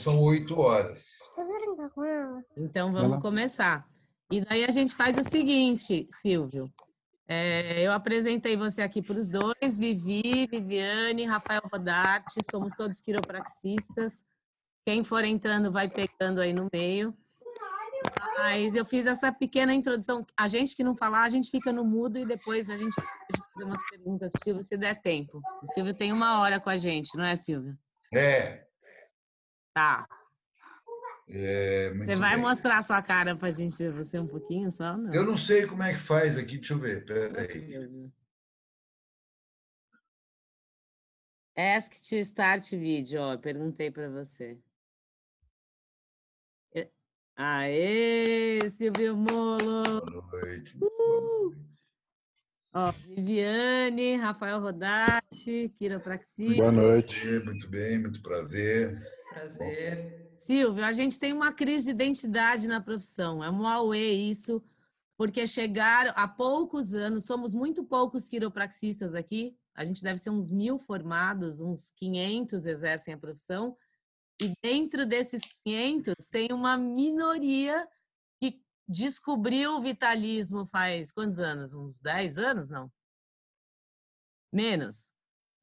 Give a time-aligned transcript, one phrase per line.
[0.00, 1.04] são oito horas.
[2.56, 3.86] Então vamos começar.
[4.30, 6.70] E daí a gente faz o seguinte, Silvio.
[7.28, 14.24] É, eu apresentei você aqui para os dois, Vivi, Viviane, Rafael Rodarte, somos todos quiropraxistas.
[14.84, 17.14] Quem for entrando vai pegando aí no meio.
[18.38, 20.24] Mas eu fiz essa pequena introdução.
[20.36, 23.48] A gente que não falar, a gente fica no mudo e depois a gente pode
[23.52, 25.40] fazer umas perguntas para o Silvio se der tempo.
[25.62, 27.76] O Silvio tem uma hora com a gente, não é, Silvio?
[28.12, 28.69] É.
[29.80, 30.06] Tá.
[31.26, 32.42] é você vai bem.
[32.42, 34.94] mostrar a sua cara para a gente ver você um pouquinho só?
[34.94, 35.14] Não?
[35.14, 37.06] Eu não sei como é que faz aqui, deixa eu ver.
[37.06, 38.12] Peraí.
[41.56, 44.58] Ask to start video, ó, perguntei para você.
[47.36, 50.04] Aê, Silvio Molo!
[50.04, 50.76] Boa noite.
[52.72, 56.56] Ó, Viviane, Rafael Rodati, quiropraxia.
[56.56, 57.40] Boa noite.
[57.44, 58.96] Muito bem, muito prazer.
[59.28, 60.30] Prazer.
[60.38, 63.42] Silvio, a gente tem uma crise de identidade na profissão.
[63.42, 64.62] É um auê isso,
[65.16, 70.48] porque chegaram há poucos anos, somos muito poucos quiropraxistas aqui, a gente deve ser uns
[70.48, 73.76] mil formados, uns 500 exercem a profissão,
[74.40, 77.86] e dentro desses 500 tem uma minoria
[78.90, 81.74] descobriu o vitalismo faz quantos anos?
[81.74, 82.90] Uns 10 anos, não?
[84.52, 85.12] Menos.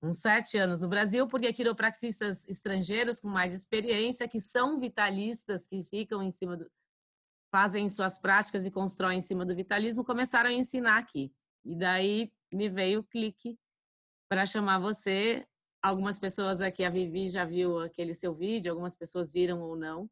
[0.01, 5.83] Uns sete anos no Brasil, porque quiropraxistas estrangeiros com mais experiência, que são vitalistas, que
[5.83, 6.69] ficam em cima do.
[7.51, 11.33] fazem suas práticas e constroem em cima do vitalismo, começaram a ensinar aqui.
[11.65, 13.57] E daí me veio o clique
[14.29, 15.47] para chamar você
[15.81, 20.09] Algumas pessoas aqui, a Vivi já viu aquele seu vídeo, algumas pessoas viram ou não.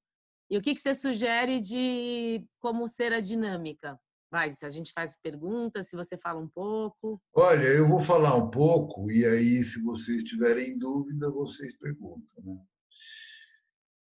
[0.49, 3.99] E o que, que você sugere de como ser a dinâmica?
[4.31, 7.21] Vai, se a gente faz perguntas, se você fala um pouco.
[7.33, 12.43] Olha, eu vou falar um pouco e aí, se vocês tiverem dúvida, vocês perguntam.
[12.43, 12.57] Né?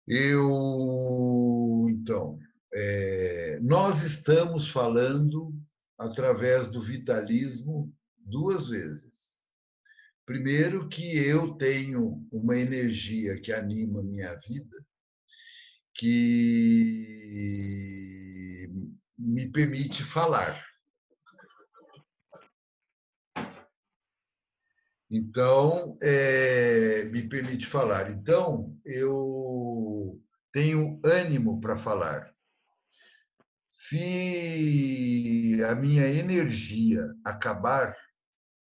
[0.08, 2.38] Eu, então,
[2.74, 5.54] é, nós estamos falando
[5.98, 9.10] através do vitalismo duas vezes.
[10.26, 14.78] Primeiro, que eu tenho uma energia que anima minha vida,
[16.00, 17.10] que
[19.18, 20.64] me permite falar.
[25.12, 28.12] Então, é, me permite falar.
[28.12, 30.22] Então, eu
[30.54, 32.34] tenho ânimo para falar.
[33.68, 37.94] Se a minha energia acabar,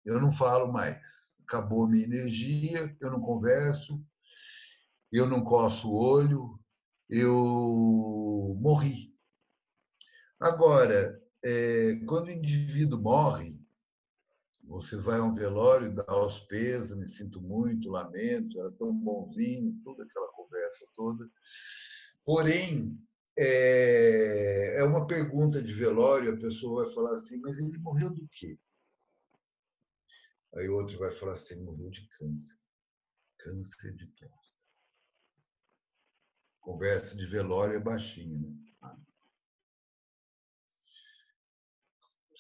[0.04, 4.02] eu não falo mais acabou a minha energia, eu não converso,
[5.12, 6.58] eu não coço o olho,
[7.08, 9.14] eu morri.
[10.40, 13.58] Agora, é, quando o indivíduo morre,
[14.62, 19.78] você vai a um velório, dá os pesos, me sinto muito, lamento, era tão bonzinho,
[19.84, 21.28] toda aquela conversa toda.
[22.24, 22.98] Porém,
[23.36, 28.26] é, é uma pergunta de velório, a pessoa vai falar assim, mas ele morreu do
[28.28, 28.58] quê?
[30.56, 32.56] Aí o outro vai falar assim, morreu de câncer.
[33.38, 34.63] Câncer de próstata.
[36.64, 38.56] Conversa de velório é baixinha, né?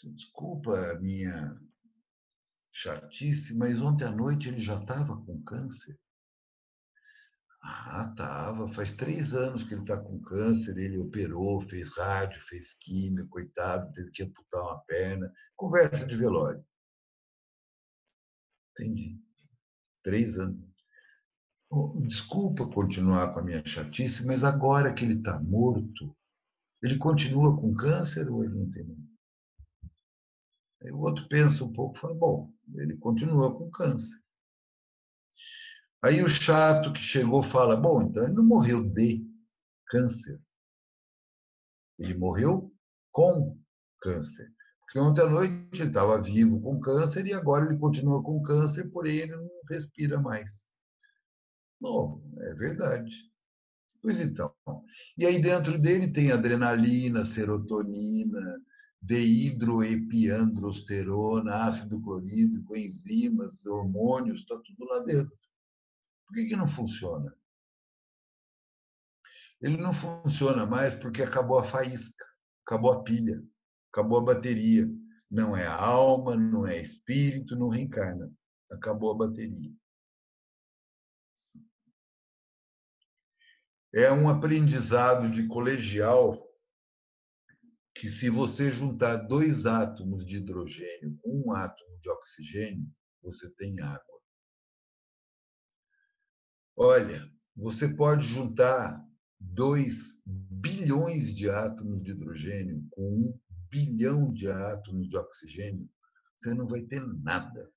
[0.02, 1.54] Desculpa a minha
[2.72, 5.98] chatice, mas ontem à noite ele já estava com câncer.
[7.62, 8.66] Ah, estava.
[8.68, 10.76] Faz três anos que ele está com câncer.
[10.78, 15.30] Ele operou, fez rádio, fez química, coitado, teve que amputar uma perna.
[15.54, 16.64] Conversa de velório.
[18.72, 19.18] Entendi.
[20.02, 20.73] Três anos.
[22.00, 26.14] Desculpa continuar com a minha chatice, mas agora que ele está morto,
[26.82, 28.84] ele continua com câncer ou ele não tem
[30.82, 34.22] Aí o outro pensa um pouco e fala, bom, ele continua com câncer.
[36.02, 39.26] Aí o chato que chegou fala, bom, então ele não morreu de
[39.86, 40.38] câncer.
[41.98, 42.70] Ele morreu
[43.10, 43.58] com
[44.00, 44.52] câncer.
[44.80, 48.90] Porque ontem à noite ele estava vivo com câncer e agora ele continua com câncer,
[48.90, 50.68] porém ele não respira mais.
[51.84, 53.30] Bom, é verdade.
[54.00, 54.54] Pois então.
[55.18, 58.58] E aí dentro dele tem adrenalina, serotonina,
[59.02, 65.36] dehidroepiandrosterona, ácido clorídrico, enzimas, hormônios, está tudo lá dentro.
[66.26, 67.36] Por que, que não funciona?
[69.60, 72.24] Ele não funciona mais porque acabou a faísca,
[72.64, 73.44] acabou a pilha
[73.92, 74.88] acabou a bateria.
[75.30, 78.32] Não é alma, não é espírito, não reencarna.
[78.72, 79.70] Acabou a bateria.
[83.96, 86.44] É um aprendizado de colegial
[87.94, 92.92] que, se você juntar dois átomos de hidrogênio com um átomo de oxigênio,
[93.22, 94.20] você tem água.
[96.76, 99.00] Olha, você pode juntar
[99.38, 105.88] 2 bilhões de átomos de hidrogênio com 1 bilhão de átomos de oxigênio,
[106.40, 107.72] você não vai ter nada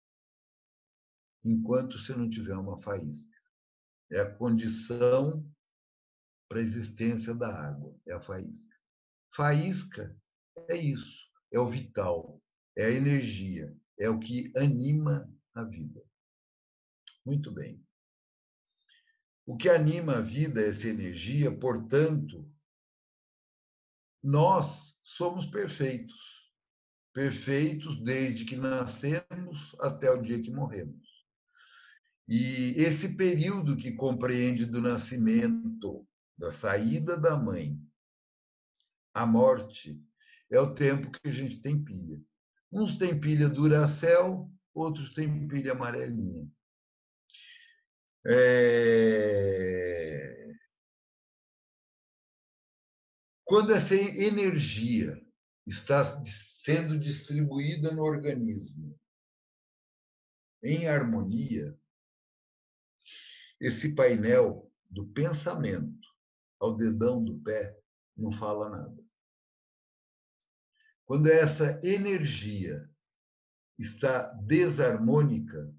[1.44, 3.38] enquanto você não tiver uma faísca.
[4.12, 5.48] É a condição
[6.48, 8.76] para a existência da água, é a faísca.
[9.36, 10.18] Faísca
[10.70, 12.42] é isso, é o vital,
[12.76, 16.02] é a energia, é o que anima a vida.
[17.26, 17.84] Muito bem.
[19.46, 22.50] O que anima a vida é essa energia, portanto,
[24.24, 26.38] nós somos perfeitos.
[27.14, 31.08] Perfeitos desde que nascemos até o dia que morremos.
[32.28, 36.06] E esse período que compreende do nascimento,
[36.38, 37.78] da saída da mãe,
[39.14, 40.00] a morte,
[40.52, 42.22] é o tempo que a gente tem pilha.
[42.72, 46.48] Uns têm pilha Duracell, outros têm pilha amarelinha.
[48.28, 49.48] É...
[53.44, 55.20] Quando essa energia
[55.66, 56.22] está
[56.64, 59.00] sendo distribuída no organismo
[60.62, 61.78] em harmonia,
[63.60, 65.97] esse painel do pensamento
[66.60, 67.78] ao dedão do pé
[68.16, 69.08] não fala nada.
[71.06, 72.90] Quando essa energia
[73.78, 75.74] está desarmônica,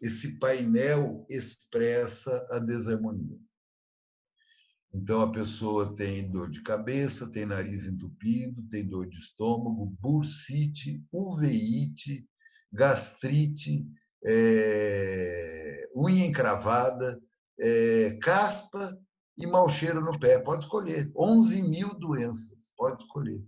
[0.00, 3.38] esse painel expressa a desarmonia.
[4.94, 11.04] Então a pessoa tem dor de cabeça, tem nariz entupido, tem dor de estômago, bursite,
[11.12, 12.26] uveíte,
[12.72, 13.86] gastrite,
[14.24, 17.20] é, unha encravada,
[17.58, 18.98] é, caspa
[19.36, 20.38] e mau cheiro no pé.
[20.38, 21.10] Pode escolher.
[21.14, 23.44] 11 mil doenças, pode escolher.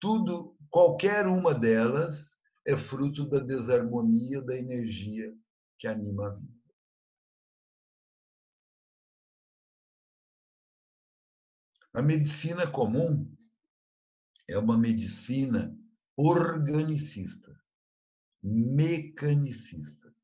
[0.00, 2.36] Tudo, qualquer uma delas
[2.66, 5.34] é fruto da desarmonia da energia
[5.78, 6.58] que anima a vida.
[11.94, 13.26] A medicina comum
[14.48, 15.76] é uma medicina
[16.16, 17.58] organicista,
[18.42, 20.14] mecanicista.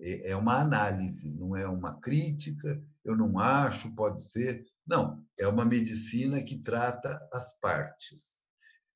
[0.00, 4.64] É, é uma análise, não é uma crítica, eu não acho, pode ser.
[4.86, 8.44] Não, é uma medicina que trata as partes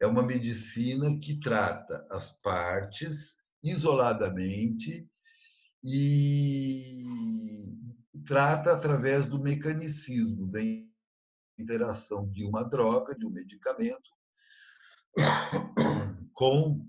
[0.01, 5.09] é uma medicina que trata as partes isoladamente
[5.83, 7.75] e
[8.27, 10.61] trata através do mecanicismo da
[11.59, 14.11] interação de uma droga, de um medicamento,
[16.33, 16.87] com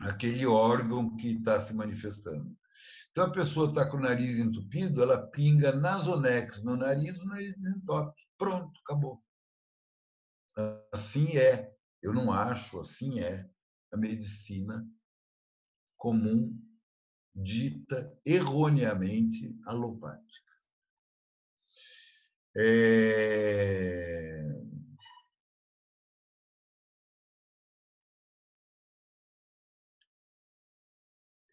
[0.00, 2.56] aquele órgão que está se manifestando.
[3.14, 7.54] Então, a pessoa está com o nariz entupido, ela pinga Nasonex no nariz, o nariz
[7.56, 8.20] desentope.
[8.36, 9.22] Pronto, acabou.
[10.92, 11.72] Assim é
[12.02, 13.48] eu não acho, assim é,
[13.92, 14.84] a medicina
[15.96, 16.60] comum,
[17.34, 20.52] dita erroneamente alopática.
[22.56, 24.42] É...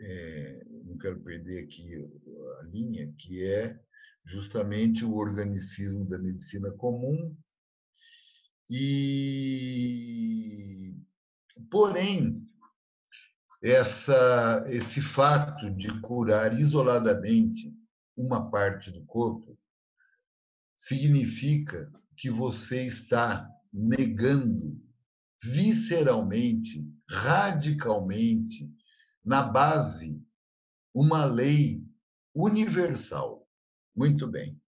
[0.03, 0.70] É,
[1.01, 1.95] quero perder aqui
[2.59, 3.79] a linha, que é
[4.23, 7.35] justamente o organicismo da medicina comum,
[8.69, 9.35] e,
[11.69, 12.47] porém,
[13.61, 17.75] essa, esse fato de curar isoladamente
[18.15, 19.59] uma parte do corpo
[20.75, 24.81] significa que você está negando
[25.43, 28.71] visceralmente, radicalmente,
[29.23, 30.23] na base,
[30.93, 31.83] uma lei
[32.33, 33.47] universal.
[33.95, 34.59] Muito bem.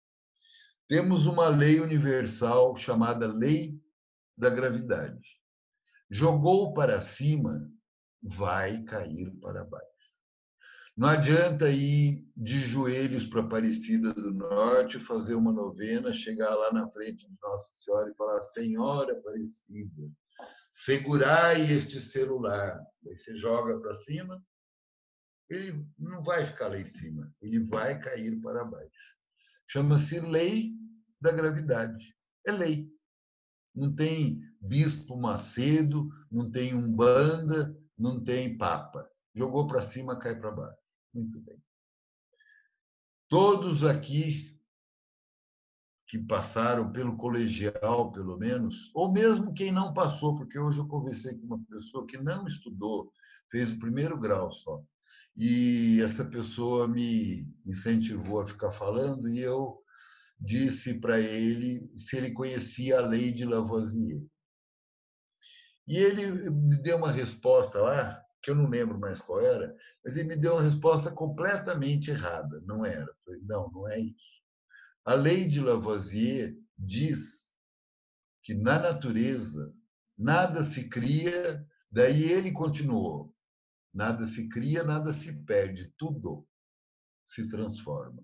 [0.88, 3.80] Temos uma lei universal chamada Lei
[4.36, 5.40] da gravidade.
[6.10, 7.70] Jogou para cima,
[8.22, 9.92] vai cair para baixo.
[10.94, 16.86] Não adianta ir de joelhos para Aparecida do Norte, fazer uma novena, chegar lá na
[16.90, 20.10] frente de Nossa Senhora e falar: Senhora Aparecida,
[20.70, 22.78] segurai este celular.
[23.08, 24.44] Aí você joga para cima,
[25.52, 29.16] ele não vai ficar lá em cima, ele vai cair para baixo.
[29.68, 30.72] Chama-se lei
[31.20, 32.16] da gravidade.
[32.46, 32.90] É lei.
[33.74, 39.08] Não tem bispo Macedo, não tem umbanda, não tem papa.
[39.34, 40.78] Jogou para cima, cai para baixo.
[41.14, 41.62] Muito bem.
[43.28, 44.51] Todos aqui
[46.12, 51.34] que passaram pelo colegial, pelo menos, ou mesmo quem não passou, porque hoje eu conversei
[51.38, 53.10] com uma pessoa que não estudou,
[53.50, 54.84] fez o primeiro grau só.
[55.34, 59.82] E essa pessoa me incentivou a ficar falando e eu
[60.38, 64.20] disse para ele se ele conhecia a lei de Lavoisier.
[65.88, 70.14] E ele me deu uma resposta lá, que eu não lembro mais qual era, mas
[70.14, 72.62] ele me deu uma resposta completamente errada.
[72.66, 73.10] Não era.
[73.24, 74.41] Falei, não, não é isso.
[75.04, 77.42] A lei de Lavoisier diz
[78.42, 79.74] que na natureza
[80.16, 83.34] nada se cria, daí ele continuou:
[83.92, 86.46] nada se cria, nada se perde, tudo
[87.26, 88.22] se transforma.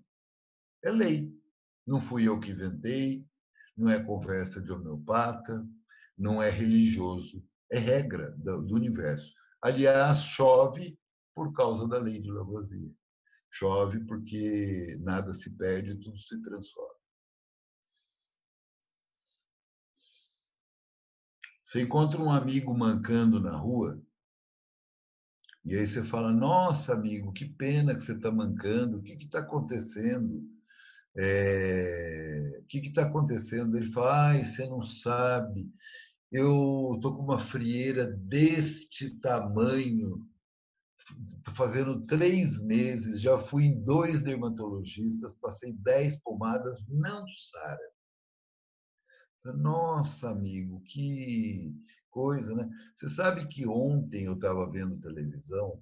[0.83, 1.37] É lei.
[1.85, 3.27] Não fui eu que inventei,
[3.75, 5.67] não é conversa de homeopata,
[6.17, 9.33] não é religioso, é regra do universo.
[9.61, 10.97] Aliás, chove
[11.33, 12.93] por causa da lei de Lavoisier.
[13.51, 16.99] Chove porque nada se perde, tudo se transforma.
[21.63, 24.01] Você encontra um amigo mancando na rua,
[25.65, 29.39] e aí você fala: Nossa, amigo, que pena que você está mancando, o que está
[29.39, 30.43] acontecendo?
[31.15, 32.59] É...
[32.61, 33.77] O que está acontecendo?
[33.77, 35.71] Ele fala: Ai, você não sabe,
[36.31, 40.25] eu estou com uma frieira deste tamanho,
[41.25, 47.91] estou fazendo três meses, já fui em dois dermatologistas, passei dez pomadas, não sara.
[49.57, 51.73] Nossa, amigo, que
[52.09, 52.69] coisa, né?
[52.95, 55.81] Você sabe que ontem eu estava vendo televisão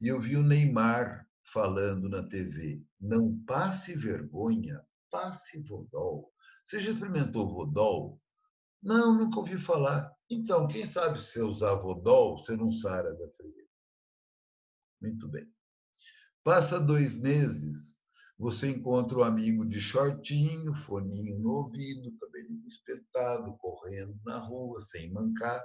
[0.00, 6.32] e eu vi o Neymar falando na TV: não passe vergonha, passe Vodol.
[6.64, 8.20] Você já experimentou Vodol?
[8.82, 10.12] Não, nunca ouvi falar.
[10.28, 13.71] Então, quem sabe se você usar Vodol, você não sara da frieira.
[15.02, 15.44] Muito bem.
[16.44, 17.76] Passa dois meses,
[18.38, 25.12] você encontra um amigo de shortinho, foninho no ouvido, cabelinho espetado, correndo na rua, sem
[25.12, 25.60] mancar.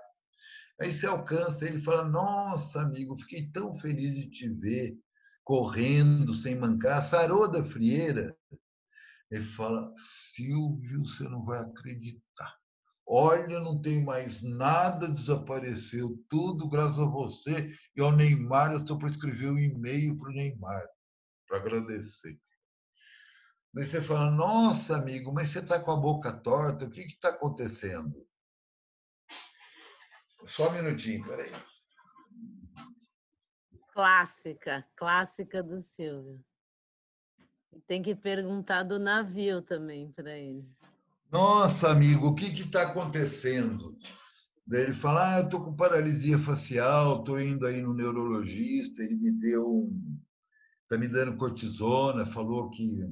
[0.82, 4.98] Aí você alcança ele fala: Nossa, amigo, fiquei tão feliz de te ver
[5.44, 8.36] correndo, sem mancar, sarou da frieira.
[9.30, 9.94] Ele fala:
[10.36, 12.58] Silvio, você não vai acreditar.
[13.10, 18.74] Olha, não tem mais nada, desapareceu tudo graças a você e ao Neymar.
[18.74, 20.86] Eu estou para escrever um e-mail para o Neymar,
[21.48, 22.38] para agradecer.
[23.74, 27.30] Mas você fala, nossa, amigo, mas você está com a boca torta, o que está
[27.30, 28.28] acontecendo?
[30.46, 31.52] Só um minutinho, peraí.
[33.94, 36.44] Clássica, clássica do Silvio.
[37.86, 40.68] Tem que perguntar do navio também para ele.
[41.30, 43.98] Nossa, amigo, o que está acontecendo?
[44.66, 49.18] Daí ele fala, ah, eu estou com paralisia facial, estou indo aí no neurologista, ele
[49.18, 50.18] me deu um...
[50.84, 53.06] Está me dando cortisona, falou que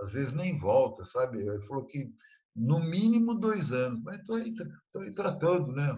[0.00, 1.38] às vezes nem volta, sabe?
[1.38, 2.10] Ele falou que
[2.56, 4.54] no mínimo dois anos, mas estou aí,
[4.96, 5.94] aí tratando, né?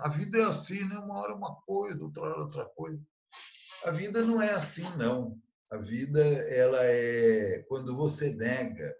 [0.00, 0.96] A vida é assim, né?
[0.98, 2.98] Uma hora uma coisa, outra hora outra coisa.
[3.84, 5.38] A vida não é assim, não.
[5.70, 8.94] A vida, ela é quando você nega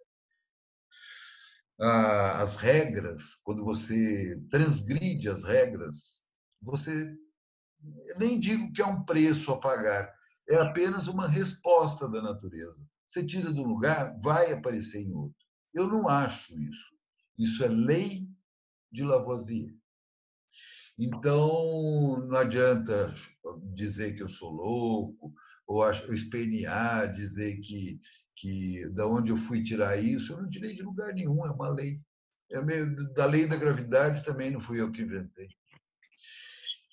[1.78, 6.26] as regras, quando você transgride as regras,
[6.62, 7.14] você
[8.18, 10.12] nem digo que é um preço a pagar,
[10.49, 12.80] é apenas uma resposta da natureza.
[13.06, 15.37] Você tira de um lugar, vai aparecer em outro.
[15.75, 16.97] Eu não acho isso.
[17.38, 18.26] Isso é lei
[18.90, 19.75] de Lavoisier.
[20.99, 23.14] Então, não adianta
[23.75, 25.33] dizer que eu sou louco,
[25.66, 28.00] ou espernear, dizer que
[28.37, 31.69] que da onde eu fui tirar isso, eu não tirei de lugar nenhum, é uma
[31.69, 32.00] lei.
[32.50, 35.49] É meio, da lei da gravidade também não fui eu que inventei.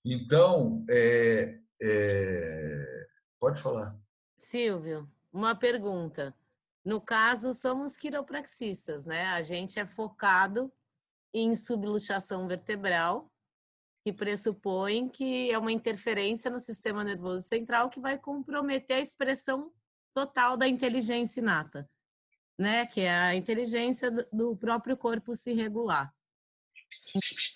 [0.05, 3.07] Então, é, é,
[3.39, 3.95] pode falar.
[4.37, 6.35] Silvio, uma pergunta.
[6.83, 9.27] No caso, somos quiropraxistas, né?
[9.27, 10.71] A gente é focado
[11.33, 13.31] em subluxação vertebral,
[14.03, 19.71] que pressupõe que é uma interferência no sistema nervoso central que vai comprometer a expressão
[20.13, 21.89] total da inteligência inata,
[22.57, 22.85] né?
[22.85, 26.13] Que é a inteligência do próprio corpo se regular.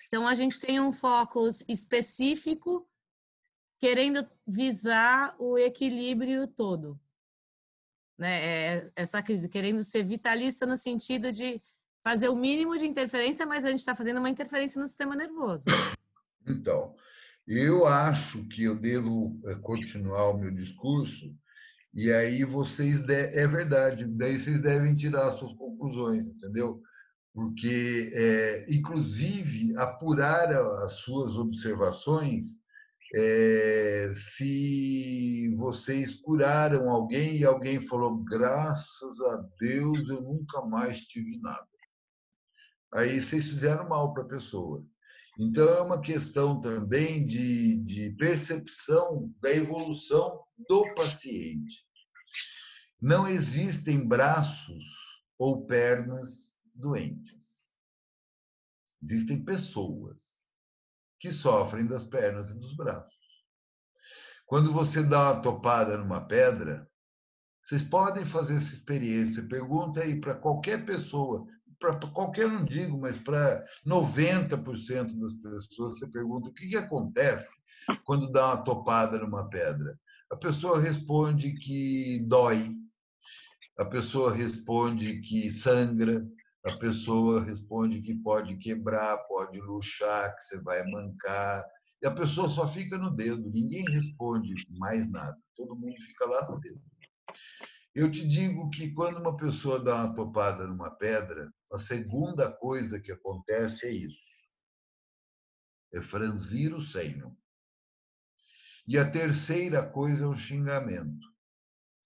[0.08, 2.90] Então a gente tem um foco específico
[3.80, 7.00] querendo visar o equilíbrio todo,
[8.18, 8.78] né?
[8.78, 11.62] É essa crise querendo ser vitalista no sentido de
[12.04, 15.66] fazer o mínimo de interferência, mas a gente está fazendo uma interferência no sistema nervoso.
[16.48, 16.96] Então,
[17.46, 21.36] eu acho que eu devo eh, continuar o meu discurso
[21.98, 23.14] e aí vocês de...
[23.14, 26.80] é verdade, daí vocês devem tirar suas conclusões, entendeu?
[27.34, 30.48] Porque, é, inclusive, apurar
[30.84, 32.46] as suas observações
[33.16, 41.40] é, se vocês curaram alguém e alguém falou, graças a Deus eu nunca mais tive
[41.40, 41.68] nada.
[42.94, 44.86] Aí vocês fizeram mal para a pessoa.
[45.40, 51.87] Então, é uma questão também de, de percepção da evolução do paciente.
[53.02, 54.84] Não existem braços
[55.38, 56.30] ou pernas
[56.74, 57.46] doentes.
[59.04, 60.20] Existem pessoas
[61.20, 63.16] que sofrem das pernas e dos braços.
[64.46, 66.88] Quando você dá uma topada numa pedra,
[67.68, 69.46] Vocês podem fazer essa experiência.
[69.48, 71.46] Pergunta aí para qualquer pessoa,
[71.80, 77.48] para qualquer não digo, mas para 90% das pessoas, você pergunta o que, que acontece
[78.06, 80.00] quando dá uma topada numa pedra.
[80.32, 82.74] A pessoa responde que dói,
[83.78, 86.26] a pessoa responde que sangra,
[86.66, 91.64] a pessoa responde que pode quebrar, pode luxar, que você vai mancar.
[92.02, 96.50] E a pessoa só fica no dedo, ninguém responde mais nada, todo mundo fica lá
[96.50, 96.82] no dedo.
[97.94, 103.00] Eu te digo que quando uma pessoa dá uma topada numa pedra, a segunda coisa
[103.00, 104.22] que acontece é isso:
[105.94, 107.36] é franzir o senho.
[108.88, 111.28] E a terceira coisa é o xingamento.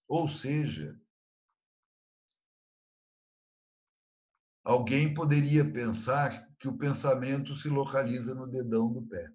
[0.08, 1.00] Ou seja,
[4.72, 9.32] alguém poderia pensar que o pensamento se localiza no dedão do pé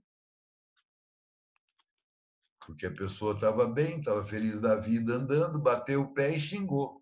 [2.67, 7.01] porque a pessoa estava bem, estava feliz da vida andando, bateu o pé e xingou.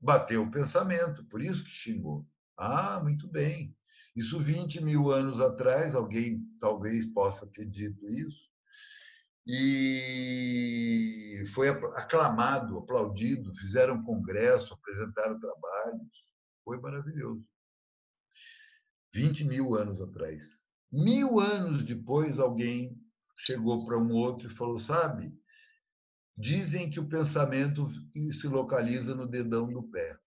[0.00, 2.24] Bateu o pensamento, por isso que xingou.
[2.56, 3.76] Ah, muito bem.
[4.14, 8.48] Isso 20 mil anos atrás, alguém talvez possa ter dito isso.
[9.46, 16.24] E foi aclamado, aplaudido, fizeram congresso, apresentaram trabalhos.
[16.64, 17.44] Foi maravilhoso.
[19.12, 20.42] 20 mil anos atrás.
[20.92, 22.96] Mil anos depois, alguém
[23.36, 25.32] chegou para um outro e falou: Sabe,
[26.36, 27.86] dizem que o pensamento
[28.32, 30.18] se localiza no dedão do pé.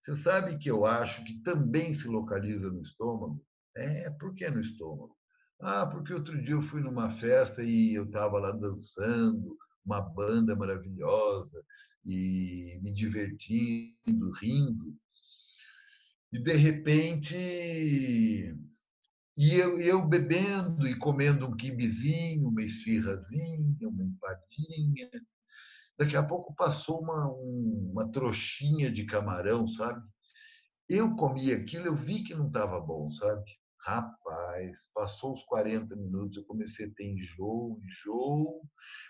[0.00, 3.40] Você sabe que eu acho que também se localiza no estômago?
[3.76, 5.16] É, por que no estômago?
[5.60, 10.56] Ah, porque outro dia eu fui numa festa e eu estava lá dançando, uma banda
[10.56, 11.64] maravilhosa,
[12.04, 14.96] e me divertindo, rindo.
[16.32, 17.34] E, de repente,
[19.36, 25.10] e eu, eu bebendo e comendo um quibezinho, uma esfirrazinha, uma empadinha.
[25.98, 30.02] Daqui a pouco passou uma, uma trouxinha de camarão, sabe?
[30.88, 33.44] Eu comi aquilo, eu vi que não estava bom, sabe?
[33.84, 38.62] Rapaz, passou os 40 minutos, eu comecei a ter enjoo, enjoo,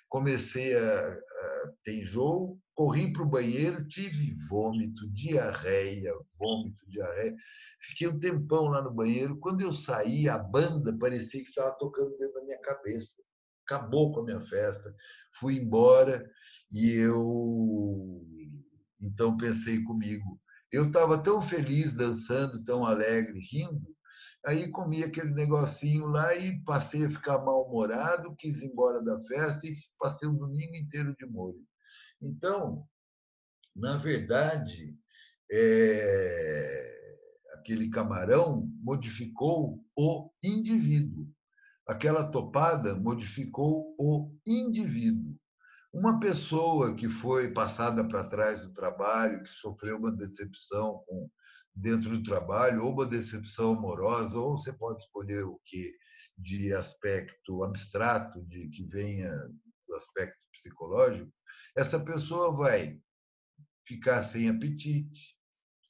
[0.09, 7.37] comecei a, a ter enjoo, corri para o banheiro, tive vômito, diarreia, vômito, diarreia.
[7.83, 9.39] Fiquei um tempão lá no banheiro.
[9.41, 13.23] Quando eu saí, a banda parecia que estava tocando dentro da minha cabeça.
[13.67, 14.95] Acabou com a minha festa.
[15.39, 16.25] Fui embora
[16.71, 18.25] e eu
[18.99, 20.41] então pensei comigo.
[20.71, 23.95] Eu estava tão feliz dançando, tão alegre, rindo.
[24.45, 29.67] Aí comi aquele negocinho lá e passei a ficar mal-humorado, quis ir embora da festa
[29.67, 31.65] e passei o domingo inteiro de molho.
[32.21, 32.85] Então,
[33.75, 34.97] na verdade,
[35.51, 36.93] é
[37.63, 41.29] aquele camarão modificou o indivíduo.
[41.87, 45.37] Aquela topada modificou o indivíduo.
[45.93, 51.31] Uma pessoa que foi passada para trás do trabalho, que sofreu uma decepção com,
[51.75, 55.93] dentro do trabalho, ou uma decepção amorosa, ou você pode escolher o que
[56.39, 59.31] de aspecto abstrato, de que venha
[59.87, 61.33] do aspecto psicológico,
[61.77, 63.01] essa pessoa vai
[63.87, 65.37] ficar sem apetite,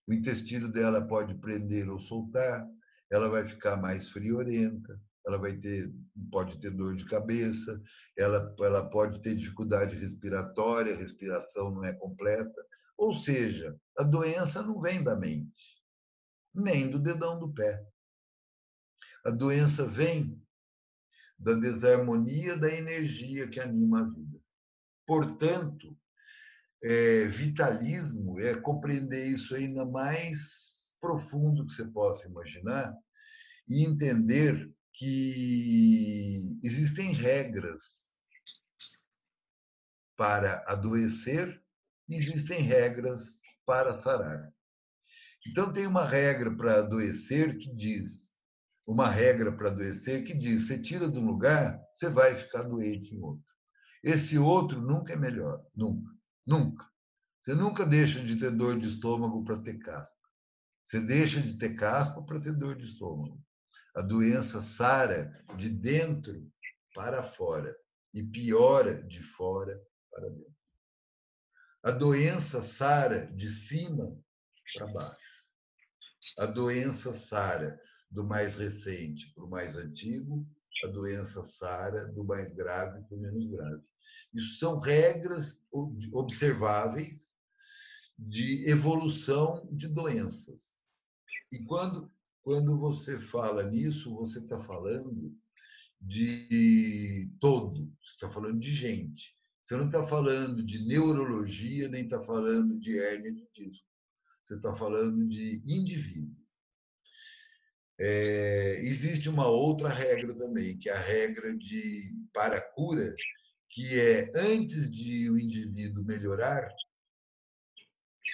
[0.07, 2.67] o intestino dela pode prender ou soltar,
[3.11, 5.93] ela vai ficar mais friorenta, ela vai ter,
[6.31, 7.81] pode ter dor de cabeça,
[8.19, 12.67] ela, ela pode ter dificuldade respiratória, a respiração não é completa.
[12.97, 15.83] Ou seja, a doença não vem da mente,
[16.55, 17.85] nem do dedão do pé.
[19.25, 20.41] A doença vem
[21.39, 24.41] da desarmonia da energia que anima a vida.
[25.07, 25.97] Portanto,
[26.83, 32.97] é, vitalismo é compreender isso ainda mais profundo que você possa imaginar
[33.69, 37.83] e entender que existem regras
[40.17, 41.62] para adoecer
[42.17, 43.23] existem regras
[43.67, 44.53] para sarar.
[45.47, 48.31] Então tem uma regra para adoecer que diz,
[48.87, 53.15] uma regra para adoecer que diz, você tira de um lugar, você vai ficar doente
[53.15, 53.45] em outro.
[54.03, 56.11] Esse outro nunca é melhor, nunca.
[56.47, 56.85] Nunca.
[57.41, 60.17] Você nunca deixa de ter dor de estômago para ter caspa.
[60.85, 63.41] Você deixa de ter caspa para ter dor de estômago.
[63.97, 66.51] A doença sara de dentro
[66.95, 67.75] para fora
[68.13, 70.52] e piora de fora para dentro.
[71.85, 74.17] A doença sara de cima
[74.73, 75.33] para baixo.
[76.39, 77.77] A doença sara
[78.09, 80.47] do mais recente para o mais antigo,
[80.85, 83.83] a doença sara do mais grave para o menos grave.
[84.33, 85.61] Isso são regras
[86.13, 87.35] observáveis
[88.17, 90.61] de evolução de doenças.
[91.51, 95.37] E quando, quando você fala nisso, você está falando
[96.01, 99.37] de todo, você está falando de gente.
[99.73, 103.89] Você não está falando de neurologia, nem está falando de hérnia de disco.
[104.45, 106.37] Você está falando de indivíduo.
[107.99, 113.17] É, existe uma outra regra também, que é a regra de para cura,
[113.71, 116.71] que é antes de o indivíduo melhorar,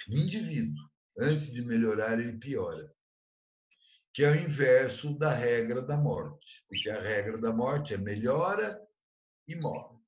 [0.09, 2.93] o indivíduo, antes de melhorar, ele piora.
[4.13, 6.65] Que é o inverso da regra da morte.
[6.67, 8.77] Porque a regra da morte é melhora
[9.47, 9.98] e morre.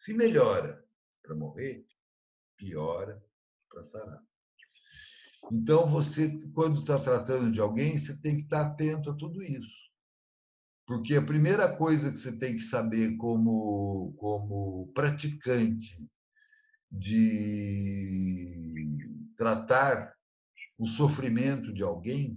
[0.00, 0.82] Se melhora
[1.22, 1.86] para morrer,
[2.56, 3.22] piora
[3.68, 4.22] para sarar.
[5.52, 9.78] Então, você, quando está tratando de alguém, você tem que estar atento a tudo isso.
[10.86, 16.10] Porque a primeira coisa que você tem que saber como, como praticante
[16.90, 18.86] de
[19.36, 20.16] tratar
[20.78, 22.34] o sofrimento de alguém,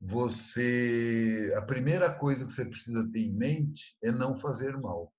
[0.00, 5.14] você a primeira coisa que você precisa ter em mente é não fazer mal.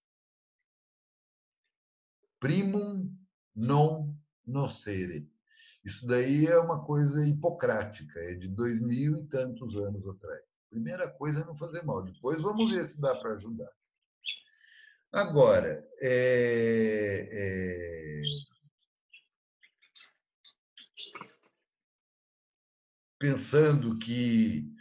[2.39, 3.15] Primum
[3.55, 5.29] non nocere.
[5.83, 10.41] Isso daí é uma coisa hipocrática, é de dois mil e tantos anos atrás.
[10.69, 12.03] Primeira coisa é não fazer mal.
[12.03, 13.71] Depois vamos ver se dá para ajudar.
[15.11, 18.21] Agora, é, é...
[23.17, 24.71] pensando que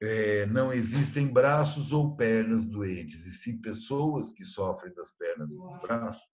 [0.00, 5.56] é, não existem braços ou pernas doentes, e sim pessoas que sofrem das pernas e
[5.56, 6.28] dos braços,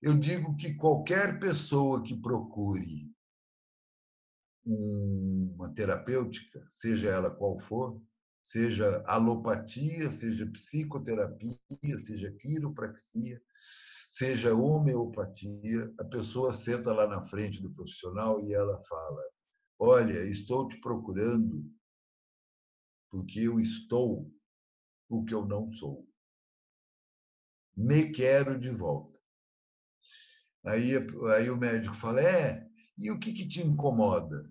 [0.00, 3.10] eu digo que qualquer pessoa que procure
[4.64, 8.00] uma terapêutica, seja ela qual for,
[8.42, 13.40] seja alopatia, seja psicoterapia, seja quiropraxia,
[14.08, 19.22] seja homeopatia, a pessoa senta lá na frente do profissional e ela fala:
[19.78, 21.64] Olha, estou te procurando
[23.10, 24.30] porque eu estou
[25.08, 26.06] o que eu não sou.
[27.76, 29.18] Me quero de volta.
[30.64, 30.94] Aí,
[31.36, 34.50] aí o médico fala: É, e o que, que te incomoda?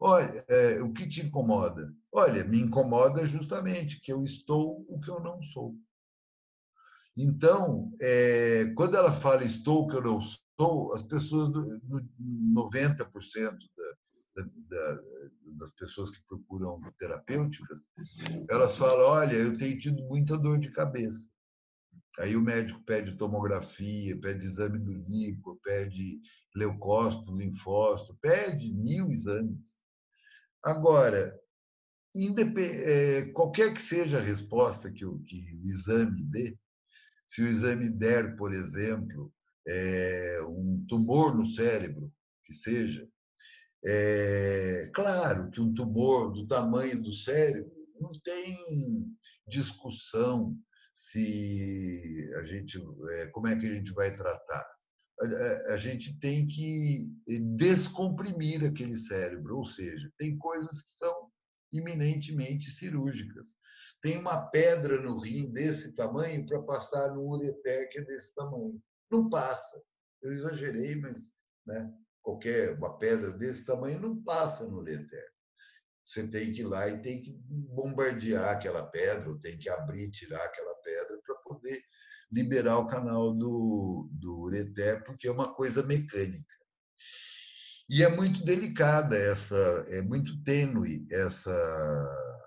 [0.00, 1.92] Olha, é, o que te incomoda?
[2.12, 5.74] Olha, me incomoda justamente que eu estou o que eu não sou.
[7.16, 11.48] Então, é, quando ela fala estou o que eu não sou, as pessoas,
[12.28, 13.97] 90% da,
[14.42, 15.00] da,
[15.58, 17.80] das pessoas que procuram terapêuticas,
[18.48, 21.28] elas falam: olha, eu tenho tido muita dor de cabeça.
[22.18, 26.20] Aí o médico pede tomografia, pede exame do líquido, pede
[26.54, 29.60] leucócito, linfócito, pede mil exames.
[30.64, 31.38] Agora,
[32.56, 36.58] é, qualquer que seja a resposta que o, que o exame dê,
[37.26, 39.32] se o exame der, por exemplo,
[39.66, 42.12] é, um tumor no cérebro,
[42.44, 43.06] que seja,
[43.84, 48.56] é claro que um tumor do tamanho do cérebro não tem
[49.46, 50.56] discussão
[50.92, 52.78] se a gente,
[53.12, 54.66] é, como é que a gente vai tratar
[55.68, 57.10] a, gente tem que
[57.56, 61.30] descomprimir aquele cérebro, ou seja, tem coisas que são
[61.72, 63.48] iminentemente cirúrgicas.
[64.00, 68.80] Tem uma pedra no rim desse tamanho para passar no ureter que é desse tamanho.
[69.10, 69.82] Não passa.
[70.22, 71.18] Eu exagerei, mas
[71.66, 71.92] né,
[72.28, 75.32] qualquer uma pedra desse tamanho não passa no ureter.
[76.04, 80.10] Você tem que ir lá e tem que bombardear aquela pedra, ou tem que abrir,
[80.10, 81.82] tirar aquela pedra para poder
[82.30, 86.54] liberar o canal do, do ureter, porque é uma coisa mecânica.
[87.88, 92.44] E é muito delicada essa, é muito tênue essa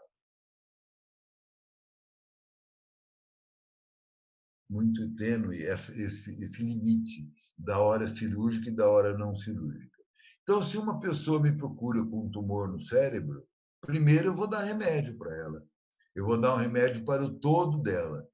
[4.69, 6.01] muito tênue esse,
[6.41, 9.97] esse limite da hora cirúrgica e da hora não cirúrgica.
[10.43, 13.43] Então, se uma pessoa me procura com um tumor no cérebro,
[13.79, 15.63] primeiro eu vou dar remédio para ela.
[16.15, 18.27] Eu vou dar um remédio para o todo dela.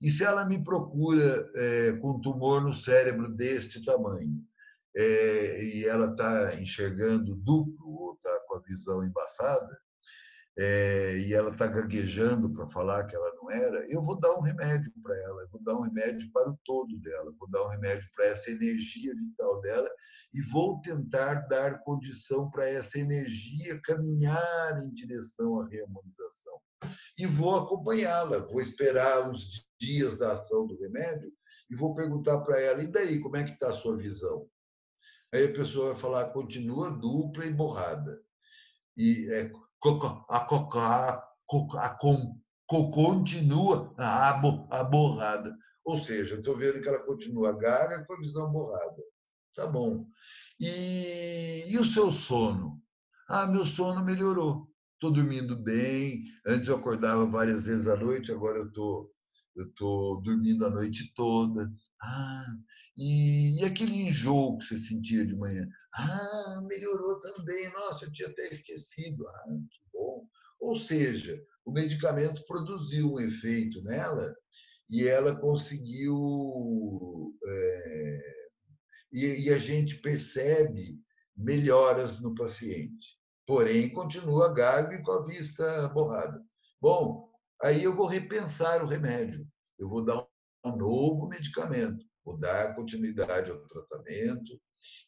[0.00, 4.42] E se ela me procura é, com tumor no cérebro deste tamanho,
[4.96, 9.78] é, e ela está enxergando duplo, ou está com a visão embaçada,
[10.62, 14.42] é, e ela está gaguejando para falar que ela não era, eu vou dar um
[14.42, 17.70] remédio para ela, eu vou dar um remédio para o todo dela, vou dar um
[17.70, 19.90] remédio para essa energia vital dela
[20.34, 26.60] e vou tentar dar condição para essa energia caminhar em direção à reharmonização.
[27.16, 31.32] E vou acompanhá-la, vou esperar uns dias da ação do remédio
[31.70, 34.46] e vou perguntar para ela: e daí, como é que está a sua visão?
[35.32, 38.20] Aí a pessoa vai falar: continua dupla e borrada.
[38.96, 39.50] E é,
[40.06, 41.24] a, a,
[41.78, 41.98] a,
[42.90, 45.54] continua a, borrada.
[45.84, 49.02] Ou seja, estou vendo que ela continua gaga com a visão borrada.
[49.54, 50.06] Tá bom.
[50.58, 52.80] E, e o seu sono?
[53.28, 54.68] Ah, meu sono melhorou.
[54.94, 56.22] Estou dormindo bem.
[56.46, 59.10] Antes eu acordava várias vezes à noite, agora eu estou
[59.56, 61.70] eu estou dormindo a noite toda.
[62.02, 62.44] Ah,
[62.96, 65.66] e, e, aquele enjoo que você sentia de manhã?
[65.94, 67.72] Ah, melhorou também.
[67.72, 69.26] Nossa, eu tinha até esquecido.
[69.28, 70.26] Ah, que bom.
[70.60, 74.34] Ou seja, o medicamento produziu um efeito nela
[74.88, 77.34] e ela conseguiu.
[77.46, 78.20] É,
[79.12, 81.00] e, e a gente percebe
[81.36, 83.18] melhoras no paciente.
[83.46, 86.40] Porém, continua gago e com a vista borrada.
[86.80, 87.28] Bom,
[87.62, 89.46] aí eu vou repensar o remédio.
[89.78, 90.24] Eu vou dar
[90.64, 94.60] um novo medicamento, vou dar continuidade ao tratamento.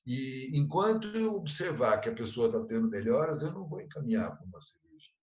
[0.07, 4.45] E enquanto eu observar que a pessoa está tendo melhoras, eu não vou encaminhar para
[4.45, 5.15] uma cirurgia.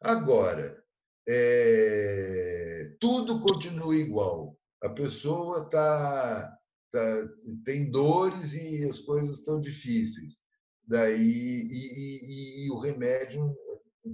[0.00, 0.82] Agora,
[1.26, 4.56] é, tudo continua igual.
[4.82, 6.56] A pessoa está
[6.92, 7.28] tá,
[7.64, 10.38] tem dores e as coisas estão difíceis.
[10.84, 13.54] Daí, e, e, e o remédio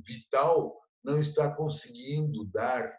[0.04, 2.98] vital não está conseguindo dar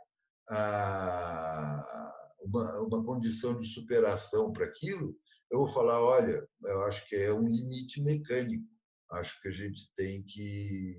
[0.49, 2.13] a,
[2.45, 5.17] uma, uma condição de superação para aquilo,
[5.51, 8.67] eu vou falar, olha, eu acho que é um limite mecânico.
[9.11, 10.95] Acho que a gente tem que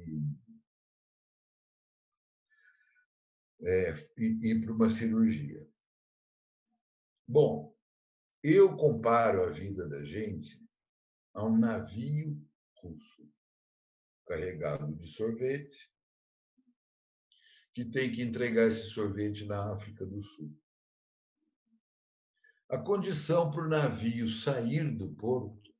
[3.62, 5.66] é, ir para uma cirurgia.
[7.28, 7.74] Bom,
[8.42, 10.64] eu comparo a vida da gente
[11.34, 12.40] a um navio
[12.80, 13.28] russo
[14.26, 15.92] carregado de sorvete
[17.74, 20.56] que tem que entregar esse sorvete na África do Sul.
[22.68, 25.72] A condição para o navio sair do porto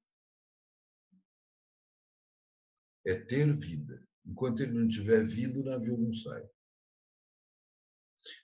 [3.04, 4.06] é ter vida.
[4.24, 6.48] Enquanto ele não tiver vida, o navio não sai.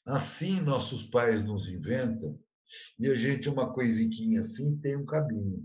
[0.07, 2.39] Assim, nossos pais nos inventam
[2.99, 5.65] e a gente, uma coisiquinha assim, tem um cabinho.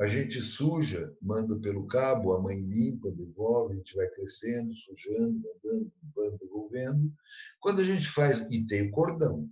[0.00, 5.40] A gente suja, manda pelo cabo, a mãe limpa, devolve, a gente vai crescendo, sujando,
[5.40, 7.14] mandando, limpando, devolvendo.
[7.60, 9.48] Quando a gente faz, e tem o cordão.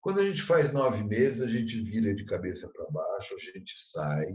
[0.00, 3.74] Quando a gente faz nove meses, a gente vira de cabeça para baixo, a gente
[3.90, 4.26] sai,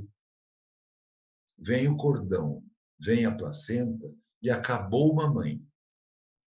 [1.57, 2.63] vem o cordão,
[2.99, 4.05] vem a placenta
[4.41, 5.61] e acabou mamãe.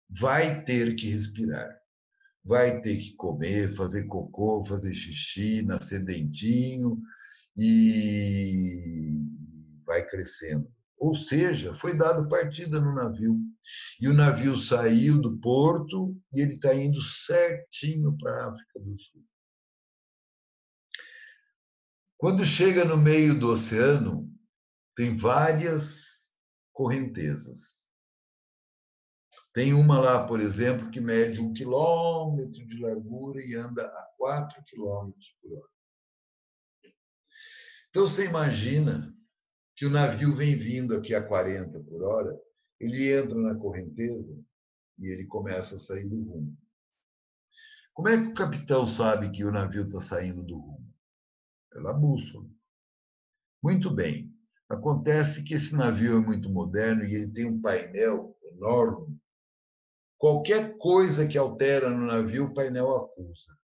[0.08, 1.84] Vai ter que respirar
[2.44, 7.00] vai ter que comer, fazer cocô, fazer xixi, nascer dentinho
[7.56, 9.18] e
[9.86, 10.70] vai crescendo.
[11.04, 13.38] Ou seja, foi dado partida no navio.
[14.00, 18.96] E o navio saiu do porto e ele está indo certinho para a África do
[18.96, 19.22] Sul.
[22.16, 24.34] Quando chega no meio do oceano,
[24.96, 26.32] tem várias
[26.72, 27.84] correntezas.
[29.52, 34.64] Tem uma lá, por exemplo, que mede um quilômetro de largura e anda a quatro
[34.64, 35.70] quilômetros por hora.
[37.90, 39.14] Então, você imagina
[39.76, 42.38] que o navio vem vindo aqui a 40 por hora,
[42.80, 44.36] ele entra na correnteza
[44.98, 46.56] e ele começa a sair do rumo.
[47.92, 50.94] Como é que o capitão sabe que o navio está saindo do rumo?
[51.70, 52.46] Pela bússola.
[53.62, 54.32] Muito bem.
[54.68, 59.18] Acontece que esse navio é muito moderno e ele tem um painel enorme
[60.24, 63.58] Qualquer coisa que altera no navio, o painel acusa.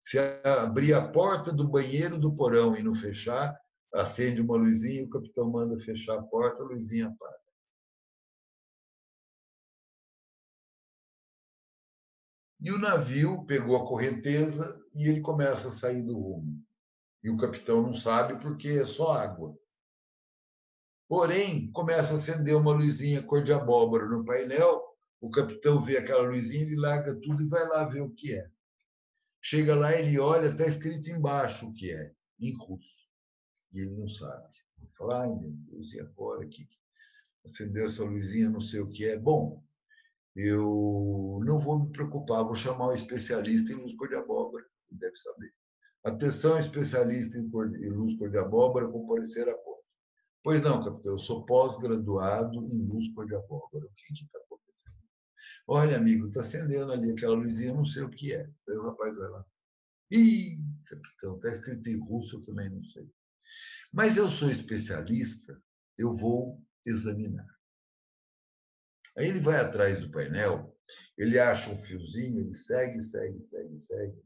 [0.00, 3.54] Se abrir a porta do banheiro do porão e não fechar,
[3.94, 7.38] acende uma luzinha, o capitão manda fechar a porta, a luzinha apaga.
[12.60, 16.60] E o navio pegou a correnteza e ele começa a sair do rumo.
[17.22, 19.56] E o capitão não sabe porque é só água.
[21.08, 24.88] Porém, começa a acender uma luzinha cor de abóbora no painel
[25.20, 28.48] o capitão vê aquela luzinha, ele larga tudo e vai lá ver o que é.
[29.42, 32.97] Chega lá, ele olha, está escrito embaixo o que é, em russo.
[33.72, 34.48] E ele não sabe.
[34.80, 36.68] Ele fala, ai meu Deus, e agora que
[37.44, 39.18] acendeu essa luzinha, não sei o que é.
[39.18, 39.62] Bom,
[40.34, 45.00] eu não vou me preocupar, vou chamar um especialista em luz cor de abóbora, ele
[45.00, 45.52] deve saber.
[46.04, 47.48] Atenção, especialista em,
[47.90, 49.82] luz cor de abóbora, comparecer a ponto.
[50.42, 53.84] Pois não, capitão, eu sou pós-graduado em luz cor de abóbora.
[53.84, 54.38] O que está
[55.70, 58.40] Olha, amigo, está acendendo ali aquela luzinha, não sei o que é.
[58.40, 59.44] Aí o rapaz vai lá.
[60.10, 63.06] Ih, capitão, está escrito em russo, eu também não sei.
[63.92, 65.60] Mas eu sou especialista,
[65.96, 67.46] eu vou examinar.
[69.16, 70.76] Aí ele vai atrás do painel,
[71.16, 74.22] ele acha um fiozinho, ele segue, segue, segue, segue,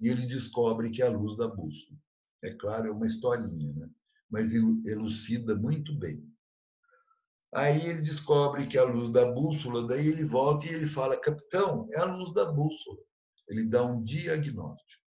[0.00, 1.98] e ele descobre que é a luz da bússola.
[2.42, 3.90] É claro, é uma historinha, né?
[4.30, 6.26] mas elucida muito bem.
[7.54, 11.20] Aí ele descobre que é a luz da bússola, daí ele volta e ele fala:
[11.20, 12.98] Capitão, é a luz da bússola.
[13.48, 15.03] Ele dá um diagnóstico.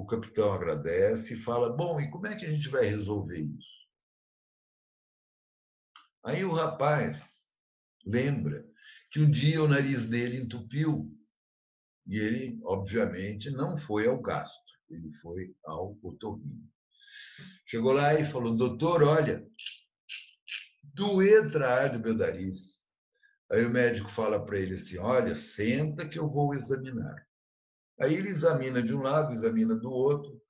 [0.00, 3.86] O capitão agradece e fala: Bom, e como é que a gente vai resolver isso?
[6.24, 7.22] Aí o rapaz
[8.06, 8.66] lembra
[9.10, 11.14] que um dia o nariz dele entupiu
[12.06, 16.66] E ele, obviamente, não foi ao gasto, ele foi ao otorrino.
[17.66, 19.46] Chegou lá e falou: Doutor, olha,
[20.94, 22.80] doer traar do meu nariz.
[23.52, 27.29] Aí o médico fala para ele assim: Olha, senta que eu vou examinar.
[28.00, 30.40] Aí ele examina de um lado, examina do outro.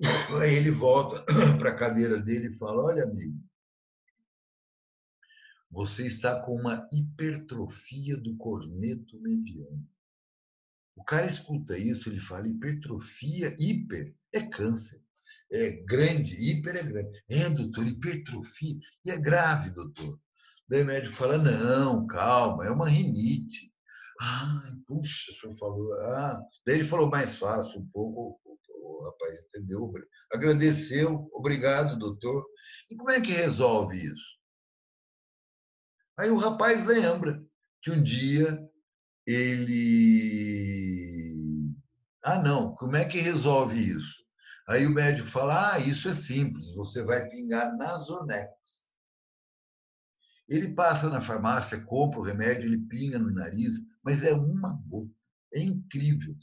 [0.40, 1.24] Aí ele volta
[1.58, 3.38] para a cadeira dele e fala: Olha, amigo,
[5.70, 9.86] você está com uma hipertrofia do corneto mediano.
[10.96, 15.02] O cara escuta isso, ele fala: hipertrofia, hiper é câncer.
[15.52, 17.24] É grande, hiper é grande.
[17.28, 18.78] É, doutor, hipertrofia.
[19.04, 20.18] E é grave, doutor.
[20.66, 23.70] Daí o médico fala: não, calma, é uma rinite.
[24.20, 25.92] Ah, puxa, o senhor falou.
[25.94, 28.40] Ah, daí ele falou mais fácil um pouco.
[28.82, 29.92] O rapaz entendeu,
[30.32, 32.44] agradeceu, obrigado, doutor.
[32.90, 34.36] E como é que resolve isso?
[36.18, 37.42] Aí o rapaz lembra
[37.82, 38.58] que um dia
[39.26, 40.56] ele.
[42.24, 44.24] Ah, não, como é que resolve isso?
[44.68, 48.50] Aí o médico fala: Ah, isso é simples, você vai pingar Nasonex.
[50.48, 55.10] Ele passa na farmácia, compra o remédio, ele pinga no nariz, mas é uma gota.
[55.52, 56.36] É incrível.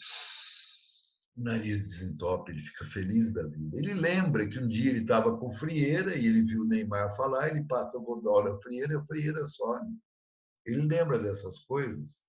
[1.35, 3.77] O nariz desentope, ele fica feliz da vida.
[3.77, 7.49] Ele lembra que um dia ele estava com frieira e ele viu o Neymar falar,
[7.49, 9.97] ele passa o godola frieira e a frieira some.
[10.65, 12.23] Ele lembra dessas coisas.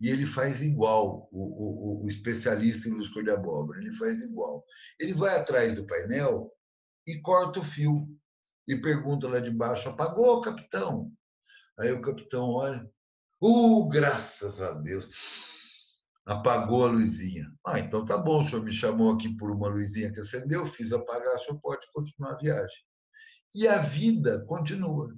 [0.00, 4.20] E ele faz igual, o, o, o especialista em luz cor de abóbora, ele faz
[4.22, 4.64] igual.
[4.98, 6.50] Ele vai atrás do painel
[7.06, 8.08] e corta o fio
[8.70, 11.12] e pergunta lá de baixo: apagou, capitão?
[11.76, 12.88] Aí o capitão olha:
[13.42, 15.08] uh, graças a Deus,
[16.24, 17.52] apagou a luzinha.
[17.66, 20.92] Ah, então tá bom, o senhor me chamou aqui por uma luzinha que acendeu, fiz
[20.92, 22.84] apagar, o senhor pode continuar a viagem.
[23.52, 25.12] E a vida continua.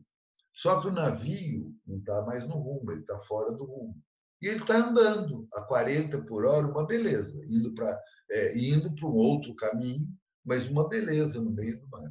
[0.55, 3.95] Só que o navio não está mais no rumo, ele está fora do rumo.
[4.41, 7.99] E ele está andando a 40 por hora, uma beleza, indo para
[8.31, 8.55] é,
[9.03, 10.09] um outro caminho,
[10.45, 12.11] mas uma beleza no meio do mar.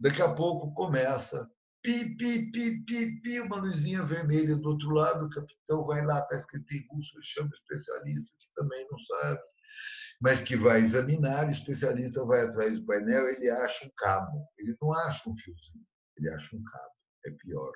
[0.00, 1.48] Daqui a pouco começa
[1.82, 6.18] pi, pi, pi, pi, pi, uma luzinha vermelha do outro lado, o capitão vai lá,
[6.18, 9.40] está escrito em russo, ele chama o especialista, que também não sabe,
[10.20, 14.76] mas que vai examinar, o especialista vai atrás do painel, ele acha um cabo, ele
[14.80, 16.92] não acha um fiozinho, ele acha um cabo,
[17.26, 17.72] é pior.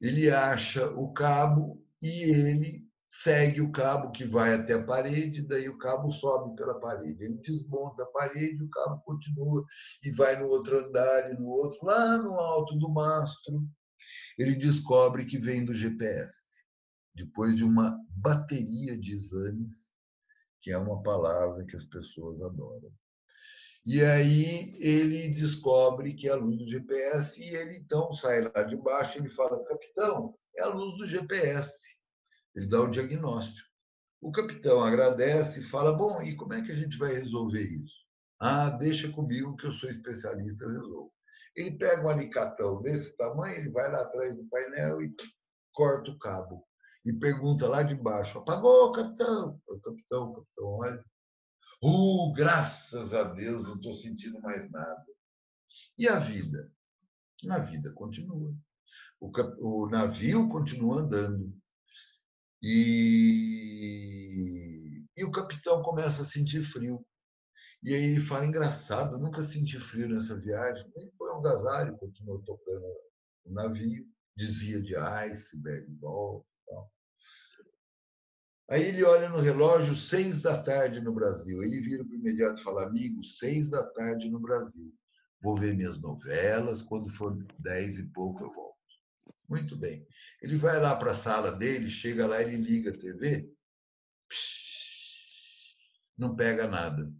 [0.00, 5.68] Ele acha o cabo e ele segue o cabo que vai até a parede, daí
[5.68, 7.24] o cabo sobe pela parede.
[7.24, 9.64] Ele desmonta a parede, o cabo continua
[10.04, 13.68] e vai no outro andar e no outro, lá no alto do mastro.
[14.38, 16.32] Ele descobre que vem do GPS,
[17.12, 19.90] depois de uma bateria de exames,
[20.62, 22.92] que é uma palavra que as pessoas adoram.
[23.84, 28.62] E aí ele descobre que é a luz do GPS e ele então sai lá
[28.62, 31.89] de baixo e ele fala: "Capitão, é a luz do GPS".
[32.54, 33.68] Ele dá o diagnóstico.
[34.20, 37.94] O capitão agradece e fala: Bom, e como é que a gente vai resolver isso?
[38.40, 41.12] Ah, deixa comigo que eu sou especialista, eu resolvo.
[41.56, 45.14] Ele pega um alicatão desse tamanho, ele vai lá atrás do painel e
[45.72, 46.66] corta o cabo.
[47.04, 49.60] E pergunta lá de baixo: Apagou, capitão?
[49.66, 51.04] O capitão, o capitão olha.
[51.82, 55.06] Uh, graças a Deus, não estou sentindo mais nada.
[55.96, 56.70] E a vida?
[57.48, 58.54] A vida continua.
[59.18, 61.59] O, o navio continua andando.
[62.62, 64.22] E,
[65.16, 67.04] e o capitão começa a sentir frio.
[67.82, 70.84] E aí ele fala, engraçado, nunca senti frio nessa viagem.
[70.94, 72.84] Ele põe um agasalho, continua tocando
[73.46, 76.92] o navio, desvia de iceberg, volta e tal.
[78.70, 81.62] Aí ele olha no relógio, seis da tarde no Brasil.
[81.62, 84.94] Ele vira para o imediato e fala, amigo, seis da tarde no Brasil.
[85.42, 88.69] Vou ver minhas novelas, quando for dez e pouco eu volto.
[89.50, 90.06] Muito bem.
[90.40, 93.52] Ele vai lá para a sala dele, chega lá, ele liga a TV,
[96.16, 97.12] não pega nada.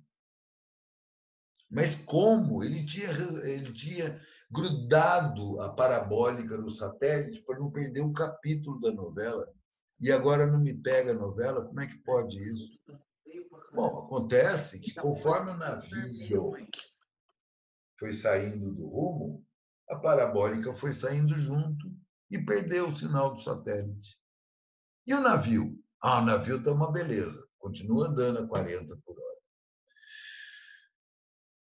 [1.68, 2.62] Mas como?
[2.62, 3.10] Ele tinha,
[3.42, 9.52] ele tinha grudado a parabólica no satélite para não perder um capítulo da novela.
[10.00, 11.64] E agora não me pega a novela?
[11.64, 12.78] Como é que pode isso?
[13.72, 16.52] Bom, acontece que conforme o navio
[17.98, 19.44] foi saindo do rumo,
[19.88, 21.89] a parabólica foi saindo junto
[22.30, 24.18] e perdeu o sinal do satélite.
[25.06, 25.76] E o navio?
[26.02, 29.30] Ah, o navio está uma beleza, continua andando a 40 por hora.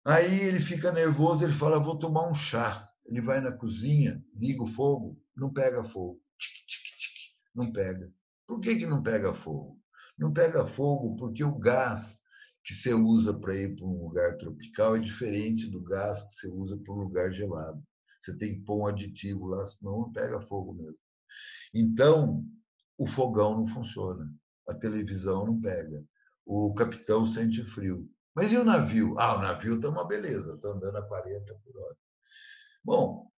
[0.06, 2.88] Aí ele fica nervoso, ele fala: vou tomar um chá.
[3.06, 6.22] Ele vai na cozinha, liga o fogo, não pega fogo.
[7.54, 8.12] Não pega.
[8.48, 9.80] Por que, que não pega fogo?
[10.18, 12.22] Não pega fogo porque o gás
[12.64, 16.48] que você usa para ir para um lugar tropical é diferente do gás que você
[16.48, 17.84] usa para um lugar gelado.
[18.24, 21.04] Você tem que pôr um aditivo lá, senão não pega fogo mesmo.
[21.74, 22.46] Então,
[22.98, 24.26] o fogão não funciona.
[24.70, 26.02] a televisão não pega.
[26.46, 28.10] O capitão sente frio.
[28.34, 29.20] Mas e o navio?
[29.20, 31.98] Ah, o navio está uma beleza, está andando a 40 por hora.
[32.84, 33.30] Bom,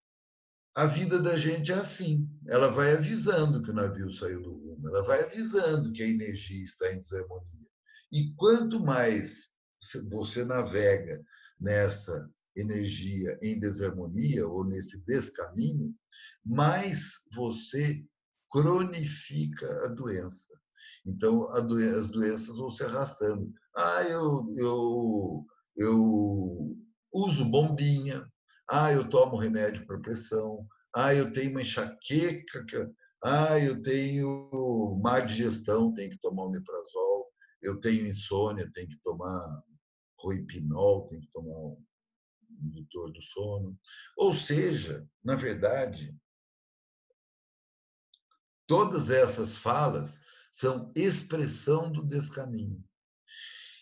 [0.76, 2.30] a vida da gente é assim.
[2.48, 6.64] Ela vai avisando que o navio saiu do rumo, ela vai avisando que a energia
[6.64, 7.68] está em desarmonia.
[8.12, 9.52] E quanto mais
[10.12, 11.24] você navega
[11.60, 15.94] nessa energia em desarmonia ou nesse descaminho,
[16.46, 17.00] mais
[17.34, 18.04] você
[18.52, 20.54] cronifica a doença.
[21.06, 23.52] Então, doen as doenças vão se arrastando.
[23.76, 25.46] Ah, eu, eu,
[25.78, 26.78] eu
[27.14, 28.26] uso bombinha.
[28.70, 30.66] Ah, eu tomo remédio para pressão.
[30.96, 32.92] Ah, eu tenho uma enxaqueca.
[33.24, 37.26] Ah, eu tenho má digestão, tenho que tomar omeprazol.
[37.62, 39.64] Eu tenho insônia, tenho que tomar
[40.20, 41.76] roipinol, tenho que tomar
[42.62, 43.78] indutor do sono.
[44.18, 46.16] Ou seja, na verdade,
[48.68, 50.20] todas essas falas
[50.52, 52.84] são expressão do descaminho.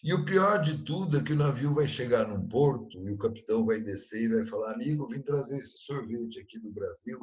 [0.03, 3.17] E o pior de tudo é que o navio vai chegar num porto e o
[3.17, 7.19] capitão vai descer e vai falar: Amigo, vim trazer esse sorvete aqui do Brasil.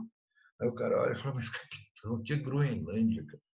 [0.60, 3.50] Aí o cara olha e fala: Mas capitão, que é Groenlândia, capitão.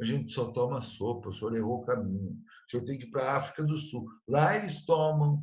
[0.00, 2.32] A gente só toma sopa, o senhor errou o caminho.
[2.32, 4.06] O senhor tem que ir para a África do Sul.
[4.26, 5.42] Lá eles tomam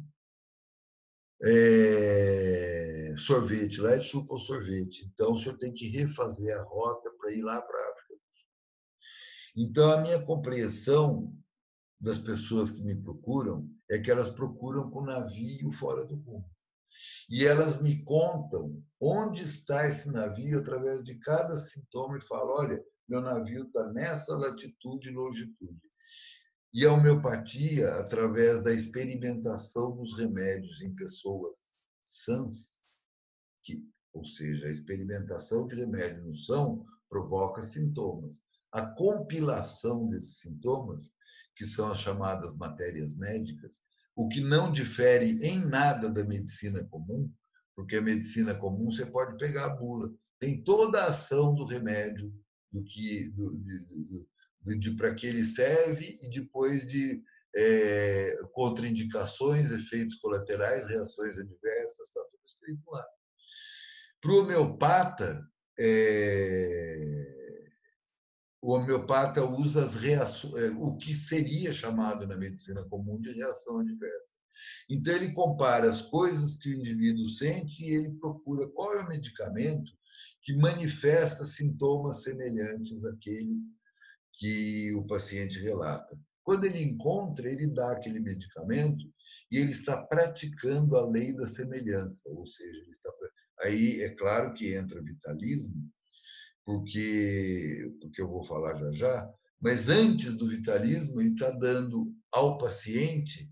[1.46, 5.06] é, sorvete, lá eles chupam sorvete.
[5.14, 8.14] Então o senhor tem que refazer a rota para ir lá para a África.
[9.56, 11.34] Então a minha compreensão
[12.00, 16.50] das pessoas que me procuram é que elas procuram com navio fora do rumo.
[17.30, 22.84] E elas me contam onde está esse navio através de cada sintoma e falam: olha,
[23.08, 25.82] meu navio está nessa latitude e longitude.
[26.74, 32.84] E a homeopatia, através da experimentação dos remédios em pessoas sãs,
[33.63, 38.41] que, ou seja, a experimentação de remédios no são, provoca sintomas.
[38.71, 41.11] A compilação desses sintomas
[41.55, 43.80] que são as chamadas matérias médicas,
[44.15, 47.32] o que não difere em nada da medicina comum,
[47.76, 52.34] porque a medicina comum você pode pegar a bula, tem toda a ação do remédio,
[52.71, 54.28] do que do, de,
[54.66, 57.22] de, de para que ele serve e depois de
[57.55, 63.05] é, contraindicações, efeitos colaterais, reações adversas, está tudo escrito lá.
[64.22, 65.47] Para o homeopata,
[65.80, 67.34] é,
[68.61, 73.80] o homeopata usa as reações, é, o que seria chamado na medicina comum de reação
[73.80, 74.34] adversa.
[74.89, 79.09] Então, ele compara as coisas que o indivíduo sente e ele procura qual é o
[79.09, 79.91] medicamento
[80.41, 83.74] que manifesta sintomas semelhantes àqueles
[84.34, 86.17] que o paciente relata.
[86.43, 89.05] Quando ele encontra, ele dá aquele medicamento
[89.51, 93.09] e ele está praticando a lei da semelhança, ou seja, ele está...
[93.61, 95.89] aí é claro que entra vitalismo,
[96.65, 102.57] porque, porque eu vou falar já já, mas antes do vitalismo, ele está dando ao
[102.57, 103.49] paciente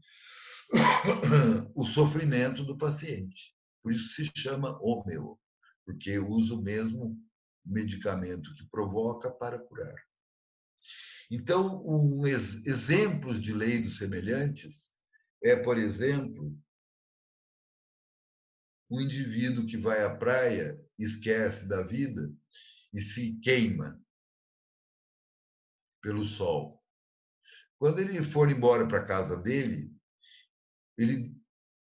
[1.75, 3.53] o sofrimento do paciente.
[3.81, 5.39] Por isso se chama homeo,
[5.85, 7.17] porque usa o mesmo
[7.65, 9.95] medicamento que provoca para curar.
[11.29, 14.91] Então, um ex exemplos de lei dos semelhantes
[15.43, 16.55] é, por exemplo,
[18.89, 22.29] um indivíduo que vai à praia, esquece da vida
[22.93, 23.99] e se queima
[26.01, 26.83] pelo sol.
[27.79, 29.91] Quando ele for embora para a casa dele,
[30.97, 31.33] ele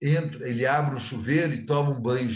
[0.02, 2.30] entra, ele abre o chuveiro e toma um banho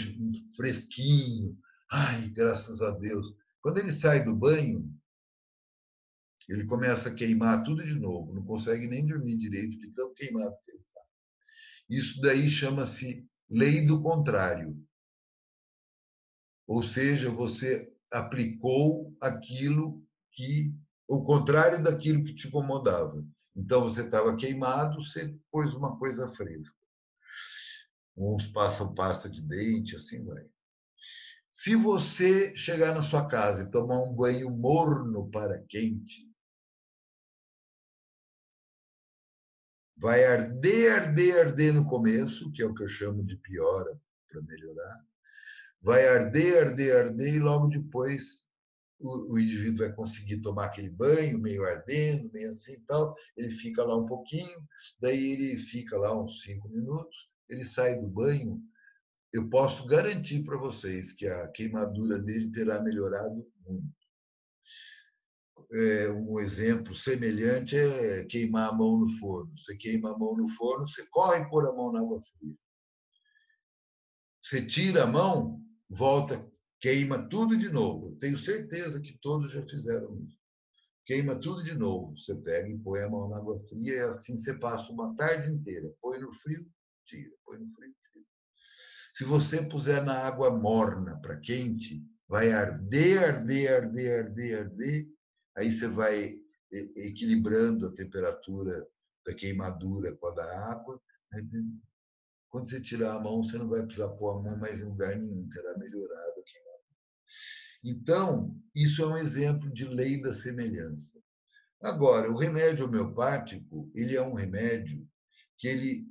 [0.56, 1.58] fresquinho.
[1.90, 3.34] Ai, graças a Deus.
[3.60, 4.88] Quando ele sai do banho,
[6.50, 10.56] ele começa a queimar tudo de novo, não consegue nem dormir direito de tão queimado
[10.64, 11.00] que ele está.
[11.88, 14.76] Isso daí chama-se lei do contrário.
[16.66, 20.74] Ou seja, você aplicou aquilo que
[21.06, 23.24] o contrário daquilo que te incomodava.
[23.54, 26.76] Então você estava queimado, você pôs uma coisa fresca.
[28.16, 30.44] Uns passam pasta de dente, assim vai.
[31.52, 36.29] Se você chegar na sua casa e tomar um banho morno para quente,
[40.00, 44.42] vai arder, arder, arder no começo, que é o que eu chamo de piora para
[44.42, 45.10] melhorar
[45.82, 48.44] vai arder, arder, arder, e logo depois
[48.98, 53.14] o, o, indivíduo vai conseguir tomar aquele banho, meio ardendo, meio assim e tal.
[53.36, 54.58] Ele fica lá um pouquinho,
[55.00, 58.60] daí ele fica lá uns cinco minutos, ele sai do banho.
[59.32, 63.99] Eu posso garantir para vocês que a queimadura dele terá melhorado muito.
[65.72, 69.52] É, um exemplo semelhante é queimar a mão no forno.
[69.56, 72.56] Você queima a mão no forno, você corre pôr a mão na água fria.
[74.42, 76.44] Você tira a mão, volta,
[76.80, 78.16] queima tudo de novo.
[78.16, 80.36] Tenho certeza que todos já fizeram isso.
[81.06, 82.18] queima tudo de novo.
[82.18, 85.52] Você pega e põe a mão na água fria e assim você passa uma tarde
[85.52, 85.92] inteira.
[86.00, 86.66] Põe no frio,
[87.04, 87.30] tira.
[87.44, 88.24] Põe no frio, tira.
[89.12, 95.19] Se você puser na água morna para quente, vai arder, arder, arder, arder, arder.
[95.56, 96.40] Aí você vai
[96.70, 98.86] equilibrando a temperatura
[99.26, 101.00] da queimadura com a da água.
[102.48, 105.16] Quando você tirar a mão, você não vai precisar pôr a mão mais em lugar
[105.16, 106.80] nenhum, terá melhorado a queimadura.
[107.82, 111.18] Então, isso é um exemplo de lei da semelhança.
[111.80, 115.08] Agora, o remédio homeopático, ele é um remédio
[115.56, 116.06] que ele,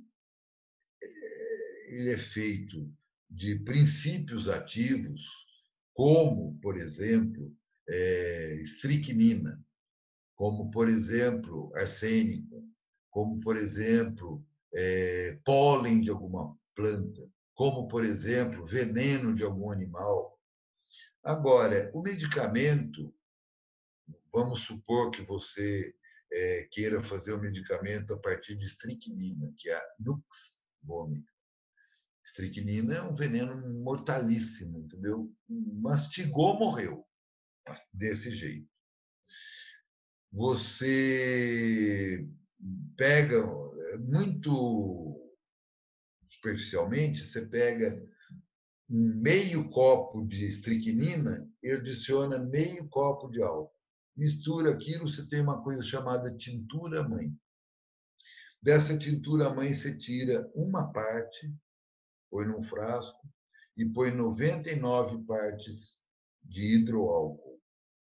[1.86, 2.92] ele é feito
[3.28, 5.22] de princípios ativos,
[5.94, 7.56] como, por exemplo,
[7.90, 9.62] é, estricnina,
[10.36, 12.64] como, por exemplo, arsênico,
[13.10, 20.38] como, por exemplo, é, pólen de alguma planta, como, por exemplo, veneno de algum animal.
[21.22, 23.14] Agora, o medicamento,
[24.32, 25.94] vamos supor que você
[26.32, 30.22] é, queira fazer o medicamento a partir de estricnina, que é a Nux
[30.82, 31.30] vomica.
[32.24, 35.30] Estricnina é um veneno mortalíssimo, entendeu?
[35.48, 37.04] Mastigou, morreu.
[37.92, 38.68] Desse jeito.
[40.32, 42.28] Você
[42.96, 45.20] pega é, muito
[46.30, 48.00] superficialmente, você pega
[48.88, 53.74] meio copo de estricnina e adiciona meio copo de álcool.
[54.16, 57.32] Mistura aquilo, você tem uma coisa chamada tintura mãe.
[58.62, 61.50] Dessa tintura mãe você tira uma parte,
[62.30, 63.18] põe num frasco
[63.76, 66.04] e põe 99 partes
[66.42, 67.49] de hidroálcool.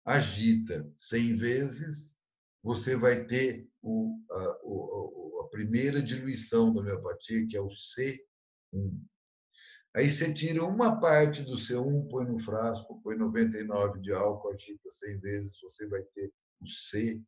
[0.05, 2.19] Agita 100 vezes,
[2.63, 8.19] você vai ter o, a, a primeira diluição da homeopatia, que é o C1.
[9.97, 14.91] Aí você tira uma parte do C1, põe no frasco, põe 99 de álcool, agita
[14.91, 17.25] 100 vezes, você vai ter o C2.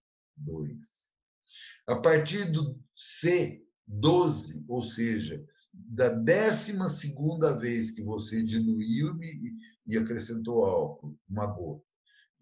[1.86, 9.18] A partir do C12, ou seja, da décima segunda vez que você diluiu
[9.86, 11.84] e acrescentou álcool, uma gota,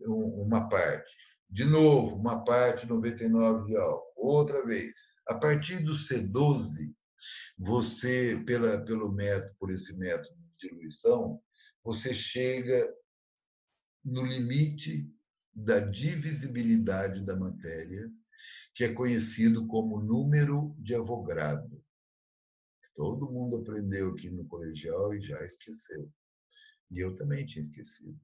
[0.01, 1.15] uma parte.
[1.51, 4.93] De novo, uma parte 99 de álcool, outra vez.
[5.27, 6.95] A partir do C12,
[7.59, 11.41] você, pela, pelo método, por esse método de diluição,
[11.83, 12.89] você chega
[14.05, 15.11] no limite
[15.55, 18.11] da divisibilidade da matéria,
[18.75, 21.83] que é conhecido como número de Avogadro.
[22.95, 26.11] Todo mundo aprendeu aqui no colegial e já esqueceu.
[26.91, 28.19] E eu também tinha esquecido.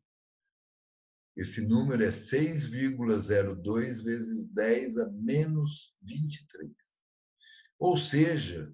[1.37, 6.71] Esse número é 6,02 vezes 10 a menos 23.
[7.79, 8.73] Ou seja,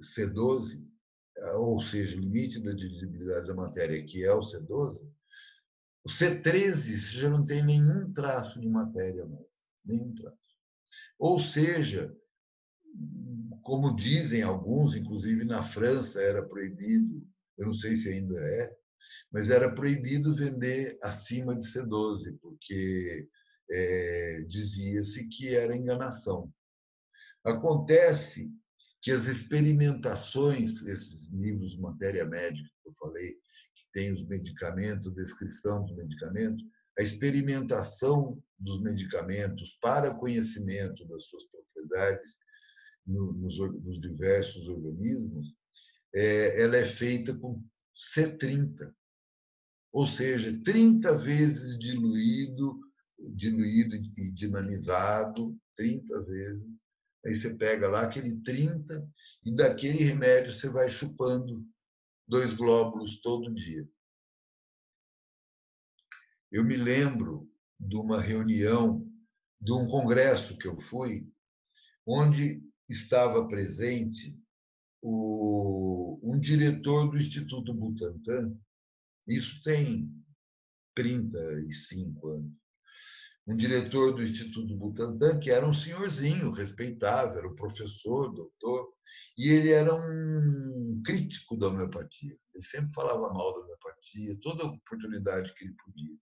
[0.00, 0.88] C12,
[1.56, 5.00] ou seja, limite da divisibilidade da matéria, que é o C12,
[6.04, 10.38] o C13 já não tem nenhum traço de matéria mais, nenhum traço.
[11.18, 12.16] Ou seja,
[13.62, 17.26] como dizem alguns, inclusive na França era proibido,
[17.58, 18.76] eu não sei se ainda é,
[19.32, 23.28] mas era proibido vender acima de C12, porque
[23.70, 26.52] é, dizia-se que era enganação.
[27.44, 28.50] Acontece
[29.02, 33.32] que as experimentações, esses livros de matéria médica que eu falei,
[33.74, 36.62] que tem os medicamentos, descrição dos medicamentos,
[36.98, 42.36] a experimentação dos medicamentos para conhecimento das suas propriedades
[43.06, 45.54] nos, nos diversos organismos,
[46.14, 47.62] é, ela é feita com
[47.94, 48.94] C30,
[49.92, 52.80] ou seja, 30 vezes diluído,
[53.34, 56.80] diluído e dinamizado, 30 vezes,
[57.24, 59.08] Aí você pega lá aquele 30
[59.44, 61.66] e daquele remédio você vai chupando
[62.26, 63.86] dois glóbulos todo dia.
[66.50, 69.06] Eu me lembro de uma reunião,
[69.60, 71.28] de um congresso que eu fui,
[72.06, 74.36] onde estava presente
[75.02, 78.56] o, um diretor do Instituto Butantan,
[79.26, 80.10] isso tem
[80.94, 82.60] 35 anos
[83.50, 88.88] um diretor do Instituto Butantan, que era um senhorzinho respeitável, era um professor, doutor,
[89.36, 92.36] e ele era um crítico da homeopatia.
[92.54, 96.16] Ele sempre falava mal da homeopatia, toda oportunidade que ele podia.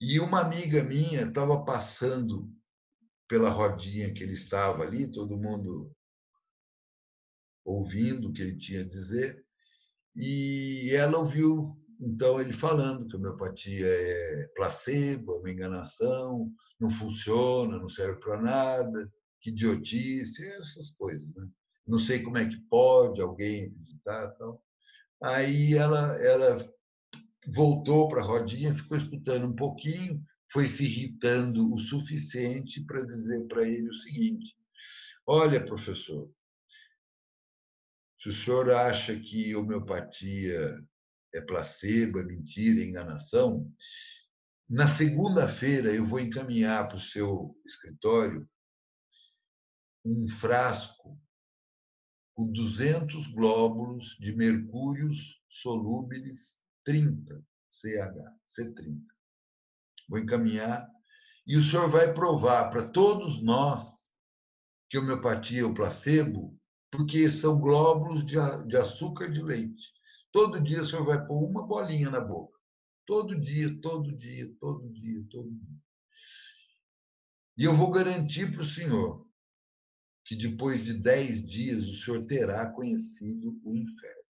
[0.00, 2.50] E uma amiga minha estava passando
[3.28, 5.92] pela rodinha que ele estava ali, todo mundo
[7.66, 9.44] ouvindo o que ele tinha a dizer,
[10.16, 16.90] e ela ouviu então, ele falando que a homeopatia é placebo, é uma enganação, não
[16.90, 19.10] funciona, não serve para nada,
[19.40, 21.34] que idiotice, essas coisas.
[21.34, 21.48] Né?
[21.86, 24.28] Não sei como é que pode alguém acreditar.
[24.32, 24.62] Tal.
[25.22, 26.70] Aí ela, ela
[27.54, 33.46] voltou para a rodinha, ficou escutando um pouquinho, foi se irritando o suficiente para dizer
[33.46, 34.54] para ele o seguinte:
[35.26, 36.30] Olha, professor,
[38.18, 40.78] se o senhor acha que homeopatia
[41.34, 43.70] é placebo, é mentira, é enganação,
[44.68, 48.48] na segunda-feira eu vou encaminhar para o seu escritório
[50.04, 51.20] um frasco
[52.34, 58.14] com 200 glóbulos de mercúrios solúveis 30 CH,
[58.46, 59.00] C30.
[60.08, 60.88] Vou encaminhar
[61.46, 63.96] e o senhor vai provar para todos nós
[64.90, 66.58] que homeopatia é o placebo,
[66.96, 69.92] porque são glóbulos de açúcar de leite.
[70.32, 72.58] Todo dia o senhor vai pôr uma bolinha na boca.
[73.06, 75.78] Todo dia, todo dia, todo dia, todo dia.
[77.58, 79.26] E eu vou garantir para o senhor
[80.24, 84.26] que depois de dez dias o senhor terá conhecido o inferno.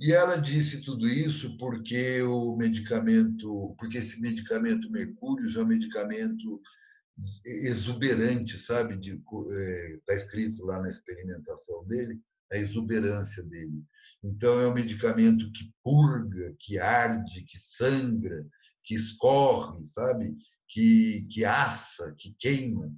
[0.00, 6.62] E ela disse tudo isso porque o medicamento, porque esse medicamento mercúrio é um medicamento
[7.44, 8.94] exuberante, sabe?
[8.94, 13.84] Está é, escrito lá na experimentação dele, a exuberância dele.
[14.22, 18.46] Então, é um medicamento que purga, que arde, que sangra,
[18.84, 20.34] que escorre, sabe?
[20.68, 22.92] Que, que assa, que queima.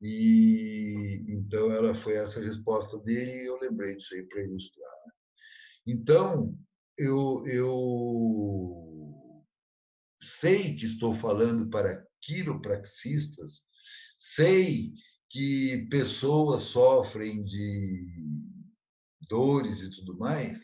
[0.00, 4.92] E então ela foi essa resposta dele e eu lembrei disso aí para ilustrar.
[5.06, 5.12] Né?
[5.88, 6.56] Então,
[6.96, 8.88] eu, eu
[10.20, 13.62] sei que estou falando para quiropraxistas,
[14.16, 14.92] sei
[15.30, 18.06] que pessoas sofrem de
[19.28, 20.58] dores e tudo mais,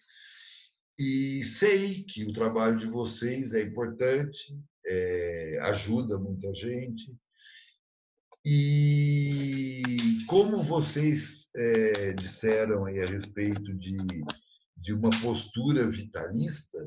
[0.99, 7.17] e sei que o trabalho de vocês é importante, é, ajuda muita gente.
[8.47, 9.83] E
[10.29, 13.97] como vocês é, disseram aí a respeito de,
[14.77, 16.79] de uma postura vitalista,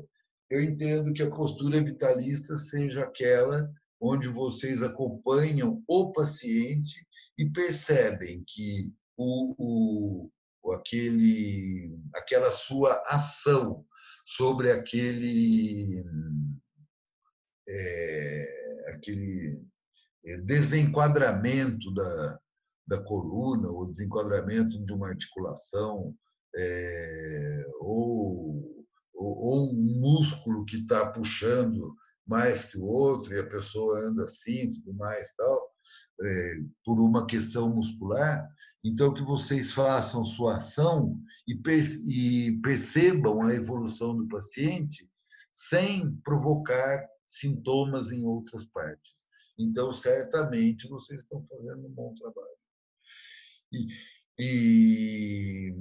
[0.48, 3.68] eu entendo que a postura vitalista seja aquela
[4.00, 10.30] onde vocês acompanham o paciente e percebem que o,
[10.62, 13.84] o, aquele, aquela sua ação
[14.26, 16.04] sobre aquele,
[17.68, 19.62] é, aquele
[20.26, 22.38] é, desenquadramento da,
[22.86, 26.14] da coluna, ou desenquadramento de uma articulação,
[26.56, 31.94] é, ou, ou, ou, um músculo que está puxando
[32.28, 35.72] mais que o outro e a pessoa anda assim, tudo mais tal,
[36.22, 36.54] é,
[36.84, 38.46] por uma questão muscular,
[38.84, 45.08] então, que vocês façam sua ação e percebam a evolução do paciente
[45.52, 49.12] sem provocar sintomas em outras partes.
[49.58, 52.56] Então, certamente, vocês estão fazendo um bom trabalho.
[53.72, 53.88] E,
[54.38, 55.74] e,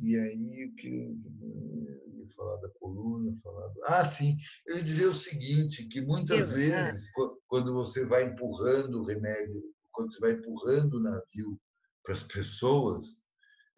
[0.00, 3.84] e aí, que eu ia falar da coluna, falar do...
[3.84, 6.60] Ah, sim, eu ia dizer o seguinte, que muitas eu, é.
[6.60, 7.10] vezes, é.
[7.46, 9.62] quando você vai empurrando o remédio,
[9.92, 11.60] quando você vai empurrando o navio
[12.02, 13.22] para as pessoas.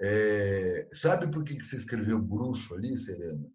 [0.01, 3.47] É, sabe por que você escreveu bruxo ali, Serena?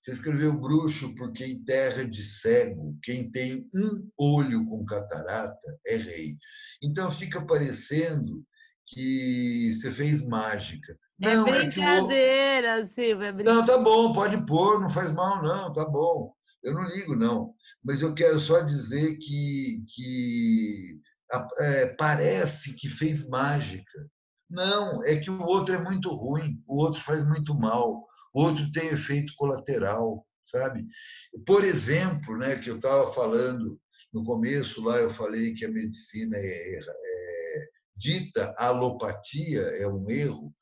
[0.00, 5.96] Você escreveu bruxo porque em terra de cego, quem tem um olho com catarata é
[5.96, 6.36] rei.
[6.82, 8.44] Então fica parecendo
[8.86, 10.96] que você fez mágica.
[11.22, 12.84] É não, brincadeira, é o...
[12.84, 13.26] Silvia.
[13.26, 13.54] É brincadeira.
[13.54, 16.34] Não, tá bom, pode pôr, não faz mal, não, tá bom.
[16.62, 17.54] Eu não ligo, não.
[17.84, 21.00] Mas eu quero só dizer que, que
[21.60, 24.10] é, parece que fez mágica.
[24.50, 28.70] Não, é que o outro é muito ruim, o outro faz muito mal, o outro
[28.72, 30.86] tem efeito colateral, sabe?
[31.46, 33.78] Por exemplo, né, que eu estava falando
[34.12, 36.80] no começo lá, eu falei que a medicina é, é
[37.96, 40.52] dita alopatia é um erro.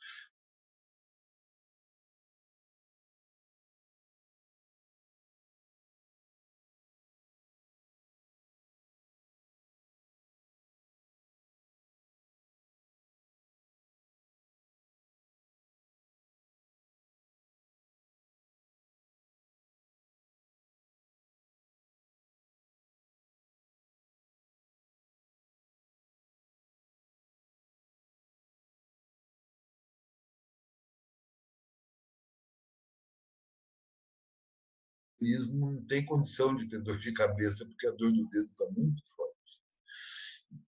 [35.53, 39.03] Não tem condição de ter dor de cabeça porque a dor do dedo está muito
[39.15, 39.33] forte.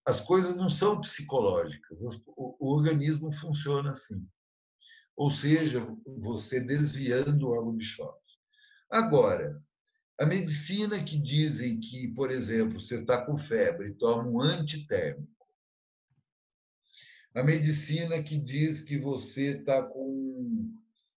[0.07, 4.27] As coisas não são psicológicas, o, organismo funciona assim.
[5.17, 5.87] Ou seja,
[6.21, 8.21] você desviando o órgão de choque.
[8.91, 9.63] Agora,
[10.19, 15.33] a medicina que dizem que, por exemplo, você está com febre toma um antitérmico.
[17.35, 20.73] A medicina que diz que você está com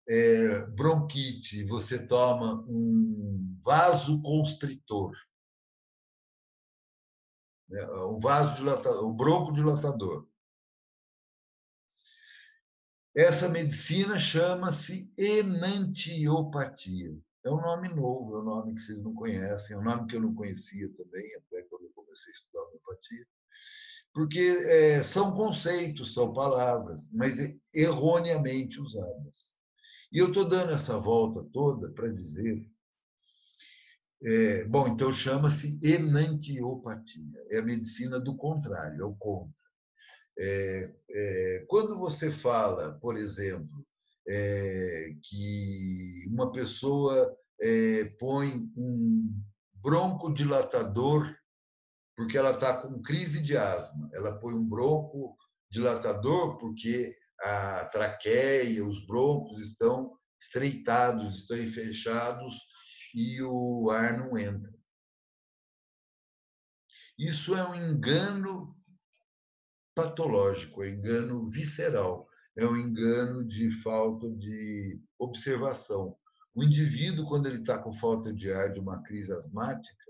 [0.07, 5.11] é, bronquite, você toma um vasoconstritor.
[7.69, 7.85] né?
[8.05, 10.27] um vaso dilatador, um broncodilatador.
[13.15, 17.17] Essa medicina chama-se enantiopatia.
[17.43, 20.15] É um nome novo, é um nome que vocês não conhecem, é um nome que
[20.15, 23.27] eu não conhecia também, até quando eu comecei a estudar homeopatia.
[24.13, 27.35] Porque é, são conceitos, são palavras, mas
[27.73, 29.46] erroneamente usadas.
[30.11, 32.65] E eu estou dando essa volta toda para dizer.
[34.23, 39.53] É, bom, então chama-se enantiopatia, é a medicina do contrário, é o contra.
[40.39, 43.85] É, é, quando você fala, por exemplo,
[44.27, 49.41] é, que uma pessoa é, põe um
[49.75, 51.31] broncodilatador
[52.15, 59.05] porque ela está com crise de asma, ela põe um broncodilatador porque a traqueia, os
[59.05, 62.55] broncos estão estreitados, estão fechados
[63.13, 64.71] e o ar não entra.
[67.17, 68.75] Isso é um engano
[69.95, 76.15] patológico, é engano visceral, é um engano de falta de observação.
[76.53, 80.05] O indivíduo, quando ele está com falta de ar de uma crise asmática,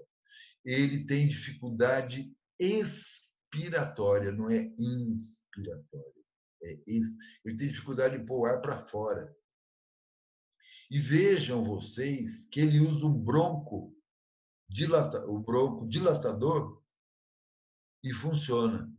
[0.66, 6.17] ele tem dificuldade expiratória, não é inspiratória.
[6.64, 9.36] É ele tem dificuldade de pôr o ar para fora.
[10.90, 13.94] E vejam vocês que ele usa o bronco,
[14.70, 16.82] dilata, o bronco dilatador
[18.04, 18.92] e funciona.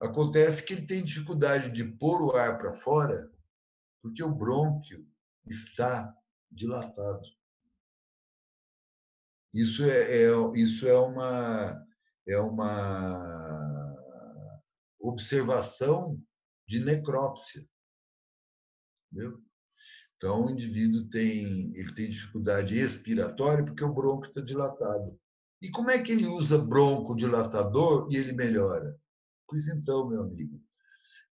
[0.00, 3.32] Acontece que ele tem dificuldade de pôr o ar para fora
[4.02, 5.04] porque o brônquio
[5.46, 6.14] está
[6.50, 7.26] dilatado.
[9.52, 11.86] Isso é, é, isso é uma
[12.28, 13.75] é uma
[15.08, 16.20] observação
[16.66, 17.66] de necrópsia.
[19.12, 19.40] Entendeu?
[20.16, 25.18] Então, o indivíduo tem, ele tem dificuldade expiratória porque o bronco está dilatado.
[25.60, 28.98] E como é que ele usa broncodilatador e ele melhora?
[29.46, 30.60] Pois então, meu amigo,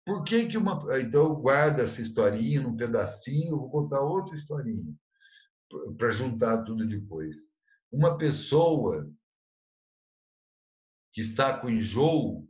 [0.05, 0.85] por que que uma...
[0.99, 4.93] Então, guarda essa historinha num pedacinho, vou contar outra historinha
[5.97, 7.35] para juntar tudo depois.
[7.91, 9.09] Uma pessoa
[11.11, 12.47] que está com enjoo,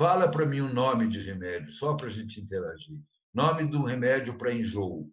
[0.00, 2.98] fala para mim o um nome de remédio, só para a gente interagir.
[3.34, 5.12] Nome do remédio para enjoo.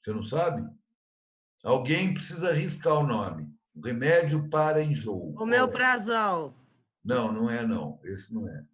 [0.00, 0.66] Você não sabe?
[1.62, 3.54] Alguém precisa arriscar o nome.
[3.84, 5.34] Remédio para enjoo.
[5.38, 6.54] O meu prazol.
[7.04, 8.00] Não, não é não.
[8.04, 8.64] Esse não é.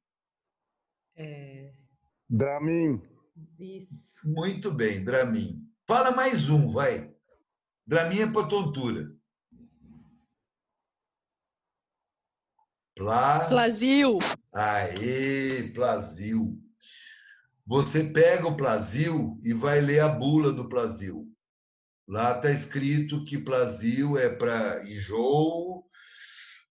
[1.16, 1.74] É...
[2.30, 3.02] Dramin.
[3.58, 4.20] Isso.
[4.30, 5.68] Muito bem, Dramin.
[5.84, 7.12] Fala mais um, vai.
[7.84, 9.15] Dramin é para tontura.
[12.96, 13.46] Pla...
[13.48, 14.18] Plazil.
[14.52, 16.58] Aê, Plazil.
[17.66, 21.26] Você pega o Plazil e vai ler a bula do Plazil.
[22.08, 25.84] Lá está escrito que plasio é para enjoo,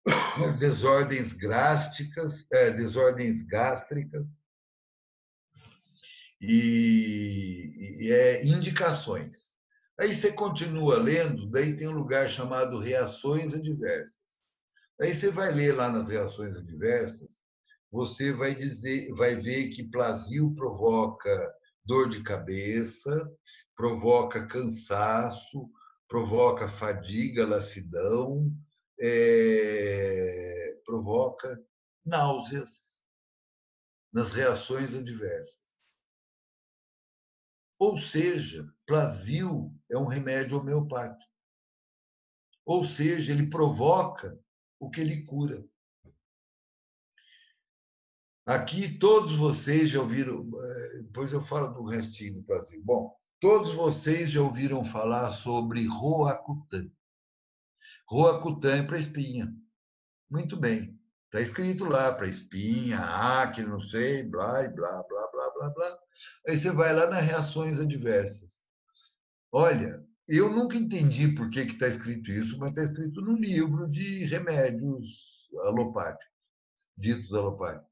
[0.57, 4.25] desordens gástricas, é, desordens gástricas
[6.39, 9.55] e, e é indicações.
[9.99, 14.24] Aí você continua lendo, daí tem um lugar chamado reações adversas.
[15.01, 17.43] Aí você vai ler lá nas reações adversas,
[17.91, 23.29] você vai dizer, vai ver que plasio provoca dor de cabeça,
[23.75, 25.69] provoca cansaço,
[26.07, 28.51] provoca fadiga, lassidão,
[28.99, 31.61] é, provoca
[32.05, 33.01] náuseas
[34.13, 35.83] nas reações adversas.
[37.77, 41.29] Ou seja, plasio é um remédio homeopático.
[42.65, 44.39] Ou seja, ele provoca
[44.79, 45.63] o que ele cura.
[48.45, 52.83] Aqui todos vocês já ouviram, é, depois eu falo do restinho do plasio.
[52.83, 56.89] Bom, Todos vocês já ouviram falar sobre Roacutan.
[58.09, 59.53] Roacutan é para espinha.
[60.27, 60.99] Muito bem.
[61.25, 65.99] Está escrito lá para espinha, acne, não sei, blá, blá, blá, blá, blá, blá.
[66.47, 68.51] Aí você vai lá nas reações adversas.
[69.51, 74.25] Olha, eu nunca entendi por que está escrito isso, mas está escrito no livro de
[74.25, 76.33] remédios alopáticos,
[76.97, 77.89] ditos alopáticos.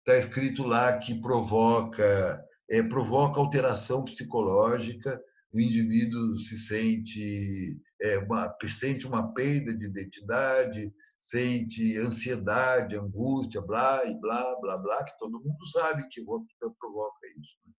[0.00, 5.22] Está escrito lá que provoca é, provoca alteração psicológica,
[5.52, 14.04] o indivíduo se sente, é, uma, sente uma perda de identidade, sente ansiedade, angústia, blá,
[14.04, 17.56] e blá, blá, blá, que todo mundo sabe que provoca isso.
[17.66, 17.72] Né?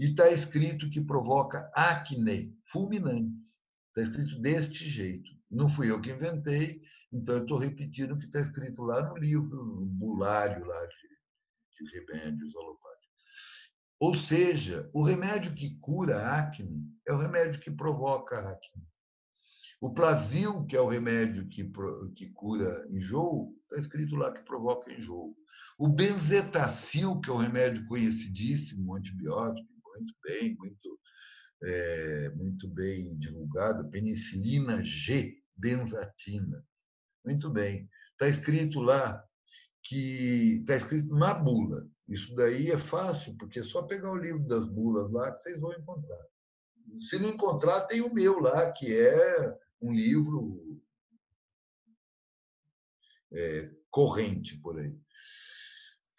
[0.00, 3.36] E está escrito que provoca acne fulminante.
[3.88, 5.30] Está escrito deste jeito.
[5.50, 6.80] Não fui eu que inventei,
[7.12, 11.84] então eu estou repetindo o que está escrito lá no livro, no bulário lá de,
[11.84, 13.10] de remédios alopáticos.
[14.00, 18.82] Ou seja, o remédio que cura a acne é o remédio que provoca a acne.
[19.82, 21.70] O Plavil, que é o remédio que,
[22.14, 25.36] que cura enjoo, está escrito lá que provoca enjoo.
[25.78, 29.69] O benzetacil, que é um remédio conhecidíssimo, um antibiótico,
[30.00, 31.00] muito bem, muito,
[31.62, 36.64] é, muito bem divulgado, penicilina G, benzatina.
[37.24, 37.88] Muito bem.
[38.12, 39.22] Está escrito lá
[39.82, 41.86] que está escrito na bula.
[42.08, 45.60] Isso daí é fácil, porque é só pegar o livro das bulas lá que vocês
[45.60, 46.26] vão encontrar.
[47.08, 50.82] Se não encontrar, tem o meu lá, que é um livro
[53.32, 54.98] é, corrente por aí.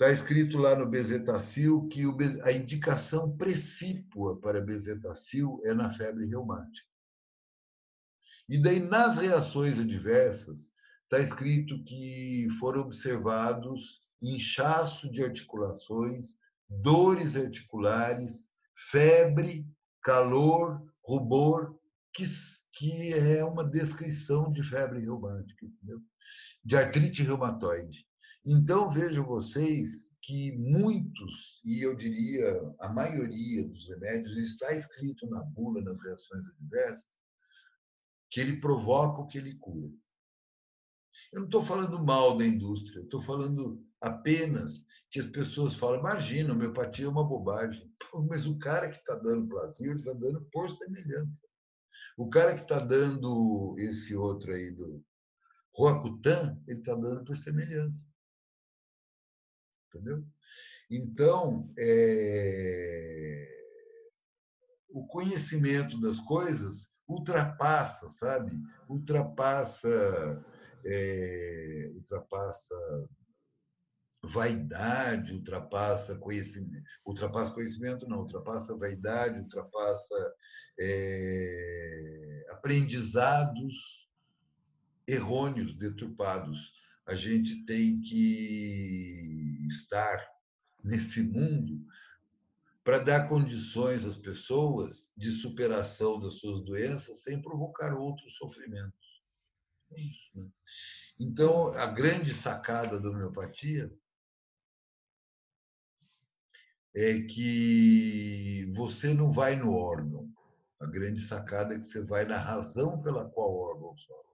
[0.01, 2.01] Está escrito lá no bezetacil que
[2.41, 6.87] a indicação precípua para bezetacil é na febre reumática.
[8.49, 10.71] E daí, nas reações adversas,
[11.03, 16.29] está escrito que foram observados inchaço de articulações,
[16.67, 18.49] dores articulares,
[18.89, 19.67] febre,
[20.01, 21.79] calor, rubor,
[22.11, 22.25] que,
[22.73, 26.01] que é uma descrição de febre reumática, entendeu?
[26.65, 28.09] de artrite reumatoide.
[28.45, 32.45] Então, vejam vocês que muitos, e eu diria
[32.79, 37.19] a maioria dos remédios, está escrito na bula, nas reações adversas,
[38.29, 39.91] que ele provoca o que ele cura.
[41.31, 46.53] Eu não estou falando mal da indústria, estou falando apenas que as pessoas falam, imagina,
[46.53, 47.93] homeopatia é uma bobagem.
[48.11, 51.45] Pô, mas o cara que está dando Brasil, ele está dando por semelhança.
[52.17, 55.03] O cara que está dando esse outro aí do
[55.75, 58.10] Roacutan, ele está dando por semelhança.
[59.93, 60.23] Entendeu?
[60.89, 63.47] Então, é...
[64.89, 68.51] o conhecimento das coisas ultrapassa, sabe?
[68.87, 70.45] Ultrapassa,
[70.85, 71.91] é...
[71.93, 72.75] ultrapassa
[74.23, 80.35] vaidade, ultrapassa conhecimento, ultrapassa conhecimento não, ultrapassa vaidade, ultrapassa
[80.79, 84.07] é, aprendizados
[85.07, 86.71] errôneos, deturpados.
[87.11, 90.25] A gente tem que estar
[90.81, 91.85] nesse mundo
[92.85, 99.21] para dar condições às pessoas de superação das suas doenças sem provocar outros sofrimentos.
[99.91, 100.49] É isso, né?
[101.19, 103.93] Então, a grande sacada da homeopatia
[106.95, 110.33] é que você não vai no órgão.
[110.79, 114.30] A grande sacada é que você vai na razão pela qual o órgão sofre.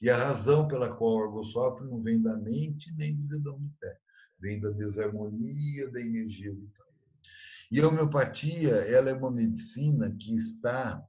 [0.00, 3.58] E a razão pela qual o órgão sofre não vem da mente nem do dedão
[3.58, 3.98] do pé.
[4.38, 6.86] Vem da desarmonia da energia vital.
[7.70, 11.02] E a homeopatia ela é uma medicina que está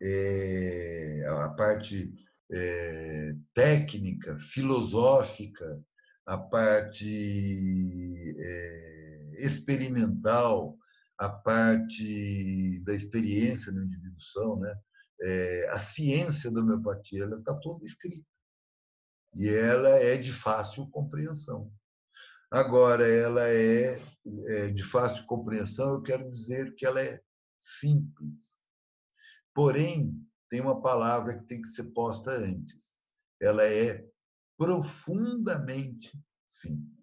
[0.00, 2.12] é, a parte
[2.52, 5.82] é, técnica, filosófica,
[6.26, 10.76] a parte é, experimental,
[11.18, 14.76] a parte da experiência na individuação, né?
[15.22, 18.26] É, a ciência da homeopatia ela está toda escrita
[19.34, 21.70] e ela é de fácil compreensão.
[22.50, 24.00] Agora, ela é,
[24.46, 27.20] é de fácil compreensão, eu quero dizer que ela é
[27.58, 28.56] simples.
[29.54, 30.14] Porém,
[30.48, 33.02] tem uma palavra que tem que ser posta antes.
[33.40, 34.06] Ela é
[34.56, 36.12] profundamente
[36.46, 36.95] simples.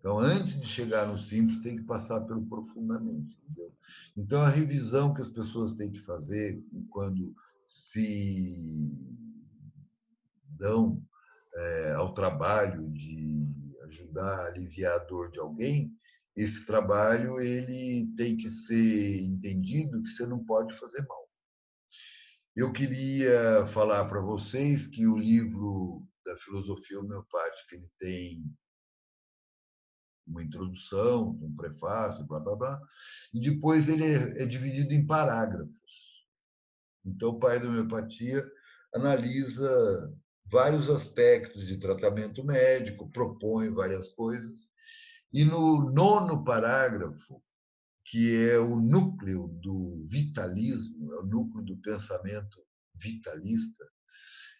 [0.00, 3.38] Então, antes de chegar no simples, tem que passar pelo profundamente.
[3.44, 3.72] Entendeu?
[4.16, 7.34] Então, a revisão que as pessoas têm que fazer quando
[7.66, 8.92] se
[10.58, 11.02] dão
[11.54, 13.46] é, ao trabalho de
[13.84, 15.92] ajudar a aliviar a dor de alguém,
[16.34, 21.28] esse trabalho ele tem que ser entendido que você não pode fazer mal.
[22.56, 28.44] Eu queria falar para vocês que o livro da filosofia homeopática ele tem
[30.30, 32.80] uma introdução, um prefácio, blá blá blá,
[33.34, 35.80] e depois ele é, é dividido em parágrafos.
[37.04, 38.46] Então, o pai da homeopatia
[38.94, 40.14] analisa
[40.46, 44.58] vários aspectos de tratamento médico, propõe várias coisas,
[45.32, 47.42] e no nono parágrafo,
[48.04, 52.60] que é o núcleo do vitalismo, é o núcleo do pensamento
[52.94, 53.84] vitalista,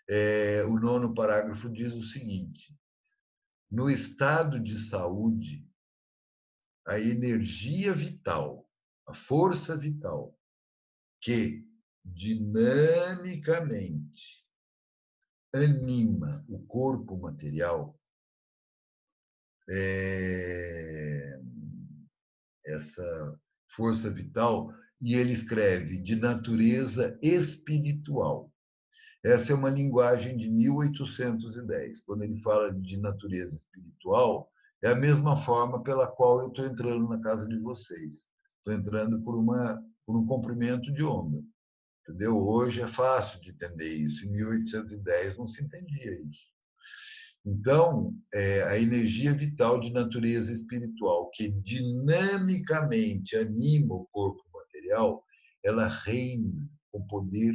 [0.08, 2.74] é, o nono parágrafo diz o seguinte:
[3.70, 5.64] no estado de saúde,
[6.86, 8.66] a energia vital,
[9.06, 10.34] a força vital,
[11.20, 11.68] que
[12.04, 14.44] dinamicamente
[15.54, 17.96] anima o corpo material,
[19.68, 21.38] é,
[22.66, 28.49] essa força vital, e ele escreve de natureza espiritual.
[29.24, 32.00] Essa é uma linguagem de 1810.
[32.02, 34.50] Quando ele fala de natureza espiritual,
[34.82, 38.30] É a mesma forma pela qual eu estou entrando na casa de vocês.
[38.56, 41.38] Estou entrando por, uma, por um comprimento de onda.
[42.02, 42.38] Entendeu?
[42.38, 44.26] Hoje é fácil de entender isso.
[44.26, 46.50] Em 1810 não se entendia isso.
[47.44, 55.22] Então, é, a energia vital de natureza espiritual, que dinamicamente anima o corpo material,
[55.62, 56.52] ela reina
[56.90, 57.54] com poder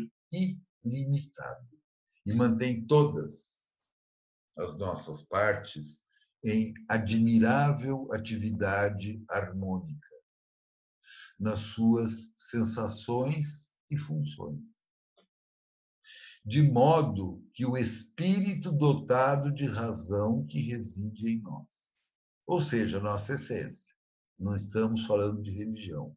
[0.85, 1.67] ilimitado
[2.25, 3.43] e mantém todas
[4.57, 6.01] as nossas partes
[6.43, 10.07] em admirável atividade harmônica
[11.39, 14.59] nas suas sensações e funções.
[16.45, 21.97] De modo que o espírito dotado de razão que reside em nós,
[22.45, 23.95] ou seja, nossa essência,
[24.37, 26.15] não estamos falando de religião,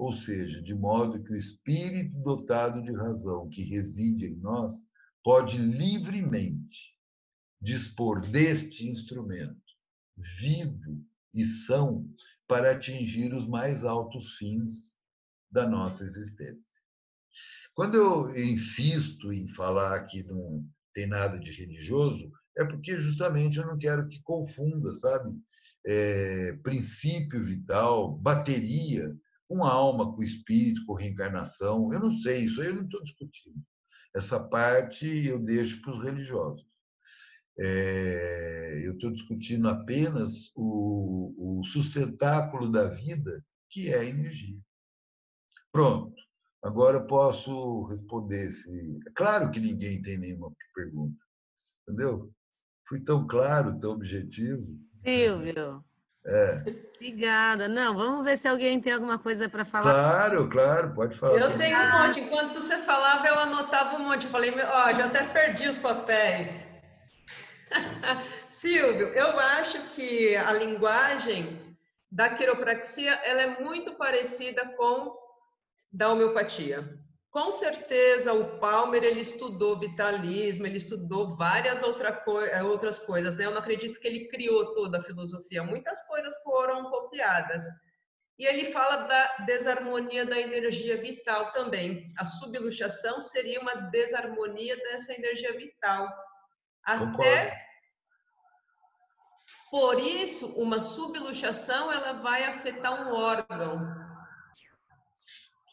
[0.00, 4.72] ou seja, de modo que o espírito dotado de razão que reside em nós
[5.22, 6.96] pode livremente
[7.60, 9.60] dispor deste instrumento
[10.16, 12.08] vivo e são
[12.48, 14.72] para atingir os mais altos fins
[15.50, 16.80] da nossa existência.
[17.74, 23.66] Quando eu insisto em falar que não tem nada de religioso, é porque justamente eu
[23.66, 25.30] não quero que confunda, sabe?
[25.86, 29.14] É, princípio vital, bateria,
[29.50, 31.92] com alma, com espírito, com reencarnação.
[31.92, 33.60] Eu não sei, isso aí eu não estou discutindo.
[34.14, 36.64] Essa parte eu deixo para os religiosos.
[37.58, 44.56] É, eu estou discutindo apenas o, o sustentáculo da vida, que é a energia.
[45.72, 46.14] Pronto.
[46.62, 48.52] Agora eu posso responder.
[48.52, 48.70] Se...
[49.08, 51.20] É claro que ninguém tem nenhuma pergunta.
[51.82, 52.32] Entendeu?
[52.86, 54.78] Fui tão claro, tão objetivo.
[55.04, 55.84] Silvio.
[56.26, 56.62] É.
[56.96, 57.66] Obrigada.
[57.66, 59.92] Não, vamos ver se alguém tem alguma coisa para falar.
[59.92, 61.40] Claro, claro, pode falar.
[61.40, 62.20] Eu tenho um monte.
[62.20, 64.24] Enquanto você falava, eu anotava um monte.
[64.24, 66.68] Eu falei, ó, já até perdi os papéis.
[68.50, 71.76] Silvio, eu acho que a linguagem
[72.10, 75.16] da quiropraxia ela é muito parecida com
[75.92, 76.98] da homeopatia.
[77.30, 83.36] Com certeza o Palmer ele estudou vitalismo, ele estudou várias outra co eh, outras coisas,
[83.36, 83.46] né?
[83.46, 87.64] Eu não acredito que ele criou toda a filosofia, muitas coisas foram copiadas.
[88.36, 92.12] E ele fala da desarmonia da energia vital também.
[92.18, 96.08] A subluxação seria uma desarmonia dessa energia vital.
[96.82, 97.54] Até
[99.70, 103.78] por isso, uma subluxação ela vai afetar um órgão,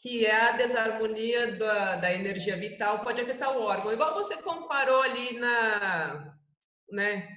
[0.00, 3.92] que é a desarmonia da, da energia vital, pode afetar o órgão.
[3.92, 6.36] Igual você comparou ali na,
[6.90, 7.28] né,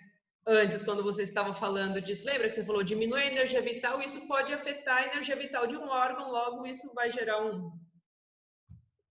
[0.46, 4.28] antes, quando você estava falando disso, lembra que você falou diminui a energia vital, isso
[4.28, 7.72] pode afetar a energia vital de um órgão, logo isso vai gerar um,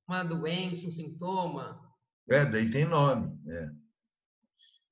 [0.07, 1.81] uma doença, um sintoma.
[2.31, 3.37] É, daí tem nome.
[3.49, 3.69] É.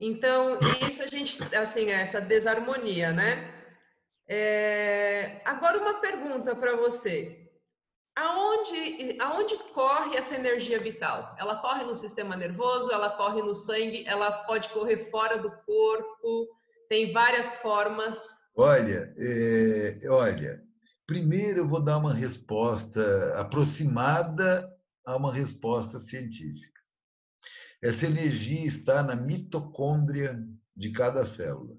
[0.01, 0.57] Então,
[0.87, 3.53] isso a gente, assim, essa desarmonia, né?
[4.27, 5.41] É...
[5.43, 7.48] Agora, uma pergunta para você.
[8.19, 11.33] Aonde, aonde corre essa energia vital?
[11.39, 16.49] Ela corre no sistema nervoso, ela corre no sangue, ela pode correr fora do corpo,
[16.89, 18.17] tem várias formas.
[18.57, 20.61] Olha, é, olha,
[21.07, 24.69] primeiro eu vou dar uma resposta aproximada
[25.05, 26.81] a uma resposta científica.
[27.81, 30.37] Essa energia está na mitocôndria
[30.75, 31.77] de cada célula.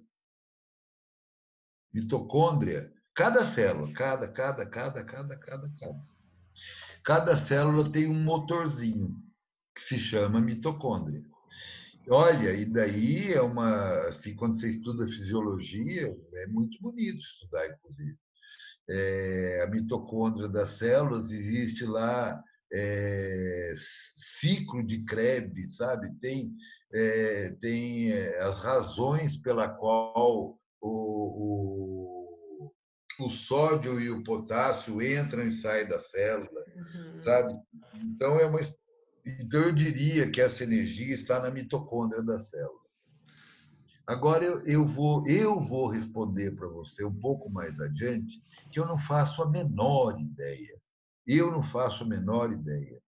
[1.93, 6.10] Mitocôndria, cada célula, cada, cada, cada, cada, cada, cada.
[7.05, 9.15] Cada célula tem um motorzinho
[9.75, 11.23] que se chama mitocôndria.
[12.09, 14.09] Olha, e daí é uma.
[14.09, 18.19] Assim, quando você estuda fisiologia, é muito bonito estudar, inclusive.
[18.89, 22.43] É, a mitocôndria das células existe lá
[22.73, 23.75] é,
[24.41, 26.13] ciclo de Krebs, sabe?
[26.21, 26.53] Tem,
[26.93, 32.20] é, tem é, as razões pela qual o, o,
[33.25, 37.21] o, sódio e o potássio entram e saem da célula, uhum.
[37.21, 37.55] sabe?
[37.95, 38.61] Então é uma
[39.41, 42.81] então eu diria que essa energia está na mitocôndria das células.
[44.07, 48.43] Agora eu, eu vou eu vou responder para você um pouco mais adiante
[48.73, 50.81] que eu não faço a menor ideia.
[51.27, 53.01] Eu não faço a menor ideia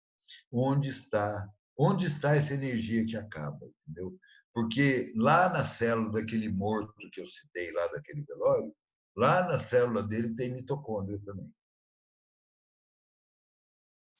[0.51, 1.47] onde está,
[1.77, 4.17] onde está essa energia que acaba, entendeu?
[4.53, 8.73] Porque lá na célula daquele morto que eu citei lá daquele velório,
[9.15, 11.51] lá na célula dele tem mitocôndria também.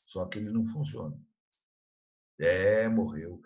[0.06, 1.18] Só que ele não funciona.
[2.40, 3.42] É, morreu.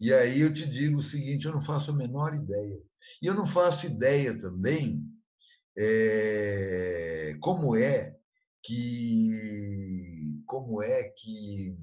[0.00, 2.82] E aí eu te digo o seguinte, eu não faço a menor ideia.
[3.22, 5.06] E eu não faço ideia também
[5.76, 8.18] é, como é
[8.62, 11.78] que como é que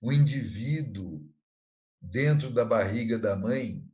[0.00, 1.26] o indivíduo
[2.00, 3.87] dentro da barriga da mãe,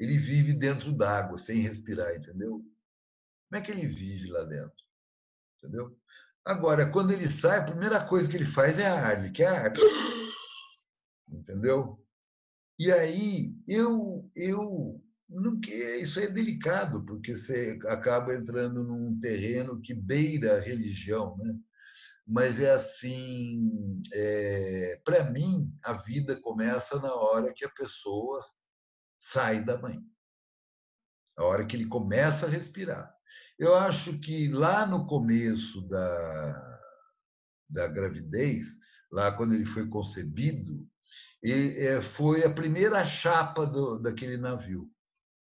[0.00, 2.64] ele vive dentro d'água, sem respirar, entendeu?
[3.48, 4.82] Como é que ele vive lá dentro?
[5.58, 5.94] Entendeu?
[6.42, 9.46] Agora, quando ele sai, a primeira coisa que ele faz é a árvore, que é
[9.46, 9.86] a árvore.
[11.28, 12.02] Entendeu?
[12.78, 19.82] E aí, eu, eu não que isso é delicado, porque você acaba entrando num terreno
[19.82, 21.54] que beira a religião, né?
[22.26, 28.40] Mas é assim, é, para mim, a vida começa na hora que a pessoa
[29.20, 30.00] sai da mãe,
[31.38, 33.14] a hora que ele começa a respirar.
[33.58, 36.80] Eu acho que lá no começo da,
[37.68, 38.64] da gravidez,
[39.12, 40.88] lá quando ele foi concebido,
[41.42, 41.52] e,
[41.86, 44.90] é, foi a primeira chapa do, daquele navio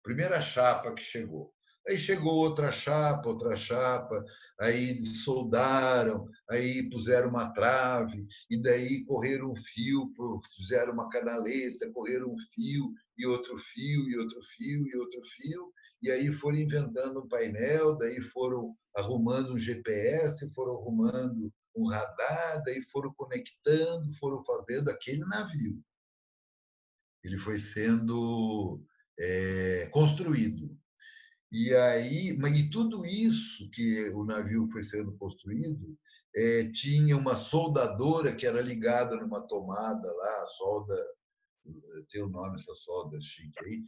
[0.08, 1.52] primeira chapa que chegou.
[1.88, 4.22] Aí chegou outra chapa, outra chapa,
[4.60, 10.12] aí soldaram, aí puseram uma trave, e daí correram um fio,
[10.54, 15.72] fizeram uma canaleta, correram um fio, e outro fio, e outro fio, e outro fio,
[16.02, 22.62] e aí foram inventando um painel, daí foram arrumando um GPS, foram arrumando um radar,
[22.64, 25.82] daí foram conectando, foram fazendo aquele navio.
[27.24, 28.84] Ele foi sendo
[29.18, 30.76] é, construído.
[31.50, 35.98] E aí, e tudo isso que o navio foi sendo construído
[36.36, 40.94] é, tinha uma soldadora que era ligada numa tomada lá, solda,
[42.10, 43.82] tem o nome essa solda chique aí,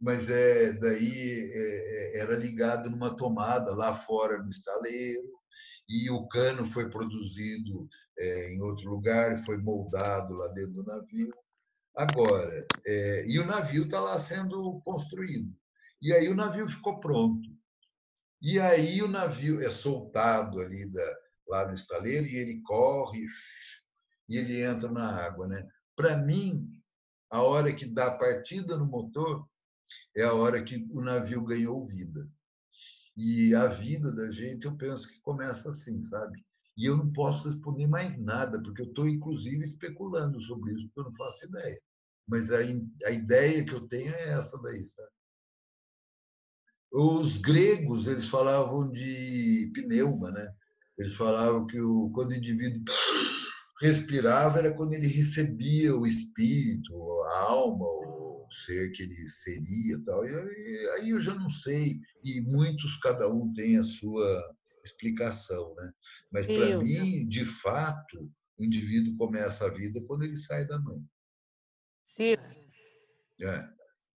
[0.00, 5.28] mas é daí é, era ligado numa tomada lá fora no estaleiro
[5.88, 7.88] e o cano foi produzido
[8.18, 11.30] é, em outro lugar, foi moldado lá dentro do navio
[11.96, 15.54] Agora, é, e o navio está lá sendo construído.
[16.04, 17.48] E aí o navio ficou pronto.
[18.42, 23.26] E aí o navio é soltado ali da, lá no estaleiro e ele corre
[24.28, 25.48] e ele entra na água.
[25.48, 25.66] Né?
[25.96, 26.70] Para mim,
[27.30, 29.48] a hora que dá a partida no motor
[30.14, 32.28] é a hora que o navio ganhou vida.
[33.16, 36.44] E a vida da gente, eu penso que começa assim, sabe?
[36.76, 41.00] E eu não posso responder mais nada, porque eu estou, inclusive, especulando sobre isso, porque
[41.00, 41.80] eu não faço ideia.
[42.28, 45.13] Mas a, a ideia que eu tenho é essa daí, sabe?
[46.96, 50.48] Os gregos, eles falavam de pneuma, né?
[50.96, 52.84] Eles falavam que o, quando o indivíduo
[53.80, 60.24] respirava era quando ele recebia o espírito, a alma, o ser que ele seria tal.
[60.24, 61.98] E aí eu já não sei.
[62.22, 65.92] E muitos, cada um tem a sua explicação, né?
[66.30, 71.02] Mas para mim, de fato, o indivíduo começa a vida quando ele sai da mãe.
[72.04, 72.42] Ciro,
[73.40, 73.73] é.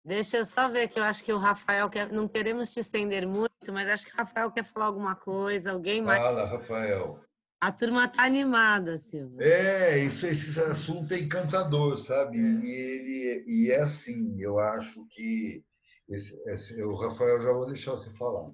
[0.07, 2.11] Deixa eu só ver que eu acho que o Rafael quer.
[2.11, 5.71] Não queremos te estender muito, mas acho que o Rafael quer falar alguma coisa.
[5.71, 6.21] Alguém mais.
[6.21, 7.19] Fala, Rafael.
[7.59, 9.37] A turma está animada, Silvio.
[9.41, 12.37] É, isso, esse assunto é encantador, sabe?
[12.37, 15.63] E, ele, e é assim, eu acho que.
[16.09, 18.49] Esse, esse, o Rafael já vou deixar você falar.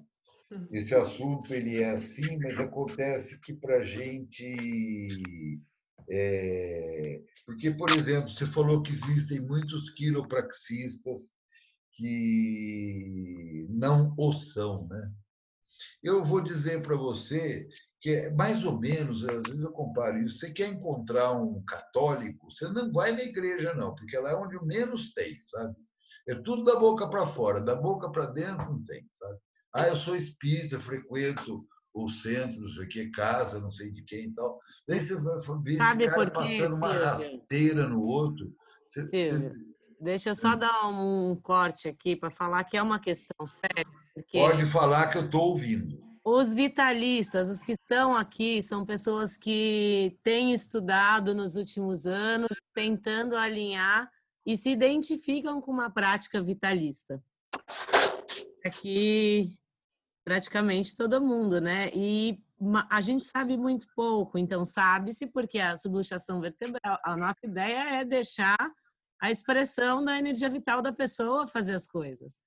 [0.72, 5.18] Esse assunto ele é assim, mas acontece que para a gente.
[6.10, 11.33] É, porque, por exemplo, você falou que existem muitos quiropraxistas
[11.96, 15.10] que não o são, né?
[16.02, 17.68] Eu vou dizer para você
[18.00, 22.50] que é mais ou menos, às vezes eu comparo isso, você quer encontrar um católico,
[22.50, 25.74] você não vai na igreja não, porque lá é onde menos tem, sabe?
[26.28, 29.38] É tudo da boca para fora, da boca para dentro não tem, sabe?
[29.74, 34.02] Ah, eu sou espírita, frequento o centro, não sei o que, casa, não sei de
[34.02, 34.58] quem e tal.
[34.86, 38.52] Daí você vai ver esse cara passando uma rasteira no outro.
[38.88, 39.52] Você, você...
[40.04, 43.86] Deixa eu só dar um corte aqui para falar que é uma questão séria.
[44.30, 45.98] Pode falar que eu estou ouvindo.
[46.22, 53.34] Os vitalistas, os que estão aqui, são pessoas que têm estudado nos últimos anos, tentando
[53.34, 54.10] alinhar
[54.44, 57.22] e se identificam com uma prática vitalista.
[58.62, 59.54] Aqui
[60.22, 61.90] praticamente todo mundo, né?
[61.94, 62.38] E
[62.90, 68.04] a gente sabe muito pouco, então sabe-se porque a subluxação vertebral, a nossa ideia é
[68.04, 68.58] deixar
[69.20, 72.42] a expressão da energia vital da pessoa fazer as coisas.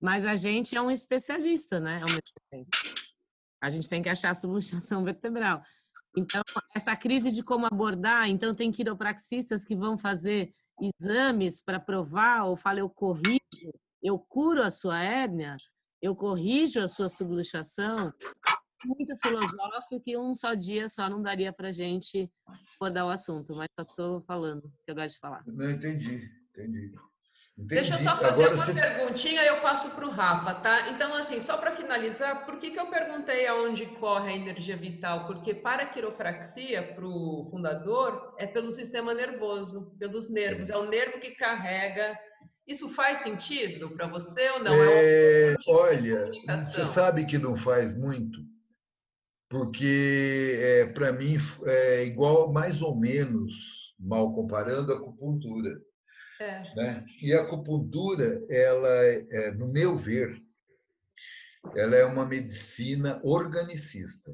[0.00, 2.02] Mas a gente é um especialista, né?
[3.60, 5.62] A gente tem que achar a subluxação vertebral.
[6.16, 6.42] Então,
[6.74, 12.56] essa crise de como abordar, então tem quiropraxistas que vão fazer exames para provar ou
[12.56, 13.72] falar eu corrijo,
[14.02, 15.56] eu curo a sua hérnia,
[16.00, 18.12] eu corrijo a sua subluxação,
[18.86, 22.30] muito filosófico que um só dia só não daria para gente
[22.76, 25.42] abordar o assunto, mas só estou falando, que eu gosto de falar.
[25.46, 26.94] Não entendi, entendi.
[27.60, 27.74] Entendi.
[27.74, 28.72] Deixa eu só fazer Agora uma você...
[28.72, 30.88] perguntinha e eu passo para o Rafa, tá?
[30.90, 35.26] Então, assim, só para finalizar, por que, que eu perguntei aonde corre a energia vital?
[35.26, 40.70] Porque para a quiropraxia, para o fundador, é pelo sistema nervoso, pelos nervos.
[40.70, 42.18] É o nervo que carrega
[42.66, 44.72] Isso faz sentido para você ou não?
[44.72, 48.40] É, é olha, você sabe que não faz muito,
[49.50, 51.36] porque é, para mim
[51.66, 53.52] é igual mais ou menos,
[53.98, 55.76] mal comparando, a acupuntura.
[56.40, 56.62] É.
[56.76, 57.06] Né?
[57.20, 60.40] E a acupuntura, ela, é, no meu ver,
[61.76, 64.32] ela é uma medicina organicista.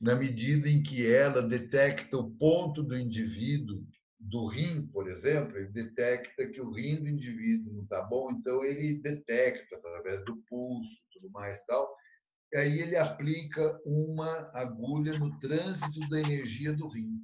[0.00, 3.84] Na medida em que ela detecta o ponto do indivíduo,
[4.20, 8.64] do rim, por exemplo, ele detecta que o rim do indivíduo não está bom, então
[8.64, 11.96] ele detecta através do pulso, tudo mais tal,
[12.52, 17.20] e aí ele aplica uma agulha no trânsito da energia do rim.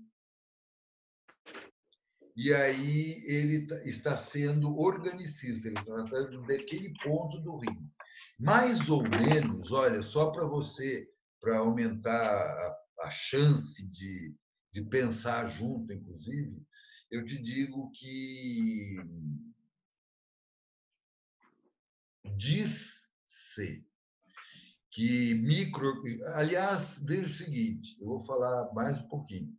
[2.34, 7.90] E aí ele tá, está sendo organicista, ele está tratando daquele ponto do rim.
[8.38, 11.08] Mais ou menos, olha, só para você,
[11.40, 14.34] para aumentar a, a chance de,
[14.72, 16.60] de pensar junto, inclusive,
[17.10, 18.96] eu te digo que
[22.36, 23.86] diz-se
[24.92, 26.02] que micro.
[26.34, 29.58] Aliás, veja o seguinte: eu vou falar mais um pouquinho.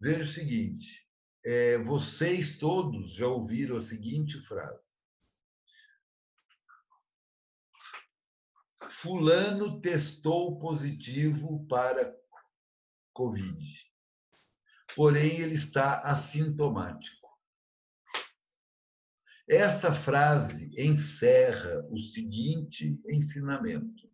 [0.00, 1.06] Veja o seguinte:
[1.44, 4.90] é, vocês todos já ouviram a seguinte frase.
[9.02, 12.14] Fulano testou positivo para
[13.14, 13.92] Covid,
[14.94, 17.20] porém ele está assintomático.
[19.48, 24.09] Esta frase encerra o seguinte ensinamento: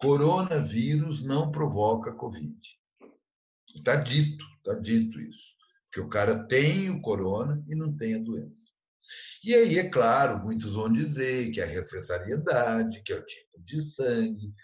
[0.00, 2.56] coronavírus não provoca Covid.
[3.74, 5.50] Está dito, está dito isso.
[5.92, 8.70] Que o cara tem o corona e não tem a doença.
[9.42, 13.62] E aí, é claro, muitos vão dizer que é a refractariedade, que é o tipo
[13.64, 14.54] de sangue,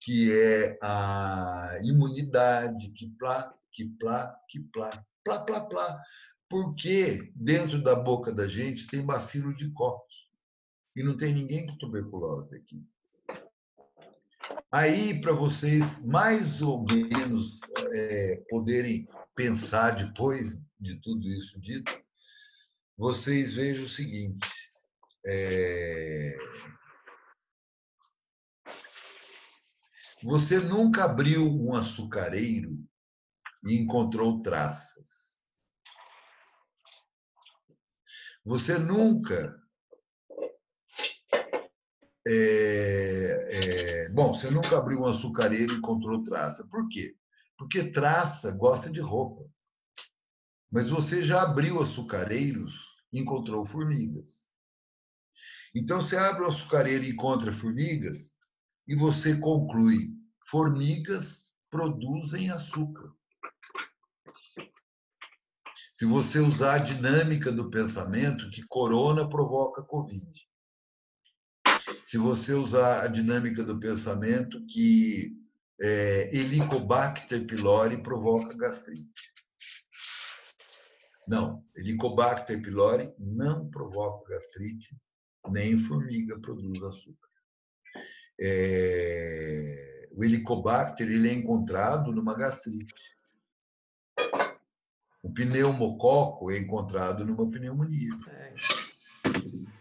[0.00, 6.00] que é a imunidade, que plá, que plá, que plá, plá, plá, plá.
[6.48, 10.14] Porque dentro da boca da gente tem bacilo de copos.
[10.94, 12.86] E não tem ninguém com tuberculose aqui.
[14.70, 17.60] Aí, para vocês mais ou menos
[17.92, 21.92] é, poderem pensar depois de tudo isso dito,
[22.96, 24.48] vocês vejam o seguinte:
[25.26, 26.36] é...
[30.22, 32.78] você nunca abriu um açucareiro
[33.64, 35.06] e encontrou traças.
[38.44, 39.60] Você nunca
[42.28, 46.66] é, é, bom, você nunca abriu um açucareiro e encontrou traça.
[46.68, 47.16] Por quê?
[47.56, 49.48] Porque traça gosta de roupa.
[50.70, 52.74] Mas você já abriu açucareiros
[53.12, 54.54] e encontrou formigas.
[55.74, 58.16] Então, você abre o açucareiro e encontra formigas,
[58.86, 60.14] e você conclui:
[60.48, 63.12] formigas produzem açúcar.
[65.94, 70.46] Se você usar a dinâmica do pensamento, que corona provoca Covid
[72.06, 75.36] se você usar a dinâmica do pensamento, que
[75.80, 79.32] é, Helicobacter pylori provoca gastrite.
[81.26, 84.96] Não, Helicobacter pylori não provoca gastrite,
[85.50, 87.28] nem formiga produz açúcar.
[88.40, 93.16] É, o Helicobacter ele é encontrado numa gastrite.
[95.24, 98.12] O pneumococo é encontrado numa pneumonia.
[98.28, 98.85] É.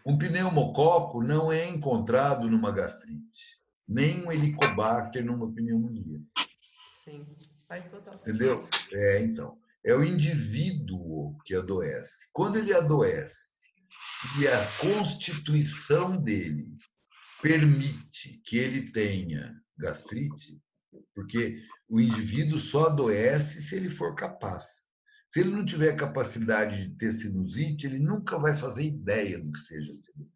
[0.05, 6.21] Um pneumococo não é encontrado numa gastrite, nem um helicobacter numa pneumonia.
[6.93, 7.25] Sim,
[7.67, 8.35] faz total sentido.
[8.35, 8.69] Entendeu?
[8.93, 9.57] É, então.
[9.83, 12.29] É o indivíduo que adoece.
[12.33, 13.35] Quando ele adoece
[14.39, 16.73] e a constituição dele
[17.41, 20.59] permite que ele tenha gastrite,
[21.13, 24.84] porque o indivíduo só adoece se ele for capaz.
[25.35, 29.59] Se ele não tiver capacidade de ter sinusite, ele nunca vai fazer ideia do que
[29.59, 30.33] seja sinusite.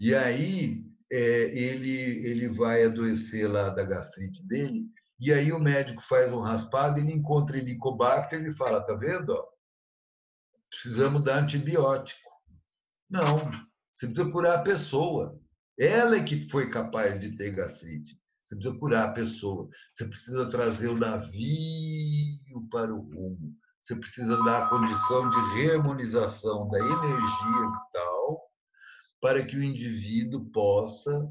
[0.00, 1.18] E aí é,
[1.54, 4.86] ele, ele vai adoecer lá da gastrite dele,
[5.20, 9.36] e aí o médico faz um raspado, ele encontra helicobacter, ele fala, tá vendo?
[10.70, 12.30] Precisamos dar antibiótico.
[13.10, 13.36] Não,
[13.94, 15.38] você precisa curar a pessoa.
[15.78, 18.21] Ela é que foi capaz de ter gastrite.
[18.52, 19.68] Você precisa curar a pessoa.
[19.88, 23.56] Você precisa trazer o navio para o rumo.
[23.80, 28.50] Você precisa dar a condição de reharmonização da energia vital
[29.20, 31.30] para que o indivíduo possa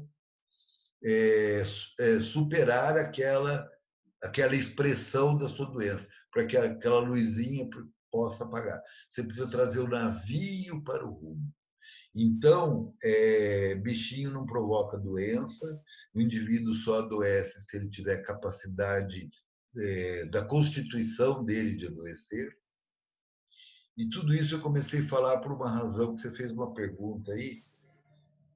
[1.04, 1.62] é,
[2.00, 3.68] é, superar aquela,
[4.22, 7.68] aquela expressão da sua doença, para que aquela luzinha
[8.10, 8.82] possa apagar.
[9.08, 11.52] Você precisa trazer o navio para o rumo.
[12.14, 15.80] Então, é, bichinho não provoca doença,
[16.14, 19.30] o indivíduo só adoece se ele tiver capacidade
[19.78, 22.54] é, da constituição dele de adoecer.
[23.96, 27.32] E tudo isso eu comecei a falar por uma razão que você fez uma pergunta
[27.32, 27.62] aí,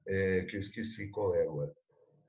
[0.07, 1.73] é, que eu esqueci qual é agora.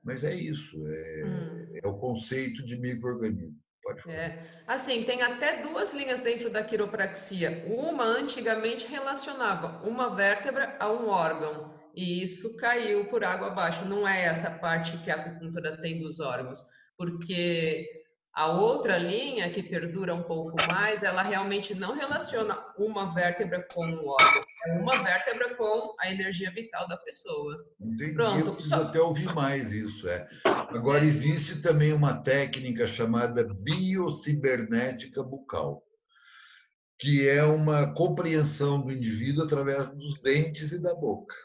[0.03, 1.79] Mas é isso, é, hum.
[1.83, 3.55] é o conceito de microorganismo.
[3.89, 4.15] Pode falar.
[4.15, 4.43] É.
[4.67, 7.65] Assim, tem até duas linhas dentro da quiropraxia.
[7.67, 13.85] Uma antigamente relacionava uma vértebra a um órgão, e isso caiu por água abaixo.
[13.85, 16.61] Não é essa parte que a acupuntura tem dos órgãos,
[16.95, 17.87] porque
[18.33, 23.85] a outra linha, que perdura um pouco mais, ela realmente não relaciona uma vértebra com
[23.85, 27.57] o órgão, é uma vértebra com a energia vital da pessoa.
[27.79, 28.47] Entendi, Pronto.
[28.47, 28.83] eu preciso Só...
[28.83, 30.07] até ouvir mais isso.
[30.07, 30.27] É.
[30.45, 35.83] Agora, existe também uma técnica chamada biocibernética bucal,
[36.99, 41.35] que é uma compreensão do indivíduo através dos dentes e da boca.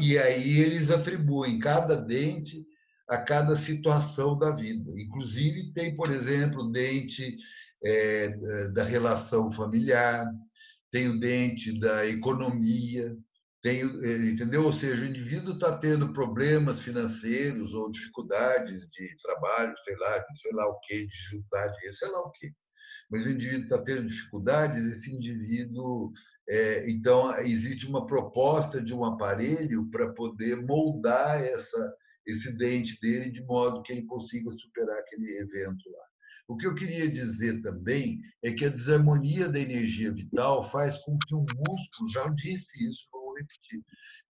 [0.00, 2.64] E aí eles atribuem cada dente
[3.08, 4.90] a cada situação da vida.
[5.00, 7.36] Inclusive, tem, por exemplo, o dente
[7.84, 10.26] é, da relação familiar,
[10.90, 13.14] tem o dente da economia,
[13.62, 14.64] tem, é, entendeu?
[14.64, 20.52] Ou seja, o indivíduo está tendo problemas financeiros ou dificuldades de trabalho, sei lá, sei
[20.52, 22.52] lá o quê, de dinheiro, sei lá o quê.
[23.10, 26.12] Mas o indivíduo está tendo dificuldades, esse indivíduo.
[26.48, 31.94] É, então, existe uma proposta de um aparelho para poder moldar essa,
[32.26, 36.04] esse dente dele de modo que ele consiga superar aquele evento lá.
[36.46, 41.16] O que eu queria dizer também é que a desarmonia da energia vital faz com
[41.26, 43.82] que o músculo, já disse isso, vou repetir,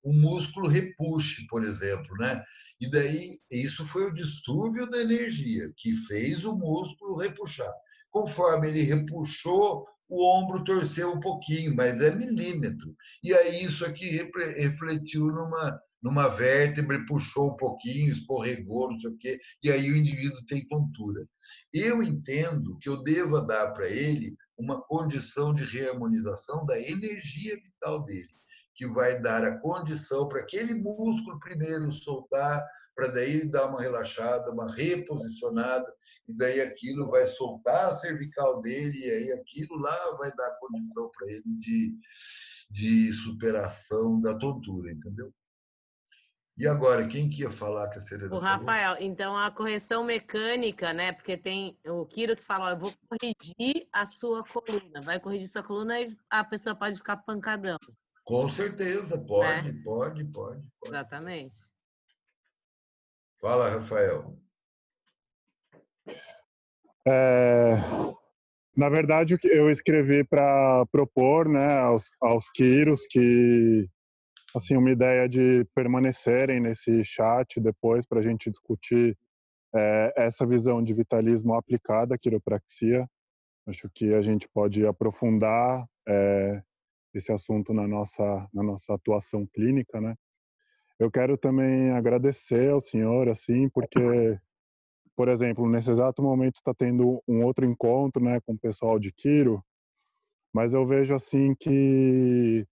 [0.03, 2.45] o músculo repuxe, por exemplo, né?
[2.81, 7.73] E daí isso foi o distúrbio da energia que fez o músculo repuxar.
[8.11, 12.95] Conforme ele repuxou, o ombro torceu um pouquinho, mas é milímetro.
[13.23, 14.09] E aí isso aqui
[14.57, 19.97] refletiu numa numa vértebra puxou um pouquinho, escorregou, não sei o quê, e aí o
[19.97, 21.27] indivíduo tem tontura.
[21.73, 28.05] Eu entendo que eu deva dar para ele uma condição de reharmonização da energia vital
[28.05, 28.29] dele,
[28.75, 32.63] que vai dar a condição para aquele músculo primeiro soltar,
[32.95, 35.91] para daí dar uma relaxada, uma reposicionada,
[36.29, 41.11] e daí aquilo vai soltar a cervical dele, e aí aquilo lá vai dar condição
[41.17, 41.95] para ele de,
[42.71, 45.33] de superação da tontura, entendeu?
[46.57, 49.09] E agora, quem que ia falar que a Serena O Rafael, falou?
[49.09, 51.13] então a correção mecânica, né?
[51.13, 55.01] Porque tem o Kiro que fala, eu vou corrigir a sua coluna.
[55.03, 57.77] Vai corrigir sua coluna e a pessoa pode ficar pancadão.
[58.25, 59.83] Com certeza, pode, né?
[59.85, 60.73] pode, pode, pode.
[60.87, 61.57] Exatamente.
[63.41, 64.39] Fala, Rafael.
[67.07, 67.75] É,
[68.77, 73.89] na verdade, eu escrevi para propor né, aos, aos Quiros que
[74.55, 79.19] assim uma ideia de permanecerem nesse chat depois para a gente discutir
[79.75, 83.09] é, essa visão de vitalismo aplicada à quiropraxia.
[83.67, 86.63] Acho que a gente pode aprofundar é,
[87.13, 90.15] esse assunto na nossa na nossa atuação clínica, né?
[90.99, 94.39] Eu quero também agradecer ao senhor, assim, porque,
[95.17, 99.11] por exemplo, nesse exato momento está tendo um outro encontro, né, com o pessoal de
[99.13, 99.63] Quiro,
[100.53, 102.65] mas eu vejo assim que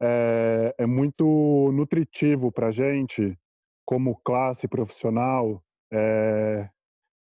[0.00, 3.36] é, é muito nutritivo para a gente,
[3.84, 5.62] como classe profissional,
[5.92, 6.68] é,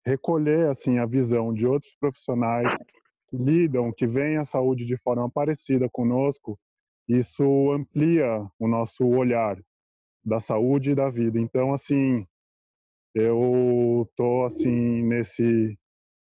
[0.04, 2.68] recolher assim a visão de outros profissionais
[3.28, 6.58] que lidam, que veem a saúde de forma parecida conosco.
[7.08, 9.58] Isso amplia o nosso olhar
[10.24, 11.38] da saúde e da vida.
[11.38, 12.26] Então, assim,
[13.14, 15.78] eu tô assim nesse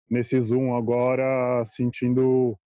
[0.10, 2.58] nesse zoom agora sentindo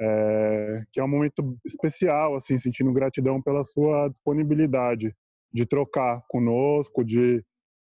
[0.00, 5.14] é, que é um momento especial, assim, sentindo gratidão pela sua disponibilidade
[5.52, 7.44] de trocar conosco, de,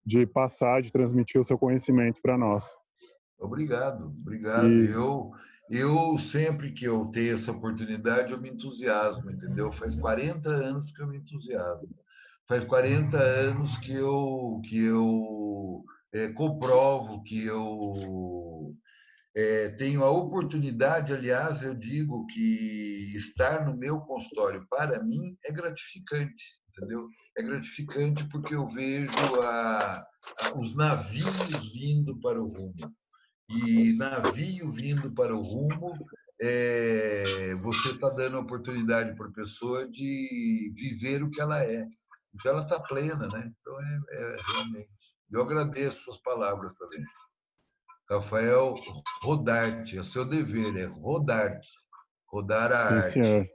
[0.05, 2.63] de passar, de transmitir o seu conhecimento para nós.
[3.39, 4.67] Obrigado, obrigado.
[4.67, 4.91] E...
[4.91, 5.31] Eu,
[5.69, 9.71] eu sempre que eu tenho essa oportunidade, eu me entusiasmo, entendeu?
[9.71, 11.89] Faz 40 anos que eu me entusiasmo.
[12.47, 18.73] Faz 40 anos que eu, que eu é, comprovo que eu
[19.38, 25.51] é, tenho a oportunidade, aliás, eu digo que estar no meu consultório, para mim, é
[25.51, 27.07] gratificante, entendeu?
[27.38, 32.73] É gratificante porque eu vejo a, a, os navios vindo para o rumo.
[33.47, 35.93] E navio vindo para o rumo,
[36.41, 41.85] é, você está dando a oportunidade para a pessoa de viver o que ela é.
[42.34, 43.53] Então, ela está plena, né?
[43.61, 44.89] Então, é, é realmente.
[45.30, 47.03] Eu agradeço suas palavras também.
[48.09, 48.73] Rafael
[49.21, 51.67] Rodarte, é seu dever, é rodarte,
[52.25, 53.13] rodar a Sim, arte.
[53.13, 53.49] Senhor.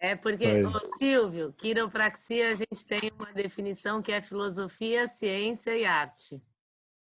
[0.00, 5.84] É porque, ô, Silvio, quiropraxia a gente tem uma definição que é filosofia, ciência e
[5.84, 6.42] arte.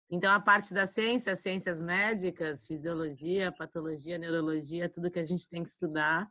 [0.10, 5.64] Então, a parte da ciência, ciências médicas, fisiologia, patologia, neurologia, tudo que a gente tem
[5.64, 6.30] que estudar.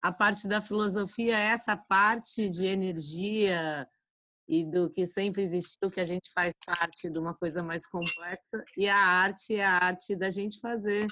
[0.00, 3.86] A parte da filosofia é essa parte de energia
[4.52, 8.62] e do que sempre existiu, que a gente faz parte de uma coisa mais complexa.
[8.76, 11.06] E a arte é a arte da gente fazer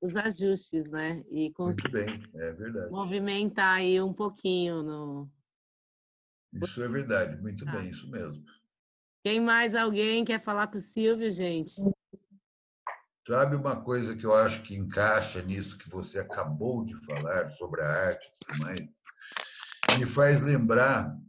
[0.00, 1.24] os ajustes, né?
[1.28, 2.92] E Muito bem, é verdade.
[2.92, 5.28] Movimentar aí um pouquinho no.
[6.52, 7.72] Isso é verdade, muito tá.
[7.72, 8.44] bem, isso mesmo.
[9.24, 11.82] Quem mais alguém quer falar com o Silvio, gente?
[13.26, 17.80] Sabe uma coisa que eu acho que encaixa nisso que você acabou de falar sobre
[17.80, 18.80] a arte e tudo mais?
[19.98, 21.23] Me faz lembrar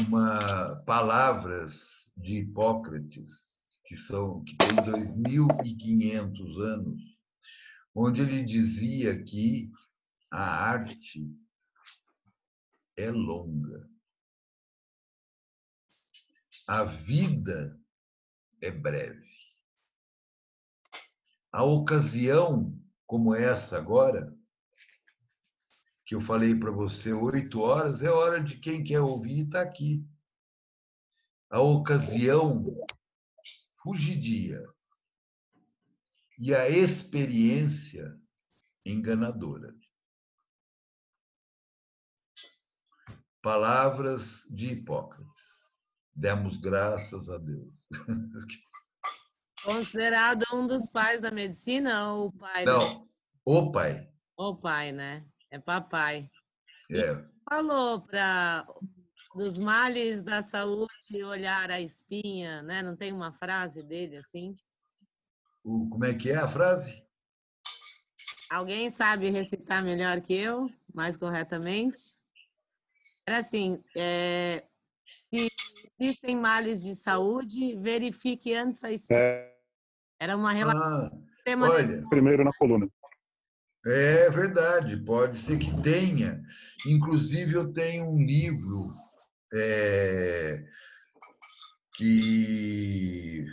[0.00, 3.30] uma palavras de Hipócrates
[3.84, 7.02] que são que tem 2500 anos,
[7.94, 9.70] onde ele dizia que
[10.30, 11.32] a arte
[12.96, 13.88] é longa.
[16.68, 17.80] A vida
[18.60, 19.24] é breve.
[21.52, 24.35] A ocasião como essa agora,
[26.06, 29.68] que eu falei para você, oito horas, é hora de quem quer ouvir estar tá
[29.68, 30.06] aqui.
[31.50, 32.64] A ocasião
[33.82, 34.62] fugidia
[36.38, 38.16] e a experiência
[38.84, 39.74] enganadora.
[43.42, 45.56] Palavras de Hipócrates.
[46.14, 47.72] Demos graças a Deus.
[49.64, 52.64] Considerado um dos pais da medicina ou o pai?
[52.64, 53.02] Não,
[53.44, 54.08] o pai.
[54.36, 55.26] O pai, né?
[55.50, 56.28] É papai.
[56.90, 57.24] É.
[57.48, 58.66] falou para
[59.34, 62.82] dos males da saúde olhar a espinha, né?
[62.82, 64.54] Não tem uma frase dele assim?
[65.64, 67.02] O, como é que é a frase?
[68.50, 71.98] Alguém sabe recitar melhor que eu, mais corretamente?
[73.26, 74.64] Era assim, é,
[75.04, 75.48] se
[75.98, 79.18] existem males de saúde, verifique antes a espinha.
[79.18, 79.56] É.
[80.20, 80.80] Era uma relação.
[80.82, 82.88] Ah, olha, primeiro na coluna.
[83.88, 86.42] É verdade, pode ser que tenha.
[86.88, 88.92] Inclusive, eu tenho um livro
[89.54, 90.64] é,
[91.94, 93.46] que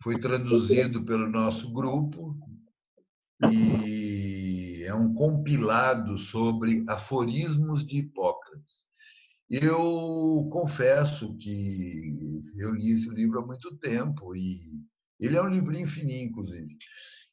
[0.00, 2.38] foi traduzido pelo nosso grupo
[3.50, 8.86] e é um compilado sobre aforismos de Hipócrates.
[9.50, 14.60] Eu confesso que eu li esse livro há muito tempo e
[15.18, 16.78] ele é um livrinho fininho, inclusive.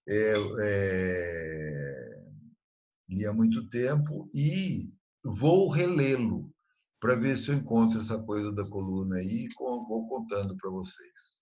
[0.08, 2.08] É, é,
[3.10, 4.90] li há muito tempo e
[5.24, 6.50] vou relê-lo
[7.00, 11.38] para ver se eu encontro essa coisa da coluna aí e vou contando para vocês.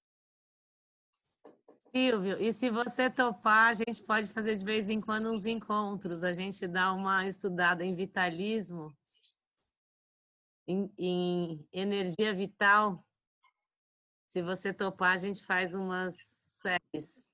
[1.95, 6.23] Silvio, e se você topar, a gente pode fazer de vez em quando uns encontros,
[6.23, 8.93] a gente dá uma estudada em vitalismo
[10.67, 13.05] em, em energia vital.
[14.27, 16.15] Se você topar, a gente faz umas
[16.49, 17.29] séries.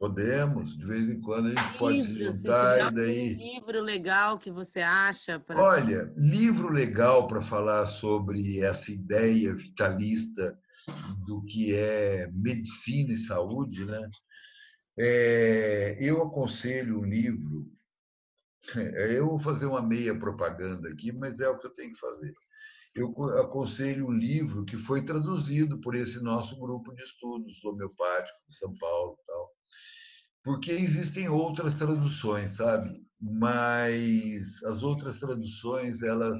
[0.00, 3.34] Podemos, de vez em quando a gente livro, pode se juntar e daí.
[3.34, 5.38] Um livro legal que você acha?
[5.38, 5.62] Pra...
[5.62, 10.58] Olha, livro legal para falar sobre essa ideia vitalista
[11.26, 14.08] do que é medicina e saúde, né?
[14.98, 17.70] É, eu aconselho um livro.
[19.14, 22.32] Eu vou fazer uma meia propaganda aqui, mas é o que eu tenho que fazer
[22.94, 23.08] eu
[23.38, 28.76] aconselho um livro que foi traduzido por esse nosso grupo de estudos homeopático de São
[28.78, 29.59] Paulo tal.
[30.42, 33.04] Porque existem outras traduções, sabe?
[33.20, 36.38] Mas as outras traduções, elas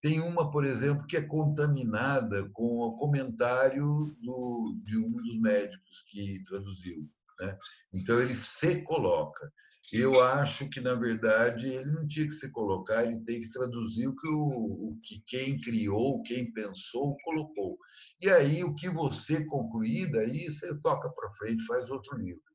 [0.00, 6.04] tem uma, por exemplo, que é contaminada com o comentário do, de um dos médicos
[6.08, 7.08] que traduziu.
[7.40, 7.56] Né?
[7.94, 9.50] Então, ele se coloca.
[9.92, 14.06] Eu acho que, na verdade, ele não tinha que se colocar, ele tem que traduzir
[14.06, 17.78] o que, o, o que quem criou, quem pensou, colocou.
[18.20, 22.47] E aí, o que você concluir, daí você toca para frente, faz outro livro.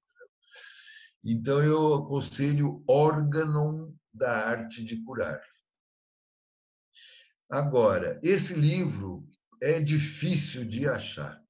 [1.24, 5.42] Então, eu aconselho Órgão da Arte de Curar.
[7.50, 9.26] Agora, esse livro
[9.62, 11.42] é difícil de achar.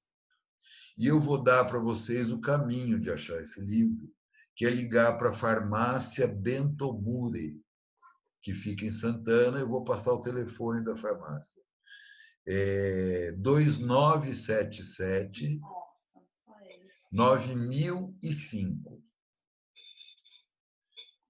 [0.97, 4.07] E eu vou dar para vocês o caminho de achar esse livro,
[4.55, 7.59] que é ligar para a farmácia Bentomure,
[8.41, 9.59] que fica em Santana.
[9.59, 11.59] Eu vou passar o telefone da farmácia.
[12.45, 15.59] É 2977
[17.11, 19.02] 9005.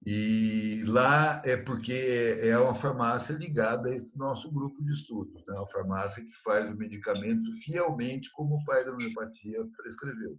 [0.06, 5.54] E lá é porque é uma farmácia ligada a esse nosso grupo de estudos, né?
[5.54, 10.38] uma farmácia que faz o medicamento fielmente como o pai da homeopatia prescreveu,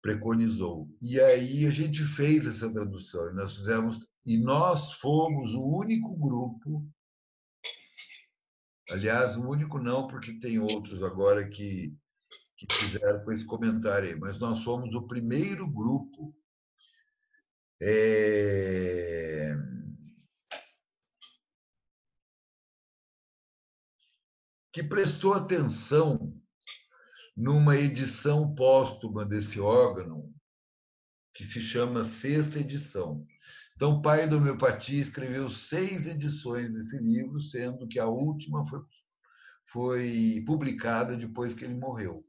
[0.00, 0.88] preconizou.
[1.02, 6.16] E aí a gente fez essa tradução, e nós fizemos, e nós fomos o único
[6.16, 6.88] grupo,
[8.90, 11.94] aliás, o único não, porque tem outros agora que
[12.56, 16.34] que fizeram com esse comentário aí, mas nós fomos o primeiro grupo
[17.80, 19.54] é,
[24.72, 26.34] que prestou atenção
[27.36, 30.32] numa edição póstuma desse órgão,
[31.34, 33.26] que se chama Sexta Edição.
[33.74, 38.80] Então, o pai da homeopatia escreveu seis edições desse livro, sendo que a última foi,
[39.66, 42.24] foi publicada depois que ele morreu.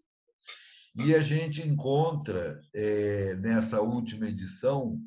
[0.94, 4.99] E a gente encontra é, nessa última edição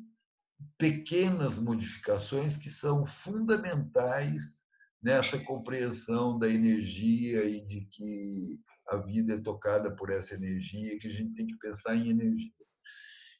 [0.77, 4.61] pequenas modificações que são fundamentais
[5.01, 8.59] nessa compreensão da energia e de que
[8.89, 12.51] a vida é tocada por essa energia, que a gente tem que pensar em energia.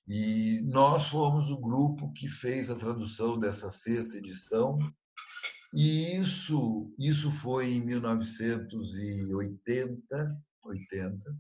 [0.08, 4.78] E nós fomos o grupo que fez a tradução dessa sexta edição,
[5.74, 11.38] e isso, isso foi em 1980, 80,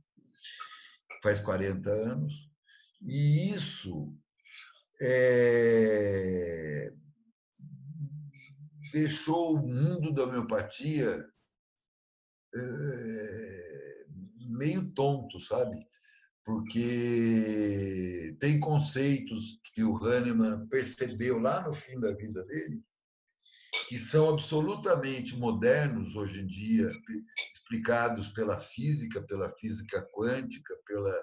[1.21, 2.49] faz 40 anos,
[3.01, 4.15] e isso
[5.01, 6.93] é,
[8.93, 11.19] deixou o mundo da homeopatia
[12.53, 14.05] é,
[14.49, 15.77] meio tonto, sabe?
[16.45, 22.83] Porque tem conceitos que o Hahnemann percebeu lá no fim da vida dele,
[23.87, 26.87] que são absolutamente modernos hoje em dia,
[27.53, 31.15] explicados pela física, pela física quântica, pela,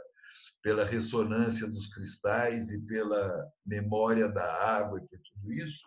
[0.62, 5.80] pela ressonância dos cristais e pela memória da água e por tudo isso.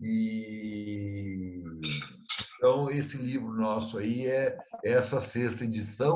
[0.00, 1.62] E
[2.56, 4.54] então esse livro nosso aí é
[4.84, 6.12] essa sexta edição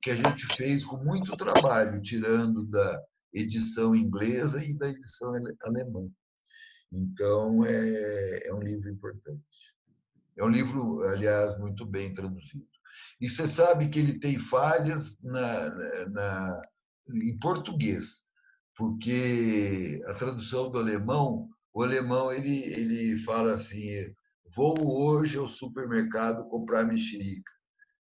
[0.00, 3.02] que a gente fez com muito trabalho, tirando da
[3.32, 5.32] edição inglesa e da edição
[5.62, 6.08] alemã.
[6.92, 9.74] Então é, é um livro importante.
[10.36, 12.64] É um livro, aliás, muito bem traduzido.
[13.20, 16.62] E você sabe que ele tem falhas na, na,
[17.14, 18.22] em português,
[18.76, 24.12] porque a tradução do alemão, o alemão ele, ele fala assim:
[24.54, 27.52] vou hoje ao supermercado comprar mexerica.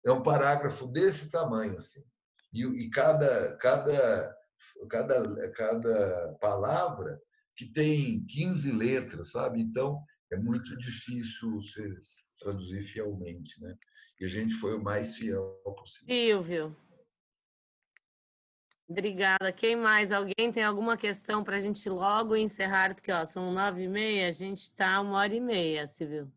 [0.06, 2.04] É um parágrafo desse tamanho assim.
[2.54, 4.36] E, e cada, cada,
[4.90, 7.20] cada, cada palavra
[7.56, 9.62] que tem 15 letras, sabe?
[9.62, 10.02] Então
[10.32, 11.94] é muito difícil você
[12.40, 13.76] traduzir fielmente, né?
[14.20, 16.16] E a gente foi o mais fiel possível.
[16.16, 16.76] Silvio.
[18.88, 19.52] Obrigada.
[19.52, 20.12] Quem mais?
[20.12, 22.94] Alguém tem alguma questão para a gente logo encerrar?
[22.94, 26.32] Porque ó, são nove e meia, a gente está uma hora e meia, Silvio.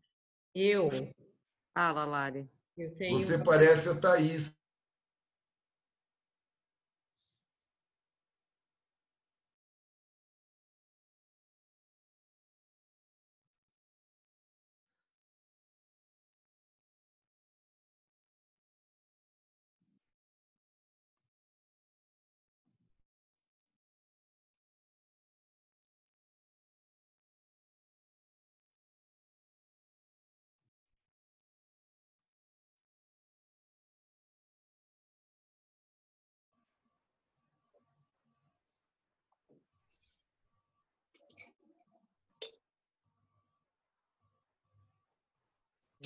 [0.55, 0.89] Eu.
[1.75, 2.49] Fala, Lari.
[2.77, 3.19] Eu tenho...
[3.19, 4.57] Você parece a Thaís.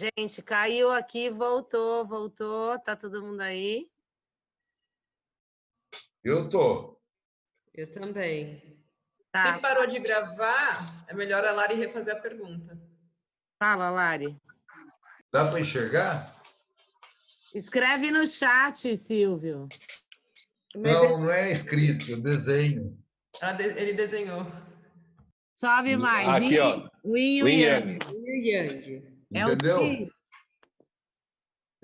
[0.03, 2.77] Gente, caiu aqui, voltou, voltou.
[2.81, 3.89] Tá todo mundo aí?
[6.25, 7.01] Eu tô.
[7.73, 8.81] Eu também.
[9.31, 9.53] Tá.
[9.53, 12.77] Quem parou de gravar, é melhor a Lari refazer a pergunta.
[13.63, 14.37] Fala, Lari.
[15.33, 16.43] Dá para enxergar?
[17.55, 19.69] Escreve no chat, Silvio.
[20.75, 22.99] Não, é não é escrito, eu desenho.
[23.77, 24.51] Ele desenhou.
[25.55, 26.29] Sobe mais.
[26.29, 26.89] Aqui, ó.
[27.05, 27.99] Yin Yang.
[28.17, 29.12] Yin Yang.
[29.33, 30.09] Entendeu?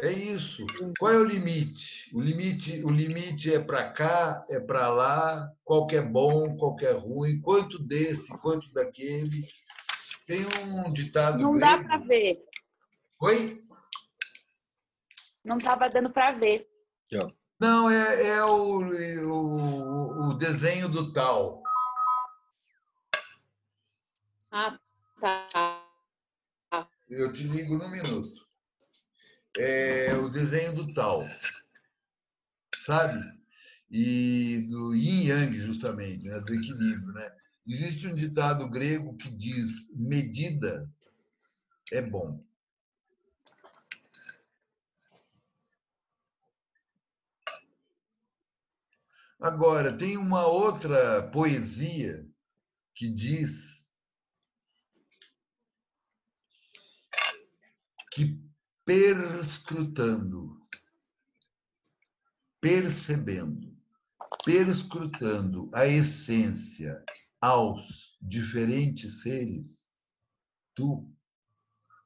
[0.00, 0.66] É, é isso.
[0.98, 2.14] Qual é o limite?
[2.14, 6.76] O limite, o limite é para cá, é para lá, qual que é bom, qual
[6.76, 9.46] que é ruim, quanto desse, quanto daquele.
[10.26, 11.38] Tem um ditado.
[11.38, 11.66] Não grego.
[11.66, 12.38] dá para ver.
[13.20, 13.64] Oi?
[15.42, 16.68] Não estava dando para ver.
[17.58, 18.80] Não, é, é o,
[19.26, 21.62] o, o desenho do tal.
[24.52, 24.78] Ah,
[25.20, 25.77] tá.
[27.08, 28.46] Eu te ligo num minuto.
[29.56, 31.22] É o desenho do tal,
[32.76, 33.18] sabe?
[33.90, 36.38] E do yin yang, justamente, né?
[36.40, 37.12] do equilíbrio.
[37.14, 37.36] Né?
[37.66, 40.92] Existe um ditado grego que diz: medida
[41.90, 42.44] é bom.
[49.40, 52.28] Agora, tem uma outra poesia
[52.94, 53.67] que diz
[58.18, 58.42] que
[58.84, 60.58] perscrutando
[62.60, 63.76] percebendo,
[64.44, 67.02] perscrutando a essência
[67.40, 69.96] aos diferentes seres,
[70.74, 71.08] tu,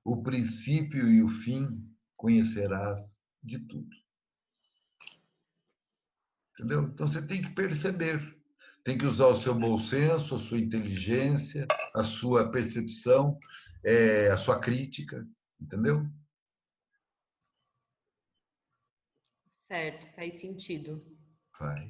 [0.05, 3.01] o princípio e o fim, conhecerás
[3.43, 3.97] de tudo.
[6.53, 6.85] Entendeu?
[6.85, 8.21] Então você tem que perceber,
[8.85, 13.39] tem que usar o seu bom senso, a sua inteligência, a sua percepção,
[13.83, 15.27] é, a sua crítica,
[15.63, 16.07] entendeu?
[19.51, 21.03] Certo, faz sentido.
[21.57, 21.81] Faz.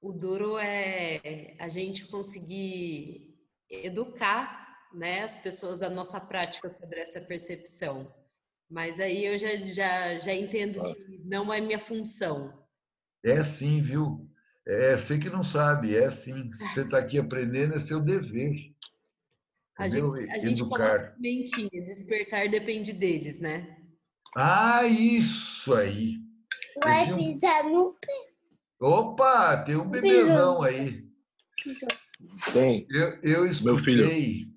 [0.00, 3.34] O duro é a gente conseguir
[3.70, 8.14] educar né, as pessoas da nossa prática sobre essa percepção.
[8.68, 12.66] Mas aí eu já, já, já entendo que não é minha função.
[13.24, 14.28] É sim, viu?
[14.66, 16.50] É você que não sabe, é sim.
[16.50, 18.75] Você está aqui aprendendo, é seu dever.
[19.78, 23.76] A gente, a gente coloca mentinha, despertar depende deles, né?
[24.34, 26.14] Ah, isso aí.
[26.82, 28.36] Vai pisar no pé.
[28.80, 31.06] Opa, tem um bebezão aí.
[32.52, 32.86] Tem.
[32.90, 34.52] Eu, eu escutei, Meu filho.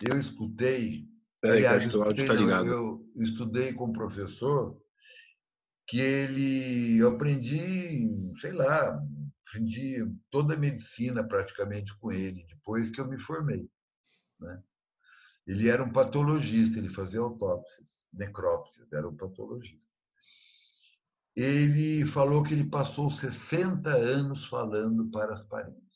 [0.00, 1.04] eu escutei.
[1.40, 2.66] Peraí, aliás, o áudio está ligado.
[2.66, 4.78] Eu estudei com um professor
[5.86, 8.08] que ele, eu aprendi,
[8.40, 9.00] sei lá,
[9.46, 13.68] aprendi toda a medicina praticamente com ele, depois que eu me formei.
[14.40, 14.62] Né?
[15.46, 19.90] Ele era um patologista, ele fazia autópsias, necrópsias, era um patologista.
[21.34, 25.90] Ele falou que ele passou 60 anos falando para as paredes.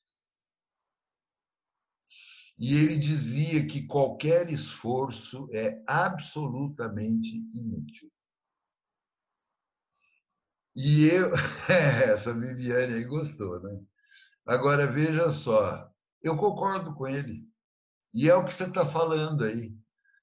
[2.58, 8.10] E ele dizia que qualquer esforço é absolutamente inútil.
[10.74, 11.32] E eu,
[11.68, 13.80] essa Viviane aí gostou, né?
[14.46, 15.90] Agora veja só,
[16.22, 17.48] eu concordo com ele.
[18.14, 19.74] E é o que você está falando aí.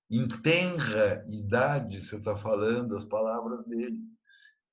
[0.09, 3.99] Em tenra idade, você está falando as palavras dele.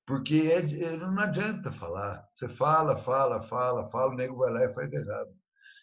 [0.05, 2.25] Porque é, não adianta falar.
[2.33, 5.29] Você fala, fala, fala, fala, o nego vai lá e faz errado.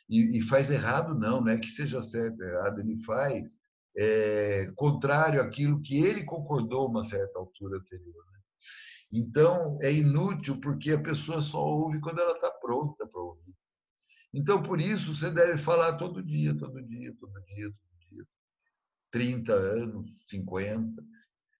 [0.08, 3.48] E, e faz errado não, não é que seja certo errado, ele faz
[3.96, 8.24] é, contrário àquilo que ele concordou uma certa altura anterior.
[8.32, 8.38] Né?
[9.12, 13.54] Então, é inútil porque a pessoa só ouve quando ela está pronta para ouvir.
[14.36, 18.26] Então, por isso, você deve falar todo dia, todo dia, todo dia, todo dia.
[19.10, 21.02] 30 anos, 50.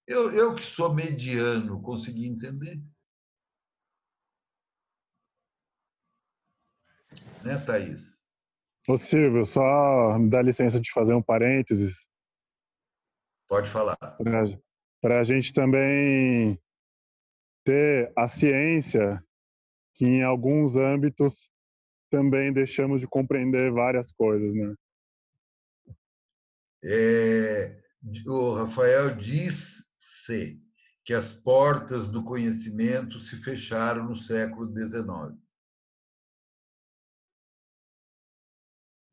[0.05, 2.79] Eu, eu que sou mediano, consegui entender.
[7.43, 8.15] Né, Thaís?
[8.87, 11.97] Ô, Silvio, só me dá licença de fazer um parênteses.
[13.47, 13.97] Pode falar.
[15.01, 16.61] Para a gente também
[17.65, 19.19] ter a ciência
[19.95, 21.49] que em alguns âmbitos
[22.09, 24.75] também deixamos de compreender várias coisas, né?
[26.83, 27.81] É,
[28.25, 29.83] o Rafael disse
[31.03, 35.37] que as portas do conhecimento se fecharam no século XIX.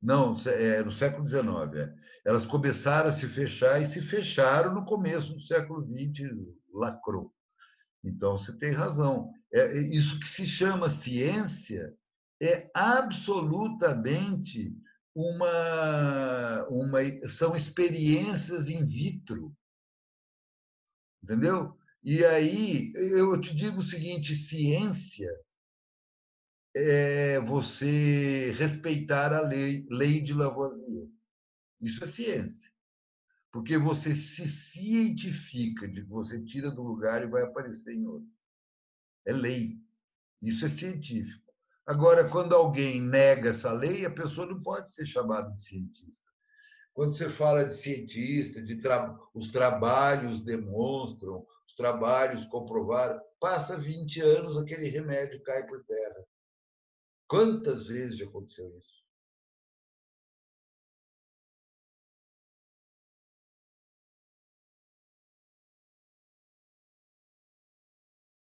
[0.02, 1.44] Não, é, no século XIX.
[1.76, 1.94] É.
[2.26, 6.30] Elas começaram a se fechar e se fecharam no começo do século XX,
[6.72, 7.32] lacrou.
[8.04, 9.30] Então, você tem razão.
[9.52, 11.96] É, é isso que se chama ciência
[12.42, 14.76] é absolutamente
[15.14, 16.98] uma, uma
[17.28, 19.56] são experiências in vitro.
[21.22, 21.78] Entendeu?
[22.02, 25.30] E aí eu te digo o seguinte, ciência
[26.76, 31.08] é você respeitar a lei, lei de Lavoisier.
[31.80, 32.72] Isso é ciência.
[33.52, 38.28] Porque você se cientifica de que você tira do lugar e vai aparecer em outro.
[39.24, 39.78] É lei.
[40.42, 41.43] Isso é científico.
[41.86, 46.24] Agora, quando alguém nega essa lei, a pessoa não pode ser chamada de cientista.
[46.94, 49.18] Quando você fala de cientista, de tra...
[49.34, 56.24] os trabalhos demonstram, os trabalhos comprovaram, passa 20 anos, aquele remédio cai por terra.
[57.28, 59.04] Quantas vezes já aconteceu isso?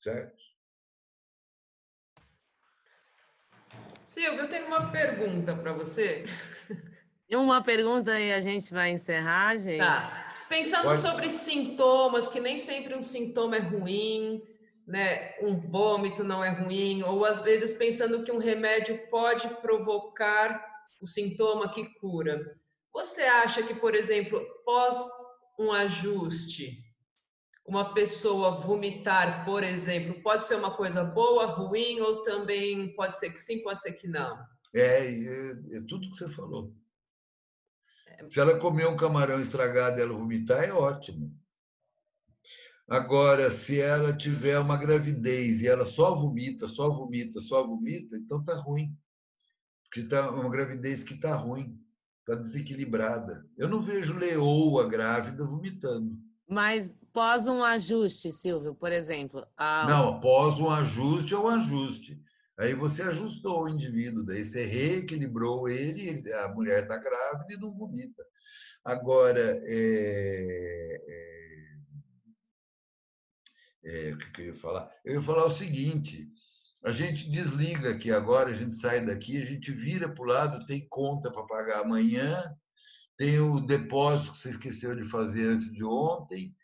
[0.01, 0.42] Certo?
[4.13, 6.27] Silvia, eu tenho uma pergunta para você.
[7.33, 9.79] Uma pergunta e a gente vai encerrar, gente.
[9.79, 10.35] Tá.
[10.51, 11.01] Pensando Pode.
[11.01, 14.43] sobre sintomas, que nem sempre um sintoma é ruim,
[14.87, 15.35] né?
[15.41, 20.63] Um vômito não é ruim, ou às vezes pensando que um remédio pode provocar
[21.01, 22.55] o sintoma que cura.
[22.93, 25.03] Você acha que, por exemplo, pós
[25.59, 26.85] um ajuste,
[27.65, 33.31] uma pessoa vomitar, por exemplo, pode ser uma coisa boa, ruim, ou também pode ser
[33.31, 34.39] que sim, pode ser que não?
[34.75, 36.75] É, é, é tudo que você falou.
[38.29, 41.35] Se ela comer um camarão estragado e ela vomitar, é ótimo.
[42.89, 48.45] Agora, se ela tiver uma gravidez e ela só vomita, só vomita, só vomita, então
[48.45, 48.97] tá ruim.
[49.85, 51.79] Porque tá uma gravidez que tá ruim,
[52.27, 53.47] tá desequilibrada.
[53.57, 56.17] Eu não vejo leoa grávida vomitando.
[56.53, 59.47] Mas pós um ajuste, Silvio, por exemplo.
[59.57, 59.87] A...
[59.89, 62.21] Não, após um ajuste é um ajuste.
[62.59, 67.73] Aí você ajustou o indivíduo, daí você reequilibrou ele, a mulher está grávida e não
[67.73, 68.23] vomita.
[68.85, 71.71] Agora, é, é,
[73.85, 74.91] é, o que, que eu ia falar?
[75.07, 76.29] Eu ia falar o seguinte:
[76.85, 80.67] a gente desliga aqui agora, a gente sai daqui, a gente vira para o lado,
[80.67, 82.55] tem conta para pagar amanhã,
[83.17, 86.55] tem o depósito que você esqueceu de fazer antes de ontem,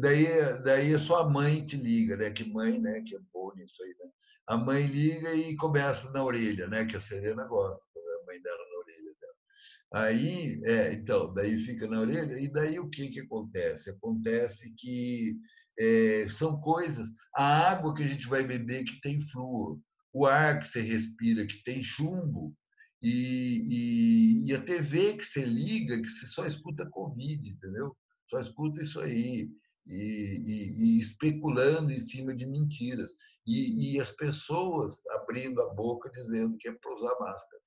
[0.00, 0.26] daí,
[0.62, 2.30] daí a sua mãe te liga, né?
[2.30, 3.02] Que mãe, né?
[3.06, 4.10] Que é boa nisso aí, né?
[4.46, 6.86] A mãe liga e começa na orelha, né?
[6.86, 10.04] Que a Serena gosta, a mãe dela na orelha dela.
[10.04, 13.90] Aí, é, então, daí fica na orelha, e daí o que que acontece?
[13.90, 15.36] Acontece que
[15.78, 19.78] é, são coisas, a água que a gente vai beber que tem flúor,
[20.12, 22.54] o ar que você respira que tem chumbo,
[23.00, 27.96] e, e, e, a TV que você liga, que você só escuta Covid, entendeu?
[28.28, 29.48] Só escuta isso aí.
[29.86, 33.12] E, e especulando em cima de mentiras.
[33.46, 37.62] E, as pessoas abrindo a boca dizendo que é para usar máscara.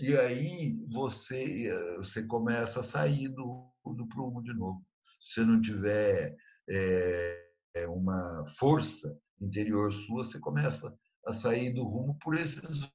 [0.00, 4.84] E aí você, você começa a sair do, do prumo de novo.
[5.20, 6.34] Se você não tiver
[6.68, 7.46] é,
[7.86, 10.92] uma força interior sua, você começa
[11.26, 12.88] a sair do rumo por esses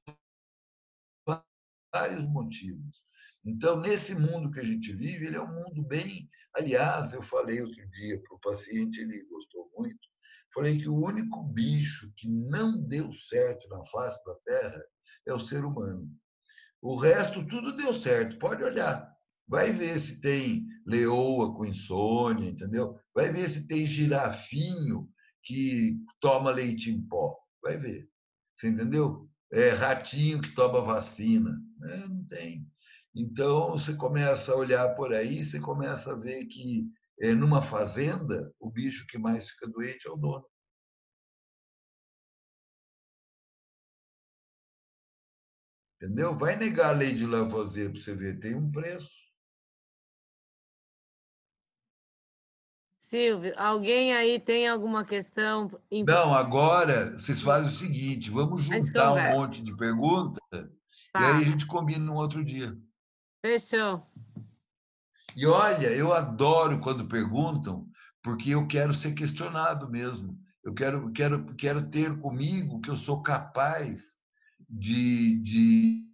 [1.92, 3.02] vários motivos.
[3.44, 6.28] Então, nesse mundo que a gente vive, ele é um mundo bem.
[6.54, 9.98] Aliás, eu falei outro dia para o paciente, ele gostou muito.
[10.52, 14.82] Falei que o único bicho que não deu certo na face da Terra
[15.26, 16.10] é o ser humano.
[16.82, 18.38] O resto tudo deu certo.
[18.38, 19.08] Pode olhar.
[19.46, 22.98] Vai ver se tem leoa com insônia, entendeu?
[23.14, 25.08] Vai ver se tem girafinho
[25.42, 27.36] que toma leite em pó.
[27.62, 28.08] Vai ver.
[28.56, 29.29] Você entendeu?
[29.52, 31.60] É ratinho que toma vacina.
[31.84, 32.66] É, não tem.
[33.14, 36.86] Então, você começa a olhar por aí, você começa a ver que
[37.20, 40.44] é, numa fazenda, o bicho que mais fica doente é o dono.
[46.00, 46.34] Entendeu?
[46.36, 49.19] Vai negar a lei de Lavoisier para você ver, tem um preço.
[53.10, 55.68] Silvio, alguém aí tem alguma questão?
[56.06, 60.38] Não, agora vocês fazem o seguinte: vamos juntar um monte de perguntas
[61.12, 61.20] tá.
[61.20, 62.72] e aí a gente combina num outro dia.
[63.44, 64.06] Fechou.
[65.36, 67.84] E olha, eu adoro quando perguntam,
[68.22, 70.38] porque eu quero ser questionado mesmo.
[70.62, 74.04] Eu quero, quero, quero ter comigo que eu sou capaz
[74.68, 76.06] de, de,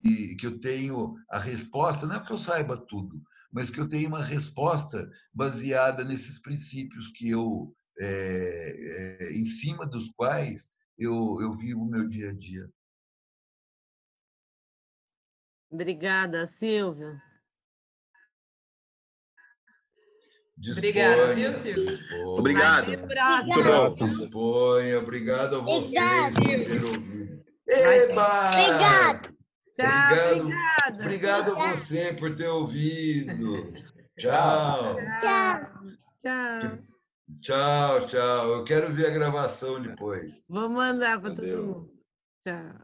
[0.00, 3.20] de que eu tenho a resposta, não é que eu saiba tudo,
[3.54, 9.86] mas que eu tenho uma resposta baseada nesses princípios que eu, é, é, em cima
[9.86, 12.68] dos quais eu, eu vivo o meu dia a dia.
[15.70, 17.16] Obrigada, Silvio.
[20.72, 21.98] Obrigada, viu, Silvio?
[22.36, 22.86] Obrigado.
[23.96, 24.98] Disponha.
[24.98, 27.44] Obrigado a você por ter ouvido.
[27.68, 28.48] Eba!
[28.48, 29.36] Obrigado.
[29.78, 30.73] Obrigado, obrigado.
[30.88, 33.72] Obrigado a você por ter ouvido.
[34.18, 34.96] Tchau.
[35.20, 35.70] Tchau.
[36.18, 36.78] Tchau.
[37.40, 38.52] Tchau, tchau.
[38.52, 40.46] Eu quero ver a gravação depois.
[40.48, 41.90] Vou mandar para todo mundo.
[42.42, 42.83] Tchau.